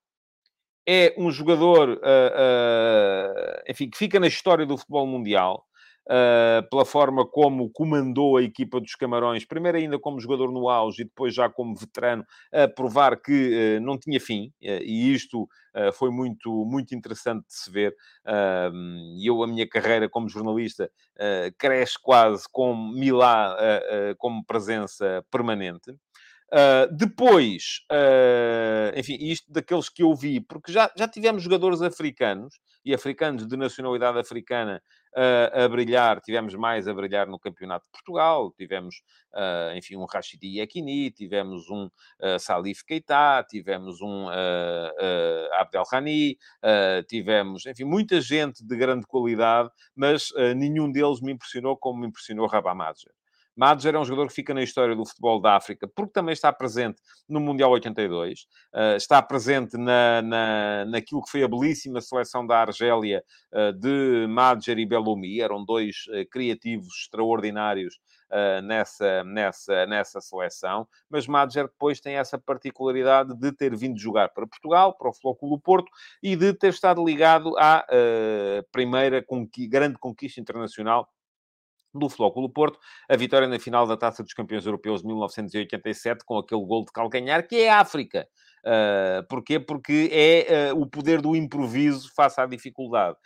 é 0.88 1.15
um 1.17 1.32
jogador, 1.32 1.89
uh, 1.89 1.95
uh, 1.95 3.63
enfim, 3.67 3.89
que 3.89 3.97
fica 3.97 4.19
na 4.19 4.28
história 4.28 4.65
do 4.65 4.78
futebol 4.78 5.08
mundial 5.08 5.65
uh, 6.07 6.67
pela 6.69 6.85
forma 6.85 7.25
como 7.25 7.69
comandou 7.69 8.37
a 8.37 8.43
equipa 8.43 8.79
dos 8.79 8.95
Camarões, 8.95 9.45
primeiro 9.45 9.77
ainda 9.77 9.99
como 9.99 10.19
jogador 10.19 10.51
no 10.51 10.69
auge 10.69 11.01
e 11.01 11.05
depois 11.05 11.33
já 11.33 11.49
como 11.49 11.75
veterano, 11.75 12.25
a 12.51 12.67
provar 12.67 13.21
que 13.21 13.77
uh, 13.77 13.81
não 13.81 13.97
tinha 13.97 14.19
fim, 14.19 14.47
uh, 14.47 14.83
e 14.83 15.13
isto 15.13 15.47
foi 15.95 16.11
muito, 16.11 16.63
muito 16.65 16.93
interessante 16.93 17.47
de 17.47 17.53
se 17.55 17.71
ver. 17.71 17.95
E 19.17 19.27
eu, 19.27 19.41
a 19.41 19.47
minha 19.47 19.67
carreira 19.67 20.07
como 20.07 20.29
jornalista, 20.29 20.87
cresce 21.57 21.95
quase 21.99 22.43
com 22.51 22.75
Milá 22.75 23.57
como 24.19 24.45
presença 24.45 25.25
permanente. 25.31 25.91
Uh, 26.51 26.95
depois, 26.95 27.79
uh, 27.91 28.97
enfim, 28.97 29.17
isto 29.19 29.51
daqueles 29.51 29.89
que 29.89 30.03
eu 30.03 30.13
vi, 30.13 30.39
porque 30.39 30.71
já, 30.71 30.91
já 30.95 31.08
tivemos 31.08 31.41
jogadores 31.41 31.82
africanos 31.82 32.60
e 32.86 32.93
africanos 32.93 33.47
de 33.47 33.58
nacionalidade 33.58 34.19
africana 34.19 34.79
uh, 35.17 35.63
a 35.63 35.67
brilhar, 35.67 36.21
tivemos 36.21 36.53
mais 36.53 36.88
a 36.88 36.93
brilhar 36.93 37.25
no 37.27 37.39
Campeonato 37.39 37.86
de 37.86 37.91
Portugal, 37.91 38.51
tivemos, 38.56 39.01
enfim, 39.75 39.95
um 39.95 40.06
Rashidi 40.06 40.60
Yakini, 40.60 41.10
tivemos 41.10 41.67
um 41.71 41.89
Salif 42.38 42.84
Keita, 42.86 43.43
tivemos 43.49 43.99
um 43.99 44.27
Abdel 45.53 45.84
Rani, 45.91 46.38
tivemos, 47.08 47.65
enfim, 47.65 47.86
muita 47.86 48.21
gente 48.21 48.63
de 48.63 48.75
grande 48.75 49.08
qualidade, 49.08 49.71
mas 49.95 50.32
nenhum 50.56 50.91
deles 50.91 51.19
me 51.19 51.32
impressionou 51.32 51.75
como 51.77 52.01
me 52.01 52.08
impressionou 52.08 52.45
Rabamadjer. 52.45 53.12
Madger 53.55 53.93
é 53.93 53.99
um 53.99 54.05
jogador 54.05 54.27
que 54.27 54.33
fica 54.33 54.53
na 54.53 54.63
história 54.63 54.95
do 54.95 55.05
futebol 55.05 55.39
da 55.39 55.55
África, 55.55 55.87
porque 55.87 56.11
também 56.11 56.33
está 56.33 56.51
presente 56.51 57.01
no 57.29 57.39
Mundial 57.39 57.71
82, 57.71 58.41
uh, 58.41 58.45
eh, 58.73 58.95
está 58.97 59.21
presente 59.21 59.77
na, 59.77 60.21
na, 60.21 60.85
naquilo 60.85 61.21
que 61.21 61.29
foi 61.29 61.43
a 61.43 61.47
belíssima 61.47 62.01
seleção 62.01 62.45
da 62.45 62.59
Argélia 62.59 63.23
uh, 63.53 63.71
de 63.73 64.25
Madger 64.27 64.79
e 64.79 64.85
Bellumi, 64.85 65.39
eram 65.39 65.63
dois 65.63 66.05
uh, 66.09 66.27
criativos 66.29 66.87
extraordinários 67.03 67.99
nessa, 68.63 69.23
nessa, 69.25 69.85
nessa 69.85 70.19
seleção, 70.19 70.87
mas 71.07 71.27
Madger 71.27 71.65
depois 71.67 72.01
tem 72.01 72.15
essa 72.15 72.35
particularidade 72.35 73.37
de 73.37 73.51
ter 73.51 73.75
vindo 73.75 73.99
jogar 73.99 74.29
para 74.29 74.47
Portugal, 74.47 74.97
para 74.97 75.07
o 75.07 75.13
Flóculo 75.13 75.59
Porto, 75.59 75.91
e 76.23 76.35
de 76.35 76.51
ter 76.51 76.69
estado 76.69 77.05
ligado 77.05 77.55
à 77.59 77.85
primeira 78.71 79.23
grande 79.69 79.99
conquista 79.99 80.41
internacional 80.41 81.07
do 81.93 82.10
Flóculo 82.10 82.49
Porto, 82.49 82.79
a 83.10 83.15
vitória 83.15 83.47
na 83.47 83.60
final 83.60 83.86
da 83.86 83.95
Taça 83.97 84.23
dos 84.23 84.34
Campeões 84.34 84.65
Europeus 84.65 85.01
de 85.01 85.08
1987 85.08 86.25
com 86.25 86.38
aquele 86.38 86.65
gol 86.65 86.86
de 86.86 86.91
calcanhar 86.91 87.47
que 87.47 87.56
é 87.58 87.69
a 87.69 87.79
África. 87.79 88.27
Uh, 88.65 89.28
porquê? 89.28 89.60
Porque 89.60 90.10
é 90.12 90.71
uh, 90.71 90.80
o 90.80 90.88
poder 90.88 91.21
do 91.21 91.36
improviso 91.36 92.10
face 92.15 92.39
à 92.39 92.45
dificuldade. 92.45 93.17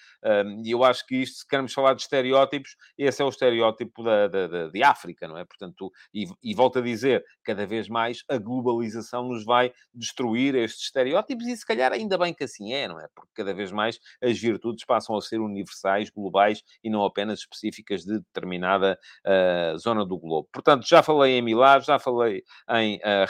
E 0.64 0.72
eu 0.72 0.84
acho 0.84 1.06
que 1.06 1.16
isto, 1.18 1.38
se 1.38 1.48
queremos 1.48 1.74
falar 1.74 1.94
de 1.94 2.02
estereótipos, 2.02 2.76
esse 2.98 3.22
é 3.22 3.26
o 3.26 3.30
estereótipo 3.30 4.04
da, 4.04 4.28
da, 4.28 4.48
da 4.48 4.68
de 4.68 4.84
África, 4.84 5.28
não 5.28 5.38
é? 5.38 5.46
Portanto, 5.46 5.92
e, 6.14 6.26
e 6.44 6.54
volto 6.54 6.80
a 6.80 6.82
dizer, 6.82 7.24
cada 7.44 7.66
vez 7.66 7.88
mais 7.88 8.24
a 8.30 8.38
globalização 8.38 9.28
nos 9.28 9.46
vai 9.46 9.72
destruir 9.94 10.56
estes 10.56 10.86
estereótipos 10.86 11.48
e 11.48 11.56
se 11.56 11.66
calhar 11.66 11.92
ainda 11.92 12.18
bem 12.18 12.34
que 12.34 12.44
assim 12.44 12.74
é, 12.74 12.88
não 12.88 13.00
é? 13.00 13.08
Porque 13.16 13.32
cada 13.36 13.54
vez 13.54 13.72
mais 13.72 14.00
as 14.22 14.38
virtudes 14.38 14.86
passam 14.86 15.16
a 15.16 15.22
ser 15.22 15.40
universais, 15.40 16.10
globais 16.10 16.62
e 16.84 16.90
não 16.90 17.04
apenas 17.04 17.40
específicas 17.40 18.04
de 18.04 18.20
determinada 18.20 18.98
uh, 19.26 19.78
zona 19.78 20.06
do 20.06 20.18
globo. 20.18 20.48
Portanto, 20.52 20.88
já 20.88 21.02
falei 21.02 21.38
em 21.38 21.42
Milá, 21.42 21.80
já 21.80 22.00
falei 22.00 22.44
em 22.72 22.98
uh, 22.98 23.28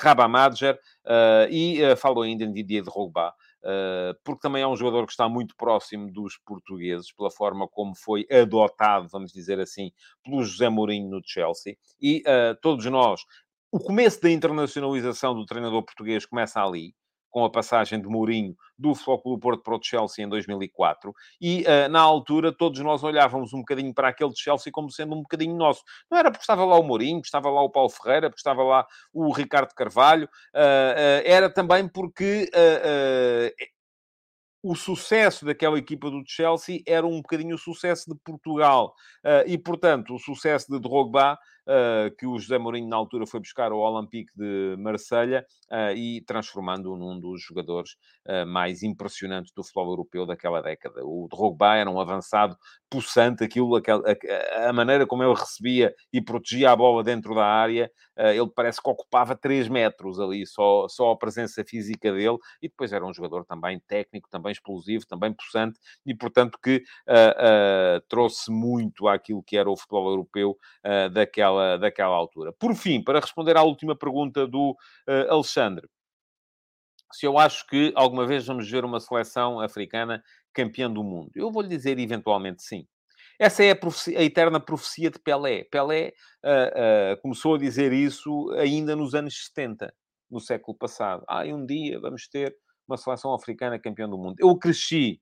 e 1.50 1.84
uh, 1.84 1.96
falo 1.98 2.22
ainda 2.22 2.44
em 2.44 2.52
Didier 2.52 2.84
de 2.84 2.90
Drogba. 2.90 3.34
Uh, 3.64 4.14
porque 4.24 4.42
também 4.42 4.62
é 4.62 4.68
um 4.68 4.76
jogador 4.76 5.06
que 5.06 5.12
está 5.12 5.28
muito 5.28 5.56
próximo 5.56 6.12
dos 6.12 6.38
portugueses, 6.46 7.12
pela 7.12 7.32
forma 7.32 7.68
como 7.68 7.96
foi 7.96 8.26
adotado, 8.32 9.08
vamos 9.10 9.32
dizer 9.32 9.60
assim, 9.60 9.92
pelo 10.24 10.44
José 10.44 10.70
Mourinho 10.70 11.10
no 11.10 11.22
Chelsea. 11.24 11.76
E 12.02 12.24
todos 12.62 12.86
nós, 12.86 13.22
o 13.72 13.80
começo 13.80 14.22
da 14.22 14.30
internacionalização 14.30 15.34
do 15.36 15.46
treinador 15.46 15.84
português 15.84 16.26
começa 16.26 16.64
ali 16.64 16.94
com 17.30 17.44
a 17.46 17.50
passagem 17.50 18.02
de 18.02 18.08
Mourinho 18.08 18.56
do 18.78 18.94
do 18.94 19.40
Porto 19.40 19.64
para 19.64 19.76
o 19.76 19.80
Chelsea 19.82 20.24
em 20.24 20.30
2004, 20.30 21.14
e 21.42 21.64
uh, 21.64 21.90
na 21.90 22.00
altura 22.00 22.52
todos 22.52 22.80
nós 22.82 23.04
olhávamos 23.04 23.54
um 23.54 23.60
bocadinho 23.60 23.94
para 23.94 24.10
aquele 24.10 24.32
Chelsea 24.36 24.72
como 24.72 24.92
sendo 24.92 25.16
um 25.16 25.22
bocadinho 25.22 25.56
nosso. 25.56 25.84
Não 26.10 26.18
era 26.18 26.30
porque 26.30 26.44
estava 26.44 26.64
lá 26.64 26.78
o 26.80 26.84
Mourinho, 26.84 27.18
porque 27.18 27.28
estava 27.28 27.50
lá 27.50 27.62
o 27.62 27.70
Paulo 27.70 27.90
Ferreira, 27.90 28.30
porque 28.30 28.40
estava 28.40 28.64
lá 28.64 28.86
o 29.12 29.32
Ricardo 29.32 29.74
Carvalho, 29.74 30.26
uh, 30.26 30.58
uh, 30.58 31.22
era 31.26 31.50
também 31.50 31.88
porque 31.88 32.50
o 34.64 34.76
sucesso 34.76 35.46
daquela 35.46 35.78
equipa 35.78 36.10
do 36.10 36.24
Chelsea 36.26 36.82
era 36.86 37.06
um 37.06 37.22
bocadinho 37.22 37.56
o 37.56 37.60
sucesso 37.60 38.10
de 38.10 38.20
Portugal. 38.24 38.94
e, 39.46 39.58
portanto, 39.58 40.16
o 40.16 40.20
sucesso 40.20 40.70
de 40.70 40.80
Drogba 40.80 41.38
que 42.18 42.26
o 42.26 42.38
José 42.40 42.58
Mourinho, 42.58 42.88
na 42.88 42.96
altura, 42.96 43.26
foi 43.26 43.40
buscar 43.40 43.72
ao 43.72 43.80
Olympique 43.80 44.32
de 44.36 44.76
Marselha 44.78 45.46
uh, 45.72 45.96
e 45.96 46.22
transformando-o 46.22 46.98
num 46.98 47.20
dos 47.20 47.42
jogadores 47.42 47.92
uh, 48.28 48.46
mais 48.46 48.84
impressionantes 48.84 49.52
do 49.54 49.64
futebol 49.64 49.90
europeu 49.90 50.26
daquela 50.26 50.62
década. 50.62 51.02
O 51.04 51.28
Drogba 51.30 51.76
era 51.76 51.90
um 51.90 52.00
avançado 52.00 52.58
possante, 52.90 53.44
aquilo, 53.44 53.76
aquela, 53.76 54.04
a, 54.66 54.72
maneira 54.72 55.06
como 55.06 55.24
ele 55.24 55.34
recebia 55.34 55.94
e 56.12 56.22
protegia 56.22 56.72
a 56.72 56.76
bola 56.76 57.04
dentro 57.04 57.36
da 57.36 57.46
área, 57.46 57.92
ele 58.18 58.50
parece 58.56 58.82
que 58.82 58.90
ocupava 58.90 59.36
3 59.36 59.68
metros 59.68 60.20
ali, 60.20 60.46
só, 60.48 60.88
só 60.88 61.12
a 61.12 61.18
presença 61.18 61.64
física 61.66 62.12
dele, 62.14 62.38
e 62.62 62.70
depois 62.70 62.94
era 62.94 63.06
um 63.06 63.14
jogador 63.14 63.46
também 63.46 63.80
técnico, 63.88 64.30
também 64.30 64.54
explosivo, 64.54 65.06
também 65.06 65.34
possante, 65.34 65.78
e 66.06 66.16
portanto 66.16 66.58
que 66.64 66.82
trouxe 68.08 68.50
muito 68.50 69.08
àquilo 69.08 69.44
que 69.44 69.58
era 69.58 69.70
o 69.70 69.76
futebol 69.76 70.10
europeu 70.10 70.58
daquela 71.12 71.57
daquela, 71.58 71.78
daquela 71.78 72.16
altura. 72.16 72.54
Por 72.54 72.76
fim, 72.76 73.04
para 73.04 73.20
responder 73.20 73.58
à 73.58 73.64
última 73.64 73.96
pergunta 73.96 74.48
do 74.48 74.72
uh, 75.08 75.32
Alexandre, 75.34 75.88
se 77.12 77.26
eu 77.26 77.38
acho 77.38 77.66
que 77.68 77.92
alguma 77.96 78.26
vez 78.26 78.46
vamos 78.46 78.70
ver 78.70 78.84
uma 78.84 79.00
seleção 79.00 79.60
africana 79.60 80.22
campeã 80.54 80.90
do 80.92 81.04
mundo, 81.04 81.32
eu 81.36 81.52
vou-lhe 81.52 81.70
dizer 81.70 81.98
eventualmente 82.00 82.64
sim. 82.64 82.86
Essa 83.40 83.64
é 83.64 83.72
a, 83.72 83.76
profecia, 83.76 84.20
a, 84.20 84.24
eterna 84.24 84.60
profecia 84.60 85.12
de 85.12 85.20
Pelé. 85.20 85.64
Pelé 85.66 86.12
uh, 86.44 87.14
uh, 87.14 87.22
começou 87.22 87.54
a 87.54 87.58
dizer 87.60 87.94
isso 87.94 88.50
ainda 88.58 88.96
nos 88.96 89.14
anos 89.14 89.46
70, 89.46 89.94
no 90.30 90.40
século 90.40 90.76
passado. 90.76 91.24
Ah, 91.28 91.44
um 91.44 91.64
dia 91.64 92.00
vamos 92.00 92.28
ter 92.28 92.56
uma 92.88 92.98
seleção 92.98 93.34
africana 93.34 93.78
campeã 93.78 94.10
do 94.10 94.18
mundo. 94.18 94.36
Eu 94.40 94.58
cresci 94.58 95.22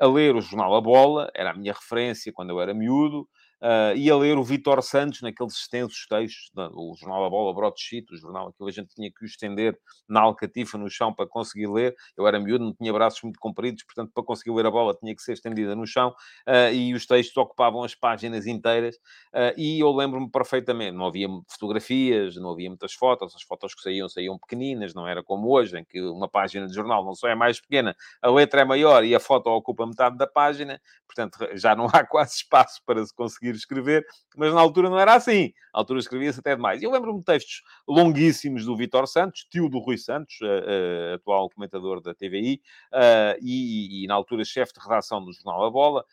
a 0.00 0.06
ler 0.06 0.36
o 0.36 0.40
jornal 0.40 0.74
A 0.74 0.80
Bola, 0.80 1.30
era 1.34 1.50
a 1.50 1.54
minha 1.54 1.72
referência 1.72 2.32
quando 2.32 2.50
eu 2.50 2.60
era 2.60 2.72
miúdo, 2.72 3.28
Uh, 3.60 3.96
e 3.96 4.10
a 4.10 4.16
ler 4.16 4.36
o 4.36 4.44
Vitor 4.44 4.82
Santos 4.82 5.22
naqueles 5.22 5.54
extensos 5.54 6.06
textos, 6.06 6.50
o 6.74 6.94
jornal 6.98 7.24
A 7.24 7.30
Bola 7.30 7.54
Broadsheet, 7.54 8.12
o 8.12 8.16
jornal 8.16 8.52
que 8.52 8.62
a 8.62 8.70
gente 8.70 8.94
tinha 8.94 9.10
que 9.10 9.24
o 9.24 9.26
estender 9.26 9.78
na 10.06 10.20
alcatifa, 10.20 10.76
no 10.76 10.90
chão, 10.90 11.12
para 11.12 11.26
conseguir 11.26 11.66
ler. 11.66 11.96
Eu 12.16 12.26
era 12.26 12.38
miúdo, 12.38 12.64
não 12.64 12.74
tinha 12.74 12.92
braços 12.92 13.22
muito 13.22 13.40
compridos, 13.40 13.82
portanto, 13.84 14.12
para 14.14 14.22
conseguir 14.22 14.50
ler 14.50 14.66
a 14.66 14.70
bola 14.70 14.94
tinha 14.94 15.14
que 15.14 15.22
ser 15.22 15.32
estendida 15.32 15.74
no 15.74 15.86
chão, 15.86 16.14
uh, 16.46 16.72
e 16.72 16.92
os 16.94 17.06
textos 17.06 17.36
ocupavam 17.36 17.82
as 17.82 17.94
páginas 17.94 18.46
inteiras, 18.46 18.96
uh, 19.34 19.52
e 19.56 19.80
eu 19.80 19.90
lembro-me 19.90 20.30
perfeitamente, 20.30 20.92
não 20.92 21.06
havia 21.06 21.28
fotografias, 21.48 22.36
não 22.36 22.50
havia 22.50 22.68
muitas 22.68 22.92
fotos, 22.92 23.34
as 23.34 23.42
fotos 23.42 23.74
que 23.74 23.80
saíam, 23.80 24.08
saíam 24.08 24.38
pequeninas, 24.38 24.94
não 24.94 25.08
era 25.08 25.22
como 25.22 25.50
hoje, 25.50 25.78
em 25.78 25.84
que 25.84 26.00
uma 26.02 26.28
página 26.28 26.66
de 26.66 26.74
jornal 26.74 27.04
não 27.04 27.14
só 27.14 27.28
é 27.28 27.34
mais 27.34 27.60
pequena, 27.60 27.96
a 28.20 28.30
letra 28.30 28.60
é 28.60 28.64
maior 28.64 29.04
e 29.04 29.14
a 29.14 29.20
foto 29.20 29.48
ocupa 29.48 29.86
metade 29.86 30.16
da 30.16 30.26
página, 30.26 30.80
portanto, 31.06 31.38
já 31.54 31.74
não 31.74 31.86
há 31.86 32.04
quase 32.06 32.34
espaço 32.36 32.82
para 32.84 33.04
se 33.04 33.14
conseguir 33.14 33.45
conseguir 33.46 33.54
escrever, 33.54 34.06
mas 34.36 34.52
na 34.52 34.60
altura 34.60 34.90
não 34.90 34.98
era 34.98 35.14
assim. 35.14 35.52
Na 35.72 35.80
altura 35.80 36.00
escrevia-se 36.00 36.40
até 36.40 36.54
demais. 36.54 36.82
Eu 36.82 36.90
lembro-me 36.90 37.20
de 37.20 37.24
textos 37.24 37.62
longuíssimos 37.86 38.64
do 38.64 38.76
Vitor 38.76 39.06
Santos, 39.06 39.46
tio 39.50 39.68
do 39.68 39.78
Rui 39.78 39.96
Santos, 39.96 40.36
uh, 40.40 40.46
uh, 40.46 41.14
atual 41.14 41.48
comentador 41.50 42.00
da 42.00 42.14
TVI, 42.14 42.60
uh, 42.92 42.96
eh, 42.96 43.38
e, 43.42 44.04
e, 44.04 44.06
na 44.06 44.14
altura 44.14 44.44
chefe 44.44 44.72
de 44.74 44.80
redação 44.80 45.22
do 45.24 45.32
Jornal 45.32 45.64
A 45.64 45.70
Bola, 45.70 46.04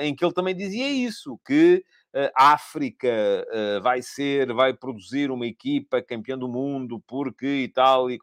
em 0.00 0.14
que 0.14 0.24
ele 0.24 0.32
também 0.32 0.54
dizia 0.54 0.88
isso, 0.88 1.38
que 1.46 1.84
a 2.34 2.52
África 2.52 3.08
vai 3.82 4.02
ser, 4.02 4.52
vai 4.52 4.74
produzir 4.74 5.30
uma 5.30 5.46
equipa 5.46 6.02
campeã 6.02 6.36
do 6.36 6.48
mundo, 6.48 7.00
porque 7.06 7.46
e 7.46 7.68
tal, 7.68 8.10
e, 8.10 8.18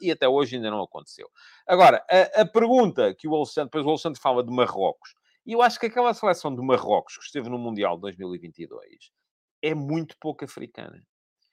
e 0.00 0.10
até 0.10 0.28
hoje 0.28 0.56
ainda 0.56 0.70
não 0.70 0.82
aconteceu. 0.82 1.28
Agora, 1.66 2.02
a, 2.10 2.42
a 2.42 2.46
pergunta 2.46 3.14
que 3.14 3.28
o 3.28 3.34
Alexandre, 3.34 3.70
depois 3.70 3.84
o 3.84 3.90
Alexandre 3.90 4.20
fala 4.20 4.42
de 4.42 4.50
Marrocos, 4.50 5.14
e 5.46 5.52
eu 5.52 5.62
acho 5.62 5.78
que 5.78 5.86
aquela 5.86 6.12
seleção 6.12 6.54
de 6.54 6.60
Marrocos 6.60 7.16
que 7.16 7.24
esteve 7.24 7.48
no 7.48 7.58
Mundial 7.58 7.94
de 7.96 8.02
2022 8.02 8.82
é 9.62 9.74
muito 9.74 10.16
pouco 10.20 10.44
africana. 10.44 11.00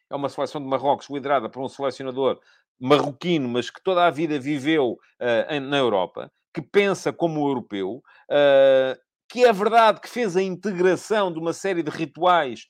É 0.09 0.15
uma 0.15 0.29
seleção 0.29 0.61
de 0.61 0.67
Marrocos 0.67 1.09
liderada 1.09 1.49
por 1.49 1.63
um 1.63 1.69
selecionador 1.69 2.39
marroquino, 2.79 3.47
mas 3.47 3.69
que 3.69 3.81
toda 3.83 4.05
a 4.05 4.09
vida 4.09 4.39
viveu 4.39 4.93
uh, 4.93 5.59
na 5.61 5.77
Europa, 5.77 6.31
que 6.53 6.61
pensa 6.61 7.13
como 7.13 7.47
europeu, 7.47 8.03
uh, 8.29 8.99
que 9.29 9.45
é 9.45 9.53
verdade 9.53 10.01
que 10.01 10.09
fez 10.09 10.35
a 10.35 10.41
integração 10.41 11.31
de 11.31 11.39
uma 11.39 11.53
série 11.53 11.81
de 11.81 11.89
rituais 11.89 12.67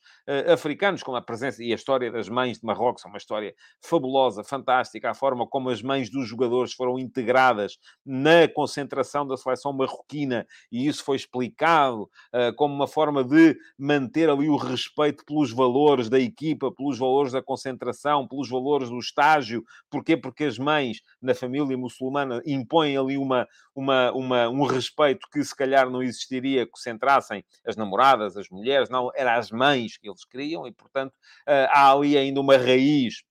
africanos, 0.52 1.02
como 1.02 1.16
a 1.16 1.22
presença 1.22 1.62
e 1.62 1.72
a 1.72 1.74
história 1.74 2.10
das 2.10 2.28
mães 2.28 2.58
de 2.58 2.64
Marrocos, 2.64 3.04
é 3.04 3.08
uma 3.08 3.18
história 3.18 3.54
fabulosa, 3.80 4.42
fantástica, 4.42 5.10
a 5.10 5.14
forma 5.14 5.46
como 5.46 5.68
as 5.68 5.82
mães 5.82 6.10
dos 6.10 6.26
jogadores 6.28 6.72
foram 6.72 6.98
integradas 6.98 7.78
na 8.04 8.48
concentração 8.48 9.26
da 9.26 9.36
seleção 9.36 9.72
marroquina, 9.72 10.46
e 10.70 10.86
isso 10.86 11.04
foi 11.04 11.16
explicado 11.16 12.02
uh, 12.02 12.54
como 12.56 12.74
uma 12.74 12.86
forma 12.86 13.22
de 13.22 13.56
manter 13.78 14.30
ali 14.30 14.48
o 14.48 14.56
respeito 14.56 15.24
pelos 15.24 15.52
valores 15.52 16.08
da 16.08 16.18
equipa, 16.18 16.72
pelos 16.72 16.98
valores 16.98 17.32
da 17.32 17.42
concentração, 17.42 18.26
pelos 18.26 18.48
valores 18.48 18.88
do 18.88 18.98
estágio. 18.98 19.62
Porquê? 19.90 20.16
Porque 20.16 20.44
as 20.44 20.58
mães 20.58 21.00
na 21.20 21.34
família 21.34 21.76
muçulmana 21.76 22.42
impõem 22.46 22.96
ali 22.96 23.18
uma, 23.18 23.46
uma, 23.74 24.12
uma, 24.12 24.48
um 24.48 24.64
respeito 24.64 25.26
que 25.32 25.42
se 25.44 25.54
calhar 25.54 25.90
não 25.90 26.02
existiria 26.02 26.66
que 26.66 26.78
centrassem 26.78 27.44
as 27.66 27.76
namoradas, 27.76 28.36
as 28.36 28.48
mulheres, 28.48 28.88
não, 28.88 29.10
eram 29.14 29.32
as 29.32 29.50
mães 29.50 29.96
que 29.98 30.13
eles 30.14 30.24
queriam, 30.24 30.66
e 30.66 30.72
portanto 30.72 31.14
eh, 31.46 31.68
há 31.70 31.92
ali 31.92 32.16
ainda 32.16 32.40
uma 32.40 32.56
raiz 32.56 33.22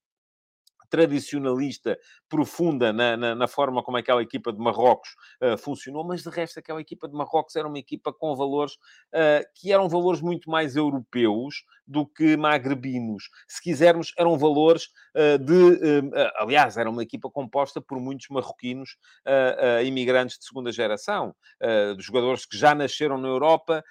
tradicionalista 0.94 1.98
profunda 2.30 2.94
na, 2.94 3.18
na, 3.18 3.34
na, 3.34 3.48
forma 3.48 3.82
como 3.82 3.98
aquela 3.98 4.22
equipa 4.22 4.54
de 4.54 4.60
Marrocos 4.60 5.10
uh, 5.42 5.58
funcionou, 5.58 6.04
mas 6.04 6.22
de 6.22 6.30
resto 6.30 6.60
aquela 6.60 6.80
equipa 6.80 7.08
de 7.08 7.16
Marrocos 7.16 7.56
era 7.56 7.68
uma 7.68 7.80
equipa 7.80 8.14
com 8.14 8.36
valores 8.36 8.74
uh, 8.74 9.44
que 9.56 9.74
eram 9.74 9.90
valores 9.90 10.22
muito 10.22 10.52
mais 10.52 10.76
europeus 10.76 11.64
do 11.88 12.06
que 12.06 12.38
magrebinos. 12.38 13.24
Se 13.48 13.60
quisermos, 13.60 14.14
eram 14.20 14.38
valores 14.38 14.86
uh, 15.16 15.40
de... 15.40 16.12
aliás, 16.36 16.78
era 16.78 16.88
uma 16.88 17.02
equipa 17.02 17.28
composta 17.28 17.82
por 17.82 18.00
muitos 18.00 18.28
marroquinos 18.30 18.96
imigrantes 19.86 20.38
de 20.38 20.46
segunda 20.46 20.72
geração, 20.72 21.36
de 21.98 22.02
jogadores 22.04 22.46
que 22.46 22.58
já 22.58 22.74
nasceram 22.74 23.18
na 23.18 23.28
Europa, 23.28 23.84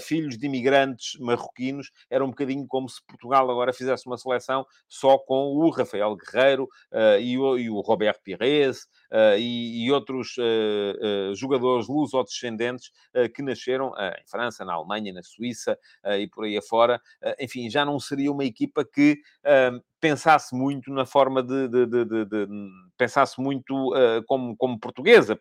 filhos 0.00 0.38
de 0.38 0.46
imigrantes 0.46 1.18
marroquinos. 1.20 1.90
Era 2.08 2.24
um 2.24 2.28
bocadinho 2.28 2.66
como 2.66 2.88
se 2.88 3.00
Portugal 3.06 3.50
agora 3.50 3.72
fizesse 3.72 4.06
uma 4.06 4.16
seleção 4.16 4.64
só 4.88 5.18
com 5.18 5.52
o 5.54 5.70
Rafael 5.70 6.16
Guerreiro, 6.16 6.43
Uh, 6.52 7.20
e, 7.20 7.38
o, 7.38 7.58
e 7.58 7.70
o 7.70 7.82
Pires 8.22 8.82
uh, 9.10 9.38
e, 9.38 9.84
e, 9.84 9.92
outros 9.92 10.36
uh, 10.38 11.34
jogadores 11.34 11.88
luso-descendentes 11.88 12.90
que 13.34 13.42
nasceram 13.42 13.92
em 14.20 14.26
França, 14.26 14.64
na 14.64 14.74
Alemanha, 14.74 15.12
na 15.12 15.22
Suíça 15.22 15.78
e 16.18 16.28
por 16.28 16.44
aí 16.44 16.56
afora. 16.56 17.00
enfim, 17.38 17.70
já 17.70 17.84
não 17.84 17.98
seria 17.98 18.30
uma 18.30 18.44
equipa 18.44 18.84
que 18.84 19.18
pensasse 20.04 20.54
muito 20.54 20.92
na 20.92 21.06
forma 21.06 21.42
de, 21.42 21.66
de, 21.66 21.86
de, 21.86 22.24
de 22.26 22.46
pensasse 22.94 23.40
muito 23.40 23.72
uh, 23.94 24.22
como, 24.26 24.54
como 24.54 24.78
portuguesa. 24.78 25.38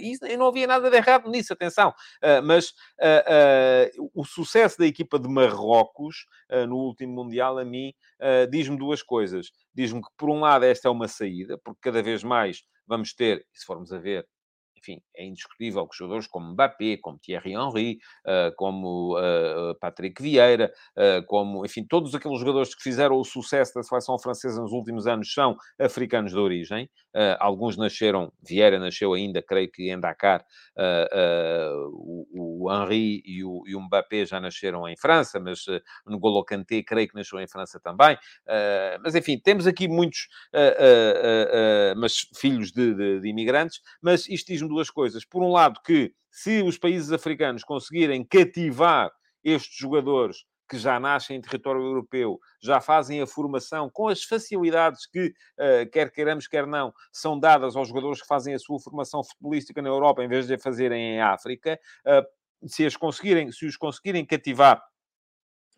E 0.00 0.36
não 0.36 0.46
havia 0.46 0.68
nada 0.68 0.88
de 0.88 0.96
errado 0.96 1.28
nisso, 1.28 1.52
atenção. 1.52 1.88
Uh, 2.22 2.40
mas 2.44 2.68
uh, 2.68 4.10
o 4.14 4.24
sucesso 4.24 4.78
da 4.78 4.86
equipa 4.86 5.18
de 5.18 5.28
Marrocos 5.28 6.26
no 6.68 6.76
último 6.76 7.12
Mundial, 7.12 7.58
a 7.58 7.64
mim, 7.64 7.92
diz-me 8.50 8.78
duas 8.78 9.02
coisas. 9.02 9.50
Diz-me 9.74 10.00
que, 10.00 10.08
por 10.16 10.30
um 10.30 10.38
lado, 10.38 10.64
esta 10.64 10.86
é 10.86 10.90
uma 10.90 11.08
saída, 11.08 11.58
porque 11.64 11.80
cada 11.82 12.00
vez 12.00 12.22
mais 12.22 12.62
vamos 12.86 13.12
ter, 13.14 13.44
se 13.52 13.64
formos 13.66 13.92
a 13.92 13.98
ver, 13.98 14.24
enfim, 14.84 15.00
é 15.16 15.24
indiscutível 15.24 15.86
que 15.88 15.96
jogadores 15.96 16.26
como 16.26 16.52
Mbappé, 16.52 16.98
como 16.98 17.18
Thierry 17.18 17.52
Henry, 17.52 17.98
uh, 18.26 18.54
como 18.56 19.18
uh, 19.18 19.74
Patrick 19.80 20.22
Vieira, 20.22 20.72
uh, 20.96 21.24
como, 21.26 21.64
enfim, 21.64 21.84
todos 21.84 22.14
aqueles 22.14 22.38
jogadores 22.38 22.74
que 22.74 22.82
fizeram 22.82 23.16
o 23.16 23.24
sucesso 23.24 23.74
da 23.74 23.82
seleção 23.82 24.18
francesa 24.18 24.60
nos 24.60 24.72
últimos 24.72 25.06
anos 25.06 25.32
são 25.32 25.56
africanos 25.80 26.32
de 26.32 26.38
origem. 26.38 26.88
alguns 27.38 27.76
nasceram, 27.76 28.32
Vieira 28.42 28.78
nasceu 28.78 29.14
ainda, 29.14 29.40
creio 29.42 29.70
que 29.70 29.90
em 29.90 29.98
Dakar, 29.98 30.44
o, 31.92 32.66
o, 32.66 32.72
Henry 32.72 33.22
e 33.24 33.44
o, 33.44 33.62
e 33.66 33.74
o 33.74 33.80
Mbappé 33.80 34.26
já 34.26 34.40
nasceram 34.40 34.88
em 34.88 34.96
França, 34.96 35.40
mas 35.40 35.66
uh, 35.66 35.80
N'Golo 36.06 36.44
Kanté 36.44 36.82
creio 36.82 37.08
que 37.08 37.14
nasceu 37.14 37.40
em 37.40 37.48
França 37.48 37.80
também. 37.80 38.18
mas, 39.02 39.14
enfim, 39.14 39.38
temos 39.38 39.66
aqui 39.66 39.88
muitos 39.88 40.28
mas 41.96 42.26
filhos 42.36 42.72
de, 42.72 42.94
de, 42.94 43.20
de 43.20 43.28
imigrantes, 43.28 43.80
mas 44.02 44.28
isto 44.28 44.48
diz-me 44.48 44.73
duas 44.74 44.90
coisas. 44.90 45.24
Por 45.24 45.42
um 45.42 45.52
lado, 45.52 45.80
que 45.84 46.12
se 46.30 46.62
os 46.62 46.76
países 46.76 47.12
africanos 47.12 47.62
conseguirem 47.62 48.24
cativar 48.24 49.10
estes 49.42 49.76
jogadores 49.76 50.44
que 50.68 50.78
já 50.78 50.98
nascem 50.98 51.36
em 51.36 51.40
território 51.40 51.82
europeu, 51.82 52.38
já 52.60 52.80
fazem 52.80 53.20
a 53.20 53.26
formação 53.26 53.90
com 53.92 54.08
as 54.08 54.24
facilidades 54.24 55.06
que, 55.06 55.28
uh, 55.28 55.90
quer 55.92 56.10
queiramos, 56.10 56.48
quer 56.48 56.66
não, 56.66 56.92
são 57.12 57.38
dadas 57.38 57.76
aos 57.76 57.88
jogadores 57.88 58.22
que 58.22 58.26
fazem 58.26 58.54
a 58.54 58.58
sua 58.58 58.80
formação 58.80 59.22
futebolística 59.22 59.80
na 59.82 59.88
Europa 59.88 60.24
em 60.24 60.28
vez 60.28 60.46
de 60.46 60.54
a 60.54 60.58
fazerem 60.58 61.16
em 61.16 61.20
África, 61.20 61.78
uh, 62.06 62.68
se, 62.68 62.84
as 62.86 62.96
conseguirem, 62.96 63.52
se 63.52 63.66
os 63.66 63.76
conseguirem 63.76 64.24
cativar 64.24 64.82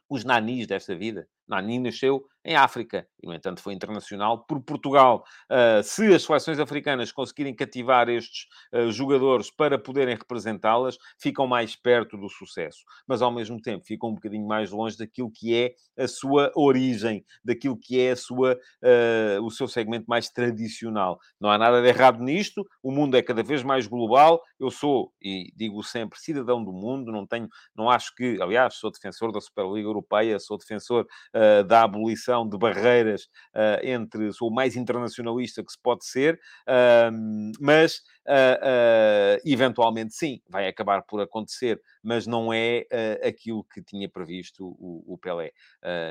os 0.08 0.24
nanis 0.24 0.68
desta 0.68 0.94
vida, 0.94 1.28
Nani 1.46 1.78
nasceu 1.78 2.24
em 2.46 2.54
África 2.54 3.06
e, 3.20 3.26
no 3.26 3.34
entanto, 3.34 3.60
foi 3.60 3.74
internacional 3.74 4.44
por 4.46 4.60
Portugal. 4.60 5.24
Uh, 5.50 5.82
se 5.82 6.14
as 6.14 6.22
seleções 6.22 6.60
africanas 6.60 7.10
conseguirem 7.10 7.52
cativar 7.52 8.08
estes 8.08 8.46
uh, 8.72 8.90
jogadores 8.92 9.50
para 9.50 9.76
poderem 9.78 10.14
representá-las, 10.14 10.96
ficam 11.18 11.46
mais 11.46 11.74
perto 11.74 12.16
do 12.16 12.28
sucesso, 12.28 12.84
mas 13.06 13.20
ao 13.20 13.32
mesmo 13.32 13.60
tempo 13.60 13.84
ficam 13.84 14.10
um 14.10 14.14
bocadinho 14.14 14.46
mais 14.46 14.70
longe 14.70 14.96
daquilo 14.96 15.30
que 15.30 15.54
é 15.54 15.74
a 16.00 16.06
sua 16.06 16.52
origem, 16.54 17.24
daquilo 17.44 17.76
que 17.76 18.00
é 18.00 18.12
a 18.12 18.16
sua, 18.16 18.54
uh, 18.54 19.44
o 19.44 19.50
seu 19.50 19.66
segmento 19.66 20.06
mais 20.06 20.30
tradicional. 20.30 21.18
Não 21.40 21.50
há 21.50 21.58
nada 21.58 21.82
de 21.82 21.88
errado 21.88 22.22
nisto, 22.22 22.64
o 22.80 22.92
mundo 22.92 23.16
é 23.16 23.22
cada 23.22 23.42
vez 23.42 23.64
mais 23.64 23.88
global. 23.88 24.40
Eu 24.60 24.70
sou, 24.70 25.12
e 25.20 25.52
digo 25.56 25.82
sempre, 25.82 26.20
cidadão 26.20 26.62
do 26.62 26.72
mundo, 26.72 27.10
não 27.10 27.26
tenho, 27.26 27.48
não 27.74 27.90
acho 27.90 28.14
que, 28.14 28.40
aliás, 28.40 28.74
sou 28.74 28.90
defensor 28.90 29.32
da 29.32 29.40
Superliga 29.40 29.88
Europeia, 29.88 30.38
sou 30.38 30.56
defensor 30.56 31.06
uh, 31.34 31.64
da 31.64 31.82
abolição 31.82 32.35
de 32.44 32.58
barreiras 32.58 33.22
uh, 33.54 33.84
entre. 33.84 34.32
Sou 34.32 34.48
o 34.48 34.52
mais 34.52 34.74
internacionalista 34.74 35.62
que 35.62 35.70
se 35.70 35.78
pode 35.80 36.04
ser, 36.04 36.34
uh, 36.68 37.52
mas 37.60 37.98
uh, 38.26 39.40
eventualmente 39.44 40.12
sim, 40.14 40.40
vai 40.48 40.66
acabar 40.66 41.02
por 41.02 41.20
acontecer, 41.20 41.80
mas 42.02 42.26
não 42.26 42.52
é 42.52 42.84
aquilo 43.24 43.62
que 43.64 43.80
tinha 43.82 44.08
previsto 44.08 44.66
o, 44.66 45.14
o 45.14 45.18
Pelé 45.18 45.52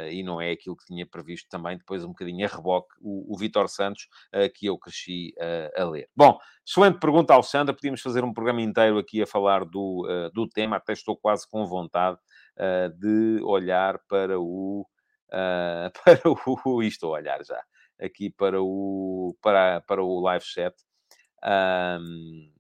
e 0.10 0.24
não 0.24 0.40
é 0.40 0.52
aquilo 0.52 0.76
que 0.76 0.86
tinha 0.86 1.06
previsto 1.06 1.50
também, 1.50 1.78
depois 1.78 2.04
um 2.04 2.10
bocadinho 2.10 2.46
a 2.46 2.50
reboque, 2.50 2.94
o, 3.02 3.34
o 3.34 3.38
Vitor 3.38 3.68
Santos, 3.68 4.08
que 4.56 4.66
eu 4.66 4.78
cresci 4.78 5.34
a 5.76 5.84
ler. 5.86 6.10
Bom, 6.16 6.38
excelente 6.66 7.00
pergunta, 7.00 7.34
Alexandra. 7.34 7.74
Podíamos 7.74 8.02
fazer 8.02 8.24
um 8.24 8.34
programa 8.34 8.62
inteiro 8.62 8.98
aqui 8.98 9.22
a 9.22 9.28
falar 9.28 9.66
do, 9.66 10.08
do 10.34 10.48
tema, 10.48 10.78
até 10.78 10.94
estou 10.94 11.18
quase 11.18 11.50
com 11.50 11.66
vontade. 11.66 12.18
De 13.00 13.42
olhar 13.44 14.00
para 14.08 14.40
o 14.40 14.86
uh, 15.32 15.92
para 16.04 16.22
o. 16.26 16.84
Estou 16.84 17.16
a 17.16 17.20
olhar 17.20 17.44
já 17.44 17.62
aqui 18.00 18.30
para 18.30 18.62
o, 18.62 19.36
para, 19.42 19.82
para 19.82 20.04
o 20.04 20.20
live 20.22 20.46
chat. 20.46 20.76
Um, 21.44 22.52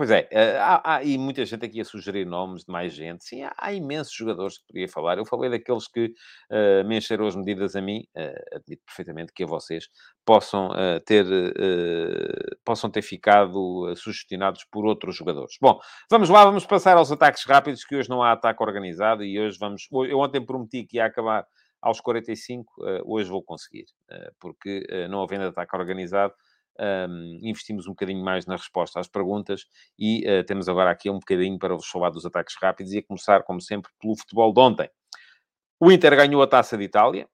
Pois 0.00 0.10
é, 0.10 0.26
eh, 0.30 0.56
há, 0.56 0.80
há, 0.82 1.04
e 1.04 1.18
muita 1.18 1.44
gente 1.44 1.62
aqui 1.62 1.78
a 1.78 1.84
sugerir 1.84 2.24
nomes 2.24 2.64
de 2.64 2.72
mais 2.72 2.94
gente. 2.94 3.22
Sim, 3.22 3.42
há, 3.42 3.52
há 3.54 3.70
imensos 3.70 4.14
jogadores 4.14 4.56
que 4.56 4.64
podia 4.66 4.88
falar. 4.88 5.18
Eu 5.18 5.26
falei 5.26 5.50
daqueles 5.50 5.86
que 5.86 6.14
uh, 6.50 6.88
me 6.88 6.96
encheram 6.96 7.26
as 7.26 7.36
medidas 7.36 7.76
a 7.76 7.82
mim. 7.82 8.06
Uh, 8.16 8.56
admito 8.56 8.82
perfeitamente 8.86 9.30
que 9.30 9.44
a 9.44 9.46
vocês 9.46 9.88
possam, 10.24 10.70
uh, 10.70 10.98
ter, 11.04 11.26
possam 12.64 12.90
ter 12.90 13.02
ficado 13.02 13.94
sugestionados 13.94 14.64
por 14.72 14.86
outros 14.86 15.14
jogadores. 15.14 15.58
Bom, 15.60 15.78
vamos 16.10 16.30
lá, 16.30 16.46
vamos 16.46 16.64
passar 16.64 16.96
aos 16.96 17.12
ataques 17.12 17.44
rápidos, 17.44 17.84
que 17.84 17.94
hoje 17.94 18.08
não 18.08 18.22
há 18.22 18.32
ataque 18.32 18.62
organizado 18.62 19.22
e 19.22 19.38
hoje 19.38 19.58
vamos... 19.60 19.86
Eu 20.08 20.20
ontem 20.20 20.42
prometi 20.42 20.82
que 20.84 20.96
ia 20.96 21.04
acabar 21.04 21.44
aos 21.82 22.00
45, 22.00 22.72
hoje 23.04 23.28
vou 23.28 23.42
conseguir, 23.42 23.84
porque 24.38 24.82
não 25.10 25.22
havendo 25.22 25.44
ataque 25.44 25.76
organizado, 25.76 26.32
um, 26.80 27.38
investimos 27.42 27.86
um 27.86 27.90
bocadinho 27.90 28.24
mais 28.24 28.46
na 28.46 28.56
resposta 28.56 28.98
às 28.98 29.08
perguntas 29.08 29.66
e 29.98 30.24
uh, 30.26 30.44
temos 30.44 30.68
agora 30.68 30.90
aqui 30.90 31.10
um 31.10 31.18
bocadinho 31.18 31.58
para 31.58 31.74
vos 31.74 31.86
falar 31.86 32.10
dos 32.10 32.24
ataques 32.24 32.56
rápidos 32.60 32.92
e 32.92 32.98
a 32.98 33.02
começar, 33.02 33.42
como 33.42 33.60
sempre, 33.60 33.90
pelo 34.00 34.16
futebol 34.16 34.52
de 34.52 34.60
ontem. 34.60 34.90
O 35.78 35.90
Inter 35.92 36.16
ganhou 36.16 36.42
a 36.42 36.46
Taça 36.46 36.76
de 36.76 36.84
Itália, 36.84 37.28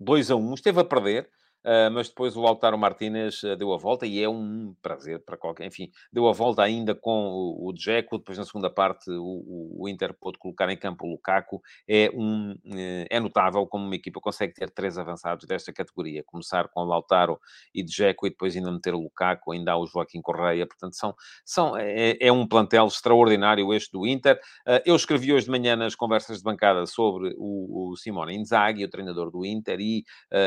2 0.00 0.30
a 0.30 0.36
1, 0.36 0.54
esteve 0.54 0.80
a 0.80 0.84
perder, 0.84 1.28
Uh, 1.68 1.90
mas 1.92 2.08
depois 2.08 2.34
o 2.34 2.40
Lautaro 2.40 2.78
Martínez 2.78 3.42
uh, 3.42 3.54
deu 3.54 3.74
a 3.74 3.76
volta 3.76 4.06
e 4.06 4.22
é 4.22 4.26
um 4.26 4.74
prazer 4.80 5.18
para 5.18 5.36
qualquer... 5.36 5.66
Enfim, 5.66 5.90
deu 6.10 6.26
a 6.26 6.32
volta 6.32 6.62
ainda 6.62 6.94
com 6.94 7.28
o, 7.28 7.68
o 7.68 7.72
Dzeko, 7.74 8.16
depois 8.16 8.38
na 8.38 8.44
segunda 8.46 8.70
parte 8.70 9.10
o, 9.10 9.74
o, 9.78 9.86
Inter 9.86 10.14
pôde 10.14 10.38
colocar 10.38 10.70
em 10.70 10.78
campo 10.78 11.04
o 11.04 11.10
Lukaku. 11.10 11.60
É, 11.86 12.10
um, 12.14 12.52
uh, 12.52 13.06
é 13.10 13.20
notável 13.20 13.66
como 13.66 13.84
uma 13.84 13.94
equipa 13.94 14.18
consegue 14.18 14.54
ter 14.54 14.70
três 14.70 14.96
avançados 14.96 15.46
desta 15.46 15.70
categoria. 15.70 16.24
Começar 16.24 16.68
com 16.68 16.80
o 16.80 16.84
Lautaro 16.84 17.38
e 17.74 17.82
Dzeko 17.82 18.26
e 18.26 18.30
depois 18.30 18.56
ainda 18.56 18.72
meter 18.72 18.94
o 18.94 19.00
Lukaku, 19.00 19.52
ainda 19.52 19.72
há 19.72 19.76
o 19.76 19.86
Joaquim 19.86 20.22
Correia. 20.22 20.66
Portanto, 20.66 20.96
são, 20.96 21.14
são, 21.44 21.76
é, 21.76 22.16
é 22.18 22.32
um 22.32 22.46
plantel 22.46 22.86
extraordinário 22.86 23.74
este 23.74 23.92
do 23.92 24.06
Inter. 24.06 24.40
eu 24.86 24.96
escrevi 24.96 25.34
hoje 25.34 25.44
de 25.44 25.50
manhã 25.50 25.76
nas 25.76 25.94
conversas 25.94 26.38
de 26.38 26.44
bancada 26.44 26.86
sobre 26.86 27.34
o, 27.36 27.90
o 27.90 27.96
Simone 27.96 28.34
Inzaghi, 28.34 28.86
o 28.86 28.88
treinador 28.88 29.30
do 29.30 29.44
Inter, 29.44 29.78
e 29.80 30.04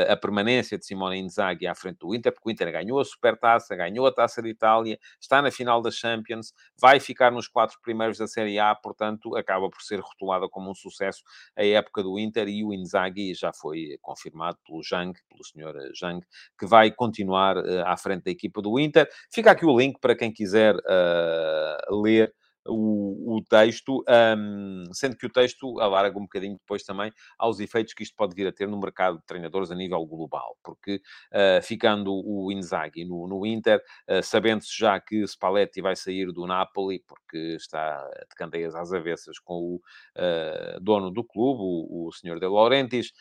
a 0.08 0.16
permanência 0.16 0.76
de 0.76 0.84
Simone 0.84 1.11
Simone 1.12 1.18
Inzaghi 1.18 1.66
à 1.66 1.74
frente 1.74 1.98
do 1.98 2.14
Inter, 2.14 2.32
porque 2.32 2.48
o 2.48 2.52
Inter 2.52 2.72
ganhou 2.72 2.98
a 2.98 3.04
Supertaça, 3.04 3.76
ganhou 3.76 4.06
a 4.06 4.12
Taça 4.12 4.42
de 4.42 4.48
Itália, 4.48 4.98
está 5.20 5.42
na 5.42 5.50
final 5.50 5.82
da 5.82 5.90
Champions, 5.90 6.52
vai 6.80 6.98
ficar 6.98 7.30
nos 7.30 7.48
quatro 7.48 7.78
primeiros 7.82 8.18
da 8.18 8.26
Série 8.26 8.58
A, 8.58 8.74
portanto, 8.74 9.36
acaba 9.36 9.68
por 9.68 9.82
ser 9.82 10.00
rotulada 10.00 10.48
como 10.48 10.70
um 10.70 10.74
sucesso 10.74 11.22
a 11.56 11.64
época 11.64 12.02
do 12.02 12.18
Inter 12.18 12.48
e 12.48 12.64
o 12.64 12.72
Inzaghi 12.72 13.34
já 13.34 13.52
foi 13.52 13.98
confirmado 14.00 14.58
pelo 14.66 14.82
Jang, 14.82 15.18
pelo 15.28 15.44
senhor 15.44 15.74
Jang, 15.94 16.24
que 16.58 16.66
vai 16.66 16.90
continuar 16.90 17.56
uh, 17.58 17.84
à 17.84 17.96
frente 17.96 18.24
da 18.24 18.30
equipa 18.30 18.62
do 18.62 18.78
Inter. 18.78 19.08
Fica 19.30 19.50
aqui 19.50 19.66
o 19.66 19.76
link 19.76 19.98
para 20.00 20.16
quem 20.16 20.32
quiser 20.32 20.74
uh, 20.76 22.02
ler 22.02 22.32
o, 22.66 23.36
o 23.36 23.44
texto, 23.44 24.04
um, 24.36 24.84
sendo 24.92 25.16
que 25.16 25.26
o 25.26 25.30
texto 25.30 25.80
alarga 25.80 26.18
um 26.18 26.22
bocadinho 26.22 26.56
depois 26.56 26.82
também 26.82 27.12
aos 27.38 27.60
efeitos 27.60 27.94
que 27.94 28.02
isto 28.02 28.14
pode 28.16 28.34
vir 28.34 28.46
a 28.46 28.52
ter 28.52 28.68
no 28.68 28.78
mercado 28.78 29.18
de 29.18 29.24
treinadores 29.24 29.70
a 29.70 29.74
nível 29.74 30.04
global, 30.06 30.56
porque 30.62 31.00
uh, 31.32 31.62
ficando 31.62 32.12
o 32.12 32.50
Inzaghi 32.52 33.04
no, 33.04 33.26
no 33.26 33.44
Inter, 33.46 33.82
uh, 34.08 34.22
sabendo-se 34.22 34.76
já 34.76 35.00
que 35.00 35.26
Spalletti 35.26 35.80
vai 35.80 35.96
sair 35.96 36.32
do 36.32 36.46
Napoli, 36.46 37.02
porque 37.06 37.56
está 37.56 38.06
de 38.28 38.36
candeias 38.36 38.74
às 38.74 38.92
avessas 38.92 39.38
com 39.38 39.54
o 39.54 39.74
uh, 39.76 40.80
dono 40.80 41.10
do 41.10 41.24
clube, 41.24 41.60
o, 41.62 42.08
o 42.08 42.12
Sr. 42.12 42.38
De 42.38 42.46
Laurentiis, 42.46 43.12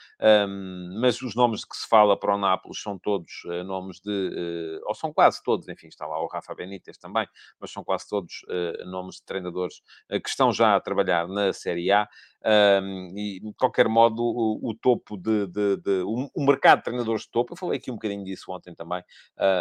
um, 0.48 1.00
mas 1.00 1.22
os 1.22 1.36
nomes 1.36 1.66
que 1.66 1.76
se 1.76 1.88
fala 1.88 2.18
para 2.18 2.36
o 2.36 2.38
Nápoles 2.38 2.82
são 2.82 2.98
todos 2.98 3.32
nomes 3.66 4.00
de, 4.00 4.80
ou 4.86 4.94
são 4.94 5.14
quase 5.14 5.42
todos, 5.44 5.68
enfim, 5.68 5.88
está 5.88 6.06
lá 6.06 6.22
o 6.22 6.28
Rafa 6.28 6.54
Benítez 6.54 6.98
também, 6.98 7.28
mas 7.60 7.72
são 7.72 7.84
quase 7.84 8.08
todos 8.08 8.42
nomes 8.86 9.16
de 9.16 9.26
treinadores 9.32 9.82
eh, 10.10 10.20
que 10.20 10.30
estão 10.30 10.52
já 10.52 10.76
a 10.76 10.82
trabalhar 10.82 11.28
na 11.28 11.54
Série 11.54 11.92
A. 11.92 12.08
Um, 12.44 13.14
e, 13.16 13.40
de 13.40 13.54
qualquer 13.54 13.88
modo, 13.88 14.24
o, 14.24 14.70
o 14.70 14.74
topo 14.74 15.16
de, 15.16 15.46
de, 15.48 15.78
de 15.78 16.02
o, 16.02 16.30
o, 16.34 16.46
mercado 16.46 16.80
de 16.80 16.86
treinadores 16.86 17.24
de 17.24 17.30
topo, 17.30 17.54
eu 17.54 17.58
falei 17.58 17.78
aqui 17.78 17.92
um 17.92 17.96
bocadinho 17.96 18.24
disso 18.24 18.52
ontem 18.52 18.74
também, 18.74 19.04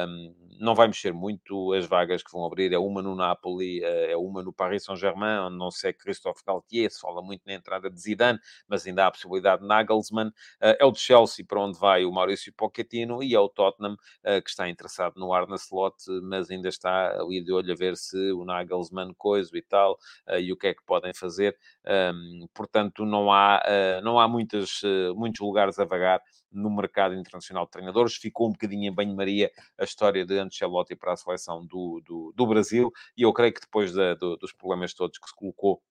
um, 0.09 0.35
não 0.59 0.74
vai 0.74 0.87
mexer 0.87 1.12
muito. 1.12 1.72
As 1.74 1.87
vagas 1.87 2.22
que 2.22 2.33
vão 2.33 2.45
abrir 2.45 2.72
é 2.72 2.78
uma 2.78 3.03
no 3.03 3.14
Napoli, 3.14 3.83
eh, 3.83 4.12
é 4.12 4.16
uma 4.16 4.43
no 4.43 4.53
Paris 4.53 4.85
Saint-Germain, 4.85 5.41
onde 5.47 5.59
não 5.59 5.70
sei 5.70 5.93
Christophe 5.93 6.43
Galtier, 6.47 6.91
se 6.91 7.01
fala 7.01 7.22
muito 7.22 7.43
na 7.47 7.55
entrada 7.55 7.91
de 7.91 8.01
Zidane, 8.01 8.39
mas 8.68 8.87
ainda 8.87 9.05
há 9.05 9.07
a 9.09 9.11
possibilidade 9.11 9.62
de 9.62 9.68
Nagelsmann. 9.68 10.31
Eh, 10.61 10.78
é 10.81 10.85
o 10.85 10.93
de 10.93 11.01
Chelsea, 11.01 11.45
para 11.47 11.61
onde 11.61 11.78
vai 11.78 12.05
o 12.05 12.12
Maurício 12.12 12.53
Pochettino, 12.55 13.22
e 13.22 13.35
é 13.35 13.41
o 13.41 13.49
Tottenham, 13.49 13.97
que 14.45 14.51
está 14.51 14.68
interessado 14.68 15.14
no 15.18 15.33
Arne 15.33 15.57
Slot, 15.57 15.97
mas 16.22 16.51
ainda 16.51 16.68
está 16.68 17.20
ali 17.20 17.43
de 17.43 17.53
olho 17.53 17.72
a 17.72 17.76
ver 17.76 17.97
se 17.97 18.33
o 18.33 18.45
Nagelsmann 18.45 19.14
coisa 19.16 19.57
e 19.57 19.62
tal, 19.62 19.99
e 20.39 20.53
o 20.53 20.57
que 20.57 20.68
é 20.68 20.74
que 20.74 20.85
podem 20.85 21.12
fazer. 21.14 21.57
Um, 21.87 22.47
portanto 22.71 23.05
não 23.05 23.33
há, 23.33 23.62
não 24.03 24.18
há 24.18 24.29
muitas, 24.29 24.81
muitos 25.16 25.41
lugares 25.41 25.79
a 25.79 25.85
vagar 25.85 26.21
no 26.53 26.71
mercado 26.71 27.14
internacional 27.14 27.64
de 27.64 27.71
treinadores. 27.71 28.16
Ficou 28.16 28.49
um 28.49 28.53
bocadinho 28.53 28.91
em 28.91 28.95
banho-maria 28.95 29.51
a 29.79 29.85
história 29.85 30.25
de 30.25 30.39
Ancelotti 30.39 30.97
para 30.97 31.12
a 31.12 31.16
seleção 31.16 31.64
do, 31.66 32.01
do, 32.05 32.33
do 32.35 32.47
Brasil, 32.47 32.91
e 33.16 33.23
eu 33.23 33.33
creio 33.33 33.53
que 33.53 33.61
depois 33.61 33.93
da, 33.93 34.14
do, 34.14 34.37
dos 34.37 34.53
problemas 34.53 34.95
todos 34.95 35.18
que 35.18 35.29
se 35.29 35.35
colocou 35.35 35.83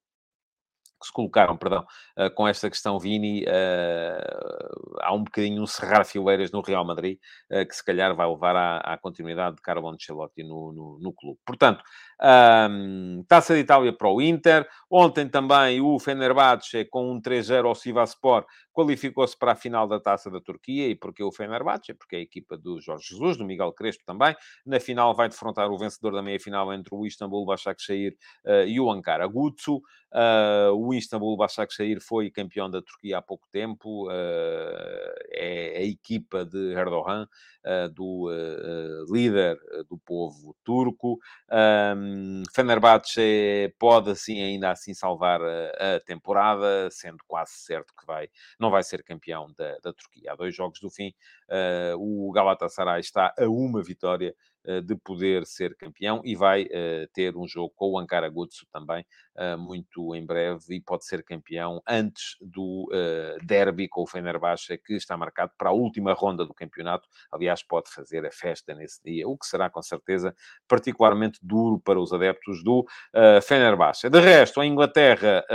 que 0.99 1.07
se 1.07 1.13
colocaram, 1.13 1.55
perdão, 1.55 1.85
uh, 2.17 2.29
com 2.35 2.45
esta 2.45 2.69
questão 2.69 2.99
Vini, 2.99 3.45
há 4.99 5.13
um 5.13 5.23
bocadinho 5.23 5.61
um 5.61 5.65
cerrar 5.65 6.05
fileiras 6.05 6.51
no 6.51 6.59
Real 6.59 6.83
Madrid, 6.83 7.17
que 7.49 7.73
se 7.73 7.83
calhar 7.85 8.13
vai 8.13 8.27
levar 8.27 8.53
à, 8.53 8.77
à 8.79 8.97
continuidade 8.97 9.55
de 9.55 9.61
Carlo 9.61 9.87
Ancelotti 9.87 10.43
no, 10.43 10.73
no, 10.73 10.99
no 10.99 11.13
clube. 11.13 11.39
Portanto, 11.45 11.81
um, 12.21 13.23
Taça 13.27 13.53
de 13.53 13.61
Itália 13.61 13.93
para 13.93 14.09
o 14.09 14.21
Inter. 14.21 14.67
Ontem 14.89 15.27
também 15.27 15.79
o 15.81 15.99
Fenerbahçe, 15.99 16.85
com 16.85 17.11
um 17.11 17.21
3-0 17.21 17.65
ao 17.65 17.75
Sivaspor, 17.75 18.45
qualificou-se 18.73 19.37
para 19.37 19.53
a 19.53 19.55
final 19.55 19.87
da 19.87 19.99
Taça 19.99 20.29
da 20.29 20.41
Turquia. 20.41 20.87
E 20.87 20.95
porquê 20.95 21.23
o 21.23 21.31
Fenerbahçe? 21.31 21.93
Porque 21.93 22.15
é 22.15 22.19
a 22.19 22.21
equipa 22.21 22.57
do 22.57 22.81
Jorge 22.81 23.09
Jesus, 23.09 23.37
do 23.37 23.45
Miguel 23.45 23.71
Crespo 23.71 24.03
também. 24.05 24.35
Na 24.65 24.79
final 24.79 25.15
vai 25.15 25.29
defrontar 25.29 25.69
o 25.71 25.77
vencedor 25.77 26.13
da 26.13 26.21
meia-final 26.21 26.73
entre 26.73 26.93
o 26.93 27.05
Istanbul 27.05 27.45
Başakşehir 27.45 28.15
uh, 28.45 28.67
e 28.67 28.79
o 28.79 28.91
Ankara 28.91 29.27
Gutsu. 29.27 29.81
Uh, 30.11 30.73
o 30.73 30.93
Istanbul 30.93 31.37
Başakşehir 31.37 31.99
foi 32.01 32.31
campeão 32.31 32.69
da 32.69 32.81
Turquia 32.81 33.19
há 33.19 33.21
pouco 33.21 33.47
tempo. 33.51 34.07
Uh, 34.07 35.13
é 35.31 35.77
a 35.77 35.83
equipa 35.83 36.43
de 36.43 36.73
Erdogan, 36.73 37.27
do 37.93 38.29
líder 39.11 39.59
do 39.87 39.97
povo 39.99 40.55
turco. 40.63 41.19
Um, 41.51 42.08
Fenerbahçe 42.53 43.73
pode, 43.79 44.11
assim, 44.11 44.41
ainda 44.41 44.71
assim 44.71 44.93
salvar 44.93 45.41
a, 45.41 45.95
a, 45.95 45.99
temporada, 45.99 46.89
sendo 46.91 47.17
quase 47.27 47.51
certo 47.53 47.93
que 47.97 48.05
vai, 48.05 48.29
não 48.59 48.69
vai 48.69 48.83
ser 48.83 49.03
campeão 49.03 49.51
da, 49.57 49.77
da 49.79 49.93
Turquia. 49.93 50.31
Há 50.31 50.35
dois 50.35 50.55
jogos 50.55 50.79
do 50.79 50.89
fim, 50.89 51.13
o 51.97 52.31
Galatasaray 52.31 52.99
está 52.99 53.33
a 53.37 53.47
uma 53.47 53.81
vitória 53.81 54.35
eh, 54.65 54.81
de 54.81 54.93
poder 54.95 55.45
ser 55.45 55.73
campeão 55.77 56.21
e 56.23 56.35
vai 56.35 56.63
uh, 56.63 57.07
ter 57.13 57.35
um 57.37 57.47
jogo 57.47 57.73
com 57.75 57.91
o 57.91 57.97
Ankara 57.97 58.29
Gutsu 58.29 58.67
também 58.71 59.05
muito 59.57 60.13
em 60.13 60.25
breve 60.25 60.75
e 60.75 60.81
pode 60.81 61.05
ser 61.05 61.23
campeão 61.23 61.81
antes 61.87 62.35
do 62.41 62.89
derby 63.41 63.87
com 63.87 64.01
o 64.01 64.05
Fenerbahçe 64.05 64.77
que 64.77 64.95
está 64.95 65.15
marcado 65.15 65.53
para 65.57 65.69
a 65.69 65.71
última 65.71 66.11
ronda 66.11 66.45
do 66.45 66.53
campeonato. 66.53 67.07
Aliás, 67.31 67.63
pode 67.63 67.89
fazer 67.89 68.25
a 68.25 68.31
festa 68.31 68.75
nesse 68.75 69.01
dia, 69.01 69.25
o 69.29 69.37
que 69.37 69.45
será 69.45 69.69
com 69.69 69.81
certeza 69.81 70.35
particularmente 70.67 71.39
duro 71.41 71.79
para 71.79 72.01
os 72.01 72.11
adeptos 72.11 72.61
do 72.65 72.85
Fenerbahçe. 73.41 74.09
De 74.09 74.19
resto, 74.19 74.61
em 74.61 74.73
Inglaterra, 74.73 75.45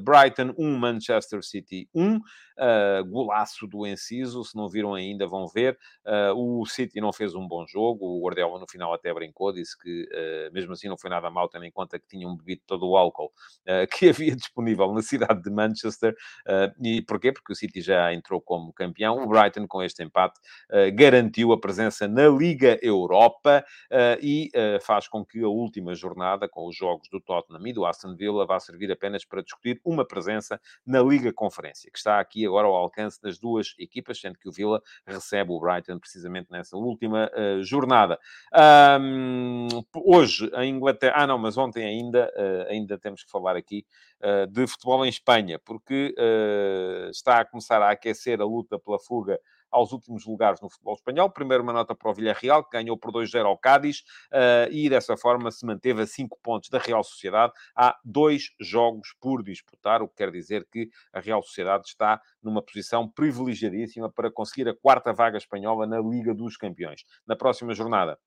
Brighton 0.00 0.52
1, 0.58 0.76
Manchester 0.76 1.40
City 1.44 1.88
1. 1.94 2.18
Uh, 2.58 3.04
golaço 3.08 3.68
do 3.68 3.86
Enciso, 3.86 4.42
se 4.42 4.56
não 4.56 4.68
viram 4.68 4.92
ainda 4.92 5.28
vão 5.28 5.37
ver. 5.46 5.78
Uh, 6.04 6.60
o 6.60 6.66
City 6.66 7.00
não 7.00 7.12
fez 7.12 7.34
um 7.34 7.46
bom 7.46 7.66
jogo, 7.66 8.04
o 8.06 8.24
Guardiola 8.24 8.58
no 8.58 8.66
final 8.68 8.92
até 8.92 9.12
brincou, 9.12 9.52
disse 9.52 9.78
que 9.78 10.02
uh, 10.04 10.52
mesmo 10.52 10.72
assim 10.72 10.88
não 10.88 10.98
foi 10.98 11.10
nada 11.10 11.30
mal, 11.30 11.48
tendo 11.48 11.64
em 11.64 11.70
conta 11.70 11.98
que 11.98 12.06
tinham 12.06 12.36
bebido 12.36 12.62
todo 12.66 12.88
o 12.88 12.96
álcool 12.96 13.32
que 13.92 14.08
havia 14.08 14.34
disponível 14.34 14.92
na 14.92 15.02
cidade 15.02 15.42
de 15.42 15.50
Manchester. 15.50 16.14
e 16.82 17.02
porquê? 17.02 17.32
Porque 17.32 17.52
o 17.52 17.56
City 17.56 17.80
já 17.80 18.12
entrou 18.12 18.40
como 18.40 18.72
campeão. 18.72 19.22
O 19.22 19.26
Brighton, 19.26 19.66
com 19.66 19.82
este 19.82 20.02
empate, 20.02 20.40
garantiu 20.94 21.52
a 21.52 21.60
presença 21.60 22.08
na 22.08 22.28
Liga 22.28 22.78
Europa 22.82 23.64
e 24.22 24.50
faz 24.82 25.08
com 25.08 25.24
que 25.24 25.42
a 25.42 25.48
última 25.48 25.94
jornada, 25.94 26.48
com 26.48 26.66
os 26.66 26.76
jogos 26.76 27.08
do 27.10 27.20
Tottenham 27.20 27.66
e 27.66 27.72
do 27.72 27.84
Aston 27.84 28.14
Villa, 28.14 28.46
vá 28.46 28.58
servir 28.58 28.90
apenas 28.90 29.24
para 29.24 29.42
discutir 29.42 29.80
uma 29.84 30.06
presença 30.06 30.60
na 30.86 31.02
Liga 31.02 31.32
Conferência, 31.32 31.90
que 31.90 31.98
está 31.98 32.18
aqui 32.18 32.46
agora 32.46 32.66
ao 32.66 32.74
alcance 32.74 33.20
das 33.20 33.38
duas 33.38 33.74
equipas, 33.78 34.20
sendo 34.20 34.38
que 34.38 34.48
o 34.48 34.52
Villa 34.52 34.82
recebe 35.06 35.27
o 35.54 35.60
Brighton 35.60 35.98
precisamente 35.98 36.50
nessa 36.50 36.76
última 36.76 37.30
uh, 37.34 37.62
jornada. 37.62 38.18
Um, 39.00 39.68
hoje, 39.94 40.50
a 40.54 40.64
Inglaterra... 40.64 41.14
Ah, 41.16 41.26
não, 41.26 41.38
mas 41.38 41.56
ontem 41.56 41.84
ainda, 41.84 42.32
uh, 42.36 42.70
ainda 42.70 42.98
temos 42.98 43.22
que 43.22 43.30
falar 43.30 43.56
aqui 43.56 43.84
uh, 44.22 44.46
de 44.46 44.66
futebol 44.66 45.04
em 45.04 45.08
Espanha, 45.08 45.58
porque 45.58 46.14
está 47.10 47.40
a 47.40 47.44
começar 47.44 47.82
a 47.82 47.90
aquecer 47.90 48.40
a 48.40 48.44
luta 48.44 48.78
pela 48.78 48.98
fuga 48.98 49.38
aos 49.70 49.92
últimos 49.92 50.24
lugares 50.26 50.60
no 50.60 50.70
futebol 50.70 50.94
espanhol. 50.94 51.30
Primeiro 51.30 51.62
uma 51.62 51.72
nota 51.72 51.94
para 51.94 52.10
o 52.10 52.14
Villarreal, 52.14 52.64
que 52.64 52.76
ganhou 52.76 52.96
por 52.96 53.12
2-0 53.12 53.44
ao 53.44 53.58
Cádiz, 53.58 54.00
uh, 54.32 54.70
e 54.70 54.88
dessa 54.88 55.16
forma 55.16 55.50
se 55.50 55.64
manteve 55.66 56.02
a 56.02 56.06
5 56.06 56.38
pontos 56.42 56.68
da 56.70 56.78
Real 56.78 57.02
Sociedade. 57.02 57.52
Há 57.76 57.98
dois 58.04 58.50
jogos 58.60 59.14
por 59.20 59.42
disputar, 59.42 60.02
o 60.02 60.08
que 60.08 60.16
quer 60.16 60.30
dizer 60.30 60.66
que 60.70 60.88
a 61.12 61.20
Real 61.20 61.42
Sociedade 61.42 61.88
está 61.88 62.20
numa 62.42 62.62
posição 62.62 63.08
privilegiadíssima 63.08 64.10
para 64.10 64.30
conseguir 64.30 64.68
a 64.68 64.74
quarta 64.74 65.12
vaga 65.12 65.38
espanhola 65.38 65.86
na 65.86 66.00
Liga 66.00 66.34
dos 66.34 66.56
Campeões. 66.56 67.04
Na 67.26 67.36
próxima 67.36 67.74
jornada, 67.74 68.18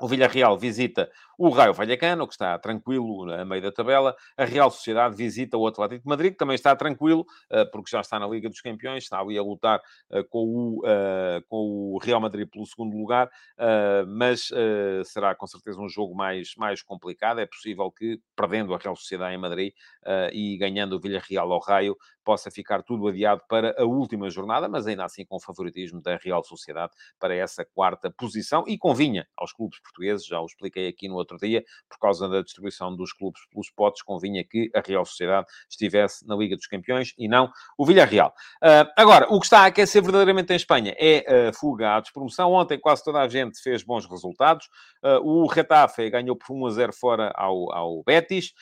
o 0.00 0.08
Villarreal 0.08 0.58
visita 0.58 1.10
o 1.38 1.48
Raio 1.48 1.74
Vallecano, 1.74 2.26
que 2.26 2.34
está 2.34 2.58
tranquilo 2.58 3.30
a 3.32 3.44
meio 3.44 3.62
da 3.62 3.72
tabela. 3.72 4.14
A 4.36 4.44
Real 4.44 4.70
Sociedade 4.70 5.16
visita 5.16 5.56
o 5.56 5.66
Atlético 5.66 6.02
de 6.02 6.08
Madrid, 6.08 6.32
que 6.32 6.38
também 6.38 6.54
está 6.54 6.74
tranquilo, 6.76 7.24
eh, 7.50 7.64
porque 7.66 7.90
já 7.90 8.00
está 8.00 8.18
na 8.18 8.26
Liga 8.26 8.48
dos 8.48 8.60
Campeões, 8.60 9.04
está 9.04 9.20
ali 9.20 9.36
a 9.38 9.42
lutar 9.42 9.80
eh, 10.12 10.22
com 10.28 10.46
o, 10.46 10.82
eh, 10.86 11.40
com 11.48 11.92
o 11.94 11.98
Real 12.02 12.20
Madrid 12.20 12.48
pelo 12.48 12.66
segundo 12.66 12.96
lugar, 12.96 13.28
mas 14.06 14.50
será 15.04 15.34
com 15.34 15.46
certeza 15.46 15.80
um 15.80 15.88
jogo 15.88 16.14
mais, 16.14 16.52
mais 16.56 16.82
complicado. 16.82 17.40
É 17.40 17.46
possível 17.46 17.90
que, 17.90 18.20
perdendo 18.36 18.74
a 18.74 18.78
Real 18.78 18.96
Sociedade 18.96 19.34
em 19.34 19.38
Madrid 19.38 19.72
e 20.32 20.56
ganhando 20.58 20.96
o 20.96 21.00
Villarreal 21.00 21.52
ao 21.52 21.60
Raio, 21.60 21.96
possa 22.24 22.50
ficar 22.50 22.82
tudo 22.82 23.06
adiado 23.08 23.42
para 23.48 23.74
a 23.78 23.84
última 23.84 24.30
jornada, 24.30 24.68
mas 24.68 24.86
ainda 24.86 25.04
assim 25.04 25.24
com 25.24 25.36
o 25.36 25.40
favoritismo 25.40 26.00
da 26.00 26.16
Real 26.16 26.42
Sociedade 26.42 26.92
para 27.18 27.34
essa 27.34 27.64
quarta 27.64 28.10
posição. 28.10 28.64
E 28.66 28.78
convinha 28.78 29.26
aos 29.36 29.52
clubes 29.52 29.78
portugueses, 29.84 30.26
já 30.26 30.40
o 30.40 30.46
expliquei 30.46 30.88
aqui 30.88 31.08
no 31.08 31.14
outro 31.14 31.36
dia, 31.38 31.64
por 31.88 31.98
causa 31.98 32.28
da 32.28 32.42
distribuição 32.42 32.94
dos 32.96 33.12
clubes 33.12 33.40
pelos 33.52 33.70
potes, 33.70 34.02
convinha 34.02 34.44
que 34.44 34.70
a 34.74 34.80
Real 34.80 35.04
Sociedade 35.04 35.46
estivesse 35.70 36.26
na 36.26 36.34
Liga 36.34 36.56
dos 36.56 36.66
Campeões 36.66 37.14
e 37.18 37.28
não 37.28 37.50
o 37.78 37.84
Villarreal. 37.84 38.34
Uh, 38.62 38.90
agora, 38.96 39.26
o 39.30 39.38
que 39.38 39.46
está 39.46 39.60
a 39.60 39.66
aquecer 39.66 40.02
verdadeiramente 40.02 40.52
em 40.52 40.56
Espanha 40.56 40.94
é 40.98 41.48
a 41.48 41.52
fuga 41.52 41.96
à 41.96 42.00
despromoção. 42.00 42.52
Ontem 42.52 42.78
quase 42.78 43.04
toda 43.04 43.20
a 43.20 43.28
gente 43.28 43.60
fez 43.62 43.82
bons 43.82 44.06
resultados. 44.06 44.68
Uh, 45.02 45.20
o 45.22 45.46
Retafe 45.46 46.08
ganhou 46.10 46.36
por 46.36 46.54
1 46.54 46.66
a 46.66 46.70
0 46.70 46.92
fora 46.92 47.32
ao, 47.34 47.72
ao 47.72 48.02
Betis. 48.04 48.52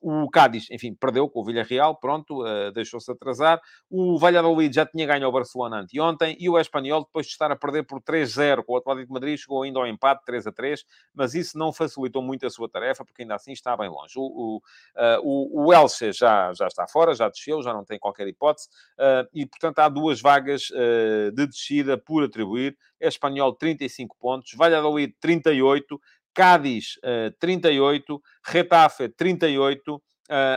O 0.00 0.30
Cádiz, 0.30 0.70
enfim, 0.70 0.94
perdeu 0.94 1.28
com 1.28 1.40
o 1.40 1.44
Villarreal, 1.44 1.96
pronto, 1.96 2.42
uh, 2.42 2.72
deixou-se 2.72 3.10
atrasar. 3.10 3.60
O 3.90 4.18
Valladolid 4.18 4.74
já 4.74 4.86
tinha 4.86 5.06
ganho 5.06 5.26
ao 5.26 5.32
Barcelona 5.32 5.80
anteontem 5.80 6.36
e 6.38 6.48
o 6.48 6.58
Espanhol, 6.58 7.04
depois 7.04 7.26
de 7.26 7.32
estar 7.32 7.50
a 7.50 7.56
perder 7.56 7.84
por 7.84 8.00
3-0 8.00 8.64
com 8.64 8.74
o 8.74 8.76
Atlético 8.76 9.06
de 9.06 9.12
Madrid, 9.12 9.38
chegou 9.38 9.62
ainda 9.62 9.78
ao 9.78 9.85
empate 9.88 10.24
3 10.24 10.46
a 10.46 10.52
3, 10.52 10.84
mas 11.14 11.34
isso 11.34 11.58
não 11.58 11.72
facilitou 11.72 12.22
muito 12.22 12.46
a 12.46 12.50
sua 12.50 12.68
tarefa, 12.68 13.04
porque 13.04 13.22
ainda 13.22 13.34
assim 13.34 13.52
está 13.52 13.76
bem 13.76 13.88
longe. 13.88 14.14
O, 14.16 14.22
o, 14.22 14.56
uh, 14.56 15.20
o, 15.22 15.66
o 15.66 15.72
Elche 15.72 16.12
já, 16.12 16.52
já 16.54 16.66
está 16.66 16.86
fora, 16.86 17.14
já 17.14 17.28
desceu, 17.28 17.62
já 17.62 17.72
não 17.72 17.84
tem 17.84 17.98
qualquer 17.98 18.26
hipótese, 18.28 18.68
uh, 18.98 19.28
e 19.32 19.46
portanto 19.46 19.78
há 19.78 19.88
duas 19.88 20.20
vagas 20.20 20.70
uh, 20.70 21.32
de 21.32 21.46
descida 21.46 21.96
por 21.98 22.24
atribuir. 22.24 22.76
É 23.00 23.08
Espanhol 23.08 23.54
35 23.54 24.16
pontos, 24.18 24.52
Valladolid 24.54 25.14
38, 25.20 26.00
Cádiz 26.32 26.98
38, 27.38 28.22
Retafe 28.44 29.08
38, 29.08 30.02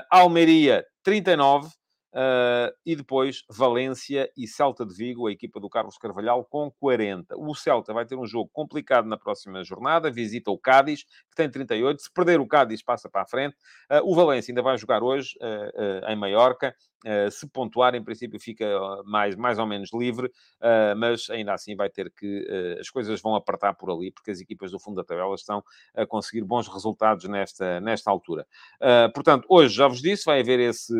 Almeria 0.09 0.85
39, 1.03 1.69
Uh, 2.11 2.73
e 2.83 2.95
depois 2.95 3.43
Valência 3.47 4.31
e 4.35 4.47
Celta 4.47 4.83
de 4.83 4.95
Vigo, 4.95 5.27
a 5.27 5.31
equipa 5.31 5.59
do 5.59 5.69
Carlos 5.69 5.97
Carvalhal, 5.97 6.43
com 6.43 6.71
40. 6.71 7.37
O 7.37 7.53
Celta 7.53 7.93
vai 7.93 8.03
ter 8.03 8.15
um 8.15 8.25
jogo 8.25 8.49
complicado 8.51 9.07
na 9.07 9.17
próxima 9.17 9.63
jornada, 9.63 10.09
visita 10.09 10.49
o 10.49 10.57
Cádiz, 10.57 11.03
que 11.03 11.35
tem 11.35 11.49
38. 11.49 12.01
Se 12.01 12.11
perder 12.11 12.39
o 12.39 12.47
Cádiz, 12.47 12.81
passa 12.81 13.07
para 13.07 13.21
a 13.21 13.27
frente. 13.27 13.55
Uh, 13.91 14.01
o 14.03 14.15
Valência 14.15 14.51
ainda 14.51 14.63
vai 14.63 14.77
jogar 14.77 15.03
hoje 15.03 15.37
uh, 15.39 16.09
em 16.09 16.15
Maiorca. 16.15 16.75
Se 17.31 17.47
pontuar, 17.47 17.95
em 17.95 18.03
princípio, 18.03 18.37
fica 18.37 18.65
mais, 19.05 19.33
mais 19.33 19.57
ou 19.57 19.65
menos 19.65 19.89
livre, 19.93 20.29
mas 20.97 21.29
ainda 21.29 21.53
assim 21.53 21.73
vai 21.73 21.89
ter 21.89 22.11
que. 22.11 22.45
As 22.77 22.89
coisas 22.89 23.21
vão 23.21 23.35
apertar 23.35 23.73
por 23.75 23.89
ali, 23.89 24.11
porque 24.11 24.31
as 24.31 24.41
equipas 24.41 24.71
do 24.71 24.79
fundo 24.81 24.97
da 24.97 25.05
tabela 25.05 25.33
estão 25.33 25.63
a 25.95 26.05
conseguir 26.05 26.43
bons 26.43 26.67
resultados 26.67 27.23
nesta, 27.29 27.79
nesta 27.79 28.11
altura. 28.11 28.45
portanto, 29.15 29.45
hoje, 29.47 29.75
já 29.75 29.87
vos 29.87 30.01
disse, 30.01 30.25
vai 30.25 30.41
haver 30.41 30.59
esse 30.59 30.93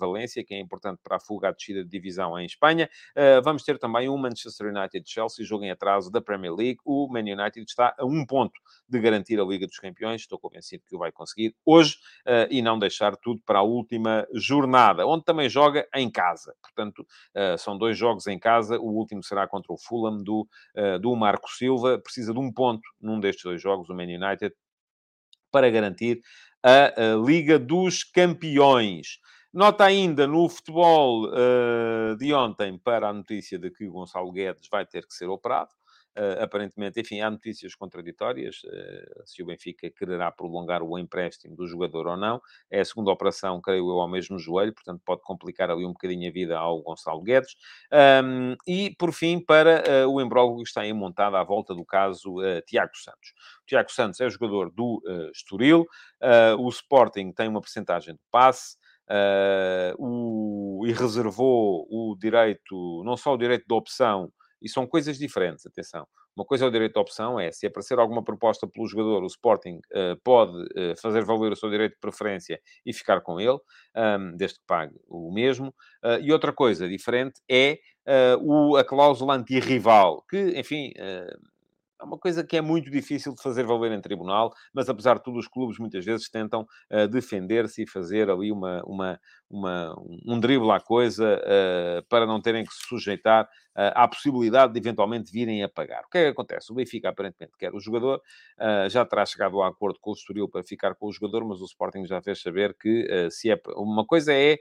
Mallorca-Valência, 0.00 0.44
que 0.44 0.54
é 0.54 0.58
importante 0.58 1.00
para 1.02 1.16
a 1.16 1.20
fuga 1.20 1.48
à 1.48 1.52
descida 1.52 1.84
de 1.84 1.90
divisão 1.90 2.38
em 2.38 2.46
Espanha. 2.46 2.88
vamos 3.44 3.62
ter 3.62 3.78
também 3.78 4.08
o 4.08 4.16
Manchester 4.16 4.68
United-Chelsea, 4.68 5.44
jogo 5.44 5.64
em 5.64 5.70
atraso 5.70 6.10
da 6.10 6.20
Premier 6.20 6.54
League. 6.54 6.78
O 6.84 7.06
Man 7.08 7.20
United 7.20 7.64
está 7.68 7.94
a 7.98 8.04
um 8.04 8.24
ponto 8.24 8.58
de 8.88 8.98
garantir 8.98 9.38
a 9.38 9.44
Liga 9.44 9.66
dos 9.66 9.78
Campeões, 9.78 10.22
estou 10.22 10.38
convencido 10.38 10.84
que 10.88 10.96
o 10.96 10.98
vai 10.98 11.12
conseguir 11.12 11.54
hoje 11.64 11.98
e 12.50 12.62
não 12.62 12.78
deixar 12.78 13.16
tudo 13.16 13.40
para 13.44 13.58
a 13.58 13.62
última 13.62 14.26
jornada 14.34 15.06
onde 15.06 15.24
também 15.24 15.48
joga 15.48 15.86
em 15.94 16.10
casa. 16.10 16.54
Portanto, 16.62 17.00
uh, 17.00 17.58
são 17.58 17.76
dois 17.76 17.96
jogos 17.96 18.26
em 18.26 18.38
casa. 18.38 18.78
O 18.78 18.92
último 18.92 19.22
será 19.22 19.46
contra 19.46 19.72
o 19.72 19.78
Fulham 19.78 20.22
do, 20.22 20.46
do 21.00 21.16
Marco 21.16 21.50
Silva. 21.50 21.98
Precisa 21.98 22.32
de 22.32 22.38
um 22.38 22.52
ponto 22.52 22.82
num 23.00 23.18
destes 23.20 23.44
dois 23.44 23.60
jogos, 23.60 23.88
o 23.88 23.94
Man 23.94 24.04
United, 24.04 24.54
para 25.50 25.70
garantir 25.70 26.20
a, 26.62 27.12
a 27.12 27.16
Liga 27.16 27.58
dos 27.58 28.04
Campeões. 28.04 29.18
Nota 29.52 29.84
ainda 29.84 30.28
no 30.28 30.48
futebol 30.48 31.26
uh, 31.26 32.16
de 32.16 32.32
ontem 32.32 32.78
para 32.78 33.08
a 33.08 33.12
notícia 33.12 33.58
de 33.58 33.68
que 33.68 33.88
o 33.88 33.92
Gonçalo 33.92 34.30
Guedes 34.30 34.68
vai 34.70 34.86
ter 34.86 35.04
que 35.04 35.12
ser 35.12 35.28
operado. 35.28 35.70
Uh, 36.16 36.42
aparentemente, 36.42 37.00
enfim, 37.00 37.20
há 37.20 37.30
notícias 37.30 37.74
contraditórias 37.74 38.62
uh, 38.64 39.22
se 39.24 39.42
o 39.42 39.46
Benfica 39.46 39.90
quererá 39.90 40.30
prolongar 40.30 40.82
o 40.84 40.96
empréstimo 40.96 41.56
do 41.56 41.66
jogador 41.66 42.06
ou 42.06 42.16
não. 42.16 42.40
É 42.70 42.80
a 42.80 42.84
segunda 42.84 43.10
operação, 43.10 43.60
creio 43.60 43.90
eu, 43.90 44.00
ao 44.00 44.08
mesmo 44.08 44.38
joelho, 44.38 44.72
portanto 44.72 45.02
pode 45.04 45.22
complicar 45.22 45.68
ali 45.68 45.84
um 45.84 45.92
bocadinho 45.92 46.28
a 46.28 46.32
vida 46.32 46.56
ao 46.56 46.80
Gonçalo 46.82 47.20
Guedes. 47.20 47.56
Um, 48.24 48.54
e, 48.68 48.94
por 48.98 49.12
fim, 49.12 49.40
para 49.40 49.82
uh, 50.04 50.08
o 50.08 50.20
embróglio 50.20 50.62
que 50.62 50.68
está 50.68 50.82
aí 50.82 50.92
montado 50.92 51.36
à 51.36 51.42
volta 51.42 51.74
do 51.74 51.84
caso 51.84 52.36
Tiago 52.66 52.96
Santos. 52.96 53.32
O 53.62 53.66
Tiago 53.66 53.90
Santos 53.90 54.20
é 54.20 54.30
jogador 54.30 54.70
do 54.70 55.02
Estoril, 55.32 55.86
o 56.58 56.68
Sporting 56.68 57.32
tem 57.32 57.48
uma 57.48 57.60
percentagem 57.60 58.14
de 58.14 58.20
passe, 58.30 58.76
o, 59.98 60.84
e 60.86 60.92
reservou 60.92 61.86
o 61.90 62.16
direito, 62.18 63.02
não 63.04 63.16
só 63.16 63.34
o 63.34 63.38
direito 63.38 63.64
de 63.68 63.74
opção, 63.74 64.32
e 64.62 64.68
são 64.68 64.86
coisas 64.86 65.18
diferentes, 65.18 65.66
atenção. 65.66 66.06
Uma 66.36 66.44
coisa 66.44 66.64
é 66.64 66.68
o 66.68 66.70
direito 66.70 66.94
de 66.94 67.00
opção, 67.00 67.40
é 67.40 67.50
se 67.50 67.66
aparecer 67.66 67.98
alguma 67.98 68.22
proposta 68.22 68.66
pelo 68.66 68.86
jogador, 68.86 69.22
o 69.22 69.26
Sporting 69.26 69.78
uh, 69.92 70.16
pode 70.22 70.52
uh, 70.52 70.96
fazer 71.00 71.24
valer 71.24 71.52
o 71.52 71.56
seu 71.56 71.68
direito 71.68 71.92
de 71.92 72.00
preferência 72.00 72.60
e 72.86 72.92
ficar 72.92 73.20
com 73.20 73.40
ele, 73.40 73.58
um, 73.96 74.36
desde 74.36 74.58
que 74.58 74.64
pague 74.66 74.94
o 75.08 75.32
mesmo. 75.32 75.68
Uh, 76.04 76.20
e 76.22 76.32
outra 76.32 76.52
coisa 76.52 76.88
diferente 76.88 77.40
é 77.50 77.78
o, 78.40 78.76
a 78.76 78.84
cláusula 78.84 79.34
anti-rival, 79.34 80.24
que, 80.28 80.58
enfim, 80.58 80.92
é 82.00 82.04
uma 82.04 82.18
coisa 82.18 82.42
que 82.42 82.56
é 82.56 82.60
muito 82.60 82.90
difícil 82.90 83.34
de 83.34 83.42
fazer 83.42 83.64
valer 83.64 83.92
em 83.92 84.00
tribunal, 84.00 84.52
mas 84.72 84.88
apesar 84.88 85.18
de 85.18 85.22
tudo, 85.22 85.38
os 85.38 85.46
clubes 85.46 85.78
muitas 85.78 86.04
vezes 86.04 86.28
tentam 86.28 86.66
uh, 86.90 87.06
defender-se 87.08 87.82
e 87.82 87.86
fazer 87.86 88.30
ali 88.30 88.50
uma, 88.50 88.82
uma, 88.84 89.20
uma, 89.50 89.94
um 90.26 90.40
drible 90.40 90.70
à 90.70 90.80
coisa 90.80 91.40
uh, 91.40 92.06
para 92.08 92.26
não 92.26 92.40
terem 92.40 92.64
que 92.64 92.72
se 92.72 92.86
sujeitar 92.88 93.48
uh, 93.76 93.92
à 93.94 94.08
possibilidade 94.08 94.72
de 94.72 94.78
eventualmente 94.78 95.32
virem 95.32 95.62
a 95.62 95.68
pagar. 95.68 96.04
O 96.04 96.08
que 96.08 96.18
é 96.18 96.22
que 96.24 96.28
acontece? 96.28 96.72
O 96.72 96.74
Benfica 96.74 97.08
aparentemente 97.08 97.52
quer 97.58 97.74
o 97.74 97.80
jogador, 97.80 98.20
já 98.88 99.04
terá 99.04 99.24
chegado 99.24 99.62
a 99.62 99.68
acordo 99.68 99.98
com 100.00 100.10
o 100.10 100.12
Estoril 100.12 100.48
para 100.48 100.62
ficar 100.62 100.94
com 100.94 101.06
o 101.06 101.12
jogador, 101.12 101.44
mas 101.44 101.60
o 101.60 101.64
Sporting 101.64 102.04
já 102.06 102.20
fez 102.20 102.40
saber 102.42 102.76
que 102.78 103.28
se 103.30 103.50
é, 103.50 103.60
uma 103.76 104.04
coisa 104.04 104.32
é 104.32 104.58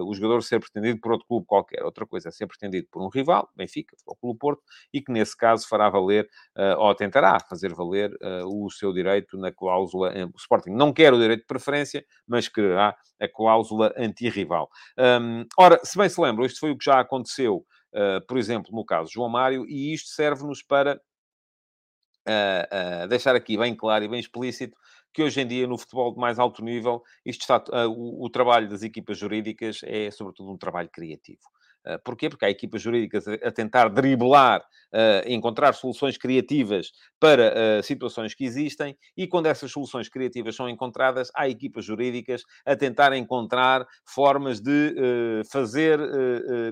o 0.00 0.14
jogador 0.14 0.42
ser 0.42 0.60
pretendido 0.60 1.00
por 1.00 1.12
outro 1.12 1.26
clube 1.26 1.46
qualquer, 1.46 1.82
outra 1.84 2.06
coisa 2.06 2.28
é 2.28 2.32
ser 2.32 2.46
pretendido 2.46 2.88
por 2.90 3.02
um 3.02 3.08
rival, 3.08 3.48
Benfica, 3.56 3.96
o 4.06 4.14
Clube 4.14 4.38
Porto, 4.38 4.62
e 4.92 5.00
que 5.00 5.12
nesse 5.12 5.36
caso 5.36 5.66
fará 5.68 5.88
valer 5.88 6.28
ou 6.78 6.94
tentará 6.94 7.40
fazer 7.40 7.72
valer 7.74 8.12
o 8.46 8.70
seu 8.70 8.92
direito 8.92 9.38
na 9.38 9.50
cláusula. 9.52 10.12
O 10.32 10.36
Sporting 10.36 10.70
não 10.70 10.92
quer 10.92 11.12
o 11.12 11.18
direito 11.18 11.40
de 11.40 11.46
preferência, 11.46 12.04
mas 12.26 12.48
quererá 12.48 12.96
a 13.20 13.28
cláusula 13.28 13.92
anti-rival. 13.96 14.68
Um, 14.98 15.46
ora, 15.58 15.80
se 15.84 15.96
bem 15.96 16.08
se 16.08 16.20
lembram, 16.20 16.44
isto 16.44 16.60
foi 16.60 16.70
o 16.70 16.76
que 16.76 16.84
já 16.84 17.00
aconteceu, 17.00 17.64
por 18.26 18.38
exemplo, 18.38 18.70
no 18.72 18.84
caso 18.84 19.10
João 19.12 19.28
Mário, 19.28 19.64
e 19.66 19.92
isto 19.92 20.08
serve-nos 20.08 20.62
para 20.62 21.00
deixar 23.08 23.34
aqui 23.34 23.58
bem 23.58 23.74
claro 23.74 24.04
e 24.04 24.08
bem 24.08 24.20
explícito 24.20 24.76
que 25.12 25.22
hoje 25.22 25.40
em 25.40 25.46
dia, 25.46 25.66
no 25.66 25.76
futebol 25.76 26.12
de 26.14 26.18
mais 26.18 26.38
alto 26.38 26.64
nível, 26.64 27.02
isto 27.24 27.42
está, 27.42 27.62
o, 27.88 28.24
o 28.24 28.30
trabalho 28.30 28.68
das 28.68 28.82
equipas 28.82 29.18
jurídicas 29.18 29.80
é, 29.84 30.10
sobretudo, 30.10 30.50
um 30.50 30.56
trabalho 30.56 30.88
criativo. 30.90 31.42
Uh, 31.86 31.98
porquê? 32.04 32.28
Porque 32.28 32.44
há 32.44 32.50
equipas 32.50 32.80
jurídicas 32.80 33.26
a, 33.26 33.50
tentar 33.50 33.88
driblar, 33.88 34.60
uh, 34.60 35.28
encontrar 35.28 35.72
soluções 35.72 36.16
criativas 36.16 36.92
para 37.18 37.52
uh, 37.52 37.82
situações 37.82 38.34
que 38.34 38.44
existem, 38.44 38.96
e 39.16 39.26
quando 39.26 39.46
essas 39.46 39.70
soluções 39.72 40.08
criativas 40.08 40.54
são 40.54 40.68
encontradas, 40.68 41.30
há 41.34 41.48
equipas 41.48 41.84
jurídicas 41.84 42.42
a 42.64 42.76
tentar 42.76 43.12
encontrar 43.16 43.86
formas 44.06 44.60
de 44.60 44.94
fazer 45.50 45.98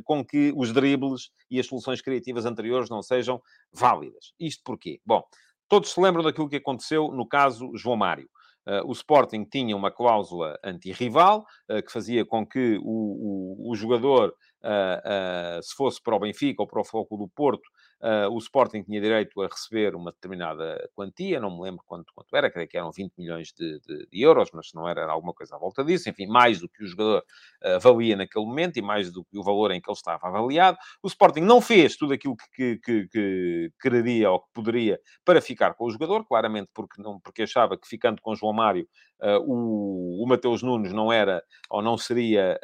com 0.05 0.25
que 0.25 0.53
os 0.57 0.73
dribles 0.73 1.31
e 1.51 1.59
as 1.59 1.67
soluções 1.67 2.01
criativas 2.01 2.47
anteriores 2.47 2.89
não 2.89 3.03
sejam 3.03 3.41
válidas. 3.73 4.33
Isto 4.39 4.63
porquê? 4.65 5.01
Bom, 5.05 5.23
todos 5.69 5.93
se 5.93 6.01
lembram 6.01 6.23
daquilo 6.23 6.49
que 6.49 6.57
aconteceu 6.57 7.11
no 7.11 7.27
caso 7.27 7.71
João 7.77 7.97
Mário. 7.97 8.29
Uh, 8.67 8.87
o 8.87 8.93
Sporting 8.93 9.45
tinha 9.45 9.75
uma 9.75 9.91
cláusula 9.91 10.59
anti-rival, 10.63 11.47
uh, 11.71 11.83
que 11.83 11.91
fazia 11.91 12.25
com 12.27 12.47
que 12.47 12.79
o, 12.83 13.65
o, 13.65 13.71
o 13.73 13.75
jogador 13.75 14.35
uh, 14.63 15.59
uh, 15.59 15.63
se 15.63 15.75
fosse 15.75 16.01
para 16.03 16.17
o 16.17 16.21
Benfica 16.21 16.63
ou 16.63 16.67
para 16.67 16.81
o 16.81 16.85
Foco 16.85 17.17
do 17.17 17.29
Porto, 17.29 17.69
Uh, 18.03 18.33
o 18.33 18.39
Sporting 18.39 18.83
tinha 18.83 18.99
direito 18.99 19.43
a 19.43 19.47
receber 19.47 19.95
uma 19.95 20.11
determinada 20.11 20.89
quantia, 20.95 21.39
não 21.39 21.55
me 21.55 21.65
lembro 21.65 21.83
quanto, 21.85 22.11
quanto 22.15 22.35
era, 22.35 22.51
creio 22.51 22.67
que 22.67 22.79
eram 22.79 22.91
20 22.91 23.13
milhões 23.19 23.53
de, 23.53 23.79
de, 23.81 24.07
de, 24.11 24.23
euros, 24.23 24.49
mas 24.55 24.71
não 24.73 24.89
era 24.89 25.05
alguma 25.05 25.35
coisa 25.35 25.55
à 25.55 25.59
volta 25.59 25.85
disso, 25.85 26.09
enfim, 26.09 26.27
mais 26.27 26.61
do 26.61 26.69
que 26.69 26.83
o 26.83 26.87
jogador 26.87 27.23
uh, 27.63 27.79
valia 27.79 28.17
naquele 28.17 28.47
momento 28.47 28.79
e 28.79 28.83
mais 28.83 29.13
do 29.13 29.23
que 29.23 29.39
o 29.39 29.43
valor 29.43 29.71
em 29.71 29.83
que 29.83 29.91
ele 29.91 29.97
estava 29.97 30.29
avaliado. 30.29 30.79
O 31.03 31.09
Sporting 31.09 31.43
não 31.43 31.61
fez 31.61 31.95
tudo 31.95 32.15
aquilo 32.15 32.37
que, 32.55 32.79
que, 32.79 33.07
que, 33.09 33.73
quereria 33.79 34.31
ou 34.31 34.41
que 34.41 34.49
poderia 34.55 34.99
para 35.23 35.43
ficar 35.43 35.75
com 35.75 35.85
o 35.85 35.91
jogador, 35.91 36.25
claramente 36.25 36.71
porque, 36.73 37.03
não, 37.03 37.21
porque 37.21 37.43
achava 37.43 37.77
que 37.77 37.87
ficando 37.87 38.23
com 38.23 38.35
João 38.35 38.55
Mário 38.55 38.89
uh, 39.21 39.45
o, 39.47 40.25
o 40.25 40.27
Mateus 40.27 40.63
Nunes 40.63 40.95
não 40.95 41.13
era 41.13 41.43
ou 41.69 41.83
não 41.83 41.99
seria 41.99 42.59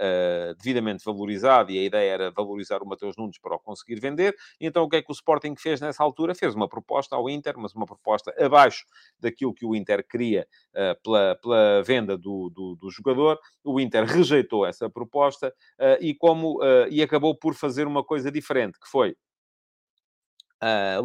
devidamente 0.58 1.04
valorizado 1.04 1.70
e 1.70 1.78
a 1.78 1.82
ideia 1.82 2.10
era 2.10 2.30
valorizar 2.30 2.82
o 2.82 2.86
Mateus 2.86 3.16
Nunes 3.16 3.38
para 3.38 3.54
o 3.54 3.58
conseguir 3.58 4.00
vender. 4.00 4.34
Então 4.58 4.82
o 4.84 4.88
que 4.88 4.96
é 4.96 5.02
que 5.02 5.10
o 5.10 5.14
Sporting 5.26 5.56
fez 5.56 5.80
nessa 5.80 6.04
altura, 6.04 6.36
fez 6.36 6.54
uma 6.54 6.68
proposta 6.68 7.16
ao 7.16 7.28
Inter, 7.28 7.58
mas 7.58 7.74
uma 7.74 7.84
proposta 7.84 8.32
abaixo 8.38 8.86
daquilo 9.18 9.52
que 9.52 9.66
o 9.66 9.74
Inter 9.74 10.06
queria 10.06 10.46
uh, 10.72 11.02
pela, 11.02 11.34
pela 11.42 11.82
venda 11.82 12.16
do, 12.16 12.48
do, 12.48 12.76
do, 12.76 12.90
jogador. 12.90 13.36
O 13.64 13.80
Inter 13.80 14.04
rejeitou 14.06 14.64
essa 14.64 14.88
proposta 14.88 15.48
uh, 15.48 16.00
e, 16.00 16.14
como, 16.14 16.62
uh, 16.62 16.86
e 16.88 17.02
acabou 17.02 17.36
por 17.36 17.54
fazer 17.54 17.88
uma 17.88 18.04
coisa 18.04 18.30
diferente, 18.30 18.78
que 18.78 18.88
foi 18.88 19.16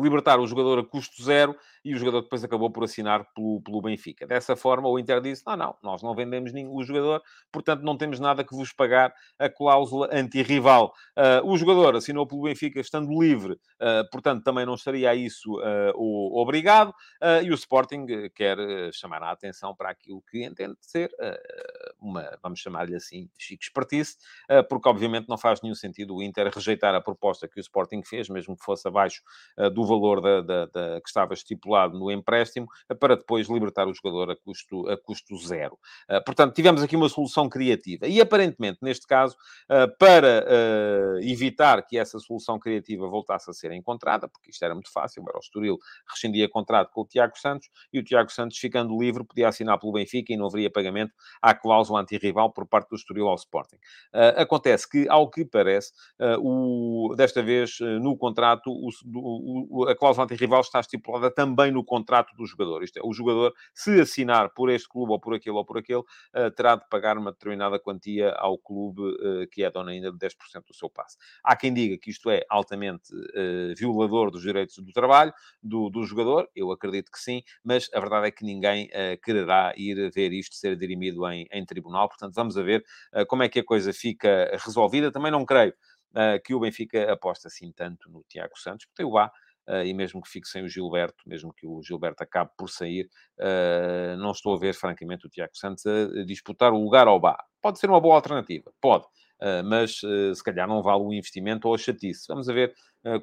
libertar 0.01 0.39
o 0.39 0.47
jogador 0.47 0.79
a 0.79 0.83
custo 0.85 1.21
zero 1.23 1.55
e 1.83 1.93
o 1.93 1.97
jogador 1.97 2.21
depois 2.21 2.43
acabou 2.43 2.69
por 2.71 2.83
assinar 2.83 3.25
pelo, 3.33 3.61
pelo 3.61 3.81
Benfica. 3.81 4.27
Dessa 4.27 4.55
forma, 4.55 4.87
o 4.87 4.99
Inter 4.99 5.21
disse: 5.21 5.43
não, 5.45 5.57
não, 5.57 5.75
nós 5.83 6.03
não 6.03 6.15
vendemos 6.15 6.53
nenhum 6.53 6.81
jogador, 6.83 7.21
portanto 7.51 7.81
não 7.81 7.97
temos 7.97 8.19
nada 8.19 8.43
que 8.43 8.55
vos 8.55 8.71
pagar 8.71 9.13
a 9.37 9.49
cláusula 9.49 10.09
anti-rival. 10.11 10.93
Uh, 11.17 11.49
o 11.49 11.57
jogador 11.57 11.95
assinou 11.95 12.27
pelo 12.27 12.43
Benfica 12.43 12.79
estando 12.79 13.19
livre, 13.19 13.53
uh, 13.53 14.09
portanto 14.11 14.43
também 14.43 14.65
não 14.65 14.75
estaria 14.75 15.09
a 15.09 15.15
isso 15.15 15.59
uh, 15.59 15.91
o, 15.95 16.41
obrigado, 16.41 16.93
e 17.43 17.51
o 17.51 17.53
Sporting 17.53 18.05
quer 18.35 18.57
chamar 18.93 19.21
a 19.23 19.31
atenção 19.31 19.75
para 19.75 19.89
aquilo 19.89 20.23
que 20.29 20.43
entende 20.43 20.75
ser 20.81 21.11
uma, 22.01 22.37
vamos 22.41 22.59
chamar-lhe 22.59 22.95
assim, 22.95 23.29
chique 23.37 23.63
expertise, 23.63 24.15
porque 24.69 24.89
obviamente 24.89 25.27
não 25.29 25.37
faz 25.37 25.61
nenhum 25.61 25.75
sentido 25.75 26.15
o 26.15 26.23
Inter 26.23 26.49
rejeitar 26.53 26.95
a 26.95 27.01
proposta 27.01 27.47
que 27.47 27.59
o 27.59 27.61
Sporting 27.61 28.01
fez, 28.03 28.29
mesmo 28.29 28.57
que 28.57 28.63
fosse 28.63 28.87
abaixo 28.87 29.21
do 29.73 29.85
valor 29.85 30.21
da, 30.21 30.41
da, 30.41 30.65
da 30.65 31.01
que 31.01 31.07
estava 31.07 31.33
estipulado 31.33 31.81
lado 31.81 31.97
no 31.97 32.11
empréstimo, 32.11 32.67
eh, 32.89 32.93
para 32.93 33.15
depois 33.15 33.47
libertar 33.47 33.87
o 33.87 33.93
jogador 33.93 34.31
a 34.31 34.35
custo, 34.35 34.87
a 34.89 34.97
custo 34.97 35.35
zero. 35.37 35.77
Eh, 36.07 36.19
portanto, 36.21 36.53
tivemos 36.53 36.83
aqui 36.83 36.95
uma 36.95 37.09
solução 37.09 37.49
criativa. 37.49 38.07
E 38.07 38.21
aparentemente, 38.21 38.79
neste 38.81 39.07
caso, 39.07 39.35
eh, 39.69 39.87
para 39.87 40.45
evitar 41.21 41.81
que 41.85 41.97
essa 41.97 42.19
solução 42.19 42.59
criativa 42.59 43.07
voltasse 43.07 43.49
a 43.49 43.53
ser 43.53 43.71
encontrada, 43.71 44.27
porque 44.27 44.51
isto 44.51 44.63
era 44.63 44.73
muito 44.73 44.91
fácil, 44.91 45.23
era 45.27 45.37
o 45.37 45.39
Estoril 45.39 45.77
rescindia 46.07 46.47
contrato 46.49 46.91
com 46.91 47.01
o 47.01 47.05
Tiago 47.05 47.37
Santos 47.37 47.69
e 47.91 47.99
o 47.99 48.03
Tiago 48.03 48.31
Santos, 48.31 48.57
ficando 48.57 48.97
livre, 48.99 49.23
podia 49.23 49.47
assinar 49.47 49.79
pelo 49.79 49.93
Benfica 49.93 50.33
e 50.33 50.37
não 50.37 50.47
haveria 50.47 50.69
pagamento 50.69 51.13
à 51.41 51.53
cláusula 51.53 51.90
antirrival 51.99 52.51
por 52.51 52.65
parte 52.67 52.89
do 52.89 52.95
Estoril 52.95 53.27
ao 53.27 53.35
Sporting. 53.35 53.77
acontece 54.35 54.89
que, 54.89 55.07
ao 55.09 55.29
que 55.29 55.45
parece, 55.45 55.91
o, 56.39 57.13
desta 57.15 57.41
vez 57.41 57.79
no 58.01 58.17
contrato, 58.17 58.71
o, 58.71 58.89
o, 59.05 59.87
a 59.87 59.95
cláusula 59.95 60.25
antirrival 60.25 60.61
está 60.61 60.79
estipulada 60.79 61.31
também 61.31 61.71
no 61.71 61.83
contrato 61.83 62.35
do 62.35 62.45
jogador. 62.45 62.83
Isto 62.83 62.97
é, 62.97 63.01
o 63.03 63.13
jogador, 63.13 63.53
se 63.73 64.01
assinar 64.01 64.53
por 64.53 64.69
este 64.69 64.87
clube 64.87 65.11
ou 65.11 65.19
por 65.19 65.33
aquele 65.33 65.55
ou 65.55 65.65
por 65.65 65.77
aquele, 65.77 66.03
terá 66.55 66.75
de 66.75 66.87
pagar 66.89 67.17
uma 67.17 67.31
determinada 67.31 67.79
quantia 67.79 68.31
ao 68.31 68.57
clube 68.57 69.01
que 69.51 69.63
é 69.63 69.69
dono 69.69 69.89
ainda 69.89 70.11
de 70.11 70.17
10% 70.17 70.65
do 70.67 70.73
seu 70.73 70.89
passe. 70.89 71.17
Há 71.43 71.55
quem 71.55 71.73
diga 71.73 71.97
que 71.97 72.09
isto 72.09 72.29
é 72.29 72.43
altamente 72.49 73.11
violador 73.77 74.31
dos 74.31 74.41
direitos 74.41 74.77
do 74.77 74.91
trabalho 74.91 75.33
do, 75.61 75.89
do, 75.89 76.03
jogador, 76.03 76.49
eu 76.55 76.71
acredito 76.71 77.11
que 77.11 77.19
sim, 77.19 77.43
mas 77.63 77.89
a 77.93 77.99
verdade 77.99 78.27
é 78.27 78.31
que 78.31 78.43
ninguém 78.43 78.89
quererá 79.23 79.73
ir 79.77 80.11
ver 80.11 80.31
isto 80.33 80.55
ser 80.55 80.75
dirimido 80.75 81.27
em, 81.27 81.47
em 81.51 81.65
tribunal, 81.65 81.80
portanto 81.82 82.34
vamos 82.34 82.57
a 82.57 82.61
ver 82.61 82.84
como 83.27 83.43
é 83.43 83.49
que 83.49 83.59
a 83.59 83.65
coisa 83.65 83.93
fica 83.93 84.51
resolvida. 84.63 85.11
Também 85.11 85.32
não 85.32 85.45
creio 85.45 85.73
que 86.43 86.53
o 86.53 86.59
Benfica 86.59 87.11
aposta 87.11 87.47
assim 87.47 87.71
tanto 87.71 88.09
no 88.09 88.23
Tiago 88.27 88.57
Santos, 88.57 88.86
porque 88.86 89.03
o 89.03 89.17
A 89.17 89.32
uh, 89.67 89.84
e 89.86 89.93
mesmo 89.93 90.21
que 90.21 90.29
fique 90.29 90.47
sem 90.47 90.63
o 90.63 90.67
Gilberto, 90.67 91.23
mesmo 91.25 91.53
que 91.53 91.65
o 91.65 91.82
Gilberto 91.82 92.23
acabe 92.23 92.51
por 92.57 92.69
sair, 92.69 93.09
uh, 93.39 94.17
não 94.17 94.32
estou 94.32 94.55
a 94.55 94.59
ver, 94.59 94.73
francamente, 94.73 95.25
o 95.25 95.29
Tiago 95.29 95.55
Santos 95.55 95.86
a 95.86 96.23
disputar 96.25 96.73
o 96.73 96.84
lugar 96.84 97.07
ao 97.07 97.19
Bá. 97.19 97.38
Pode 97.61 97.79
ser 97.79 97.89
uma 97.89 98.01
boa 98.01 98.15
alternativa, 98.15 98.71
pode, 98.82 99.05
uh, 99.05 99.63
mas 99.63 99.99
se 99.99 100.43
calhar 100.43 100.67
não 100.67 100.82
vale 100.82 101.03
o 101.03 101.13
investimento 101.13 101.67
ou 101.67 101.75
a 101.75 101.77
chatice. 101.77 102.25
Vamos 102.27 102.49
a 102.49 102.53
ver 102.53 102.73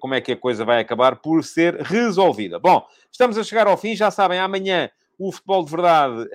como 0.01 0.15
é 0.15 0.21
que 0.21 0.33
a 0.33 0.37
coisa 0.37 0.65
vai 0.65 0.81
acabar 0.81 1.21
por 1.21 1.45
ser 1.45 1.77
resolvida. 1.83 2.59
Bom, 2.59 2.85
estamos 3.13 3.39
a 3.39 3.45
chegar 3.45 3.69
ao 3.69 3.77
fim, 3.77 3.95
já 3.95 4.11
sabem, 4.11 4.39
amanhã 4.41 4.91
O 5.19 5.33
Futebol 5.33 5.65
de 5.65 5.71
Verdade 5.71 6.29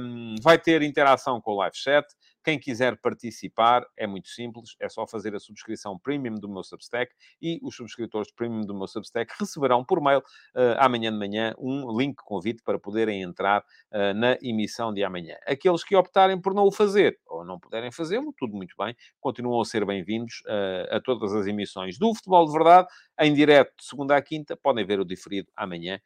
um, 0.00 0.34
vai 0.42 0.58
ter 0.58 0.82
interação 0.82 1.40
com 1.40 1.52
o 1.52 1.56
live 1.56 1.76
chat. 1.76 2.06
Quem 2.48 2.58
quiser 2.58 2.96
participar 2.96 3.86
é 3.94 4.06
muito 4.06 4.28
simples, 4.30 4.74
é 4.80 4.88
só 4.88 5.06
fazer 5.06 5.34
a 5.34 5.38
subscrição 5.38 5.98
premium 5.98 6.36
do 6.36 6.48
meu 6.48 6.64
Substack 6.64 7.12
e 7.42 7.60
os 7.62 7.76
subscritores 7.76 8.32
premium 8.32 8.62
do 8.62 8.74
meu 8.74 8.86
Substack 8.86 9.30
receberão 9.38 9.84
por 9.84 10.00
mail 10.00 10.20
uh, 10.20 10.78
amanhã 10.78 11.12
de 11.12 11.18
manhã 11.18 11.54
um 11.58 11.94
link 11.94 12.16
convite 12.16 12.62
para 12.62 12.78
poderem 12.78 13.20
entrar 13.20 13.60
uh, 13.60 14.14
na 14.14 14.38
emissão 14.40 14.94
de 14.94 15.04
amanhã. 15.04 15.36
Aqueles 15.46 15.84
que 15.84 15.94
optarem 15.94 16.40
por 16.40 16.54
não 16.54 16.64
o 16.64 16.72
fazer 16.72 17.20
ou 17.26 17.44
não 17.44 17.60
puderem 17.60 17.92
fazê-lo, 17.92 18.32
tudo 18.34 18.56
muito 18.56 18.74
bem, 18.78 18.96
continuam 19.20 19.60
a 19.60 19.64
ser 19.66 19.84
bem-vindos 19.84 20.40
uh, 20.46 20.96
a 20.96 21.00
todas 21.02 21.34
as 21.34 21.46
emissões 21.46 21.98
do 21.98 22.14
Futebol 22.14 22.46
de 22.46 22.52
Verdade, 22.52 22.88
em 23.20 23.34
direto 23.34 23.76
de 23.76 23.84
segunda 23.84 24.16
à 24.16 24.22
quinta, 24.22 24.56
podem 24.56 24.86
ver 24.86 24.98
o 24.98 25.04
diferido 25.04 25.50
amanhã, 25.54 26.00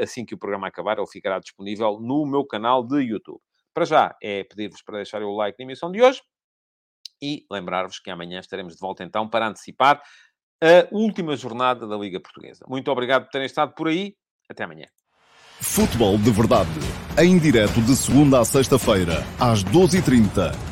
assim 0.00 0.24
que 0.24 0.34
o 0.34 0.38
programa 0.38 0.68
acabar, 0.68 0.98
ele 0.98 1.06
ficará 1.08 1.40
disponível 1.40 1.98
no 1.98 2.24
meu 2.26 2.44
canal 2.44 2.86
de 2.86 3.00
YouTube. 3.00 3.40
Para 3.74 3.84
já, 3.84 4.16
é 4.22 4.44
pedir-vos 4.44 4.82
para 4.82 4.96
deixarem 4.96 5.26
o 5.26 5.36
like 5.36 5.56
na 5.58 5.64
emissão 5.64 5.90
de 5.90 6.02
hoje 6.02 6.20
e 7.22 7.44
lembrar-vos 7.50 7.98
que 7.98 8.10
amanhã 8.10 8.40
estaremos 8.40 8.74
de 8.74 8.80
volta 8.80 9.04
então 9.04 9.28
para 9.28 9.48
antecipar 9.48 10.02
a 10.62 10.88
última 10.90 11.36
jornada 11.36 11.86
da 11.86 11.96
Liga 11.96 12.20
Portuguesa. 12.20 12.64
Muito 12.68 12.90
obrigado 12.90 13.24
por 13.24 13.30
terem 13.30 13.46
estado 13.46 13.74
por 13.74 13.88
aí. 13.88 14.14
Até 14.48 14.64
amanhã. 14.64 14.86
Futebol 15.60 16.18
de 16.18 16.30
Verdade. 16.30 16.70
Em 17.18 17.38
direto 17.38 17.80
de 17.82 17.94
segunda 17.94 18.40
a 18.40 18.44
sexta-feira, 18.44 19.22
às 19.38 19.62
12h30 19.62 20.69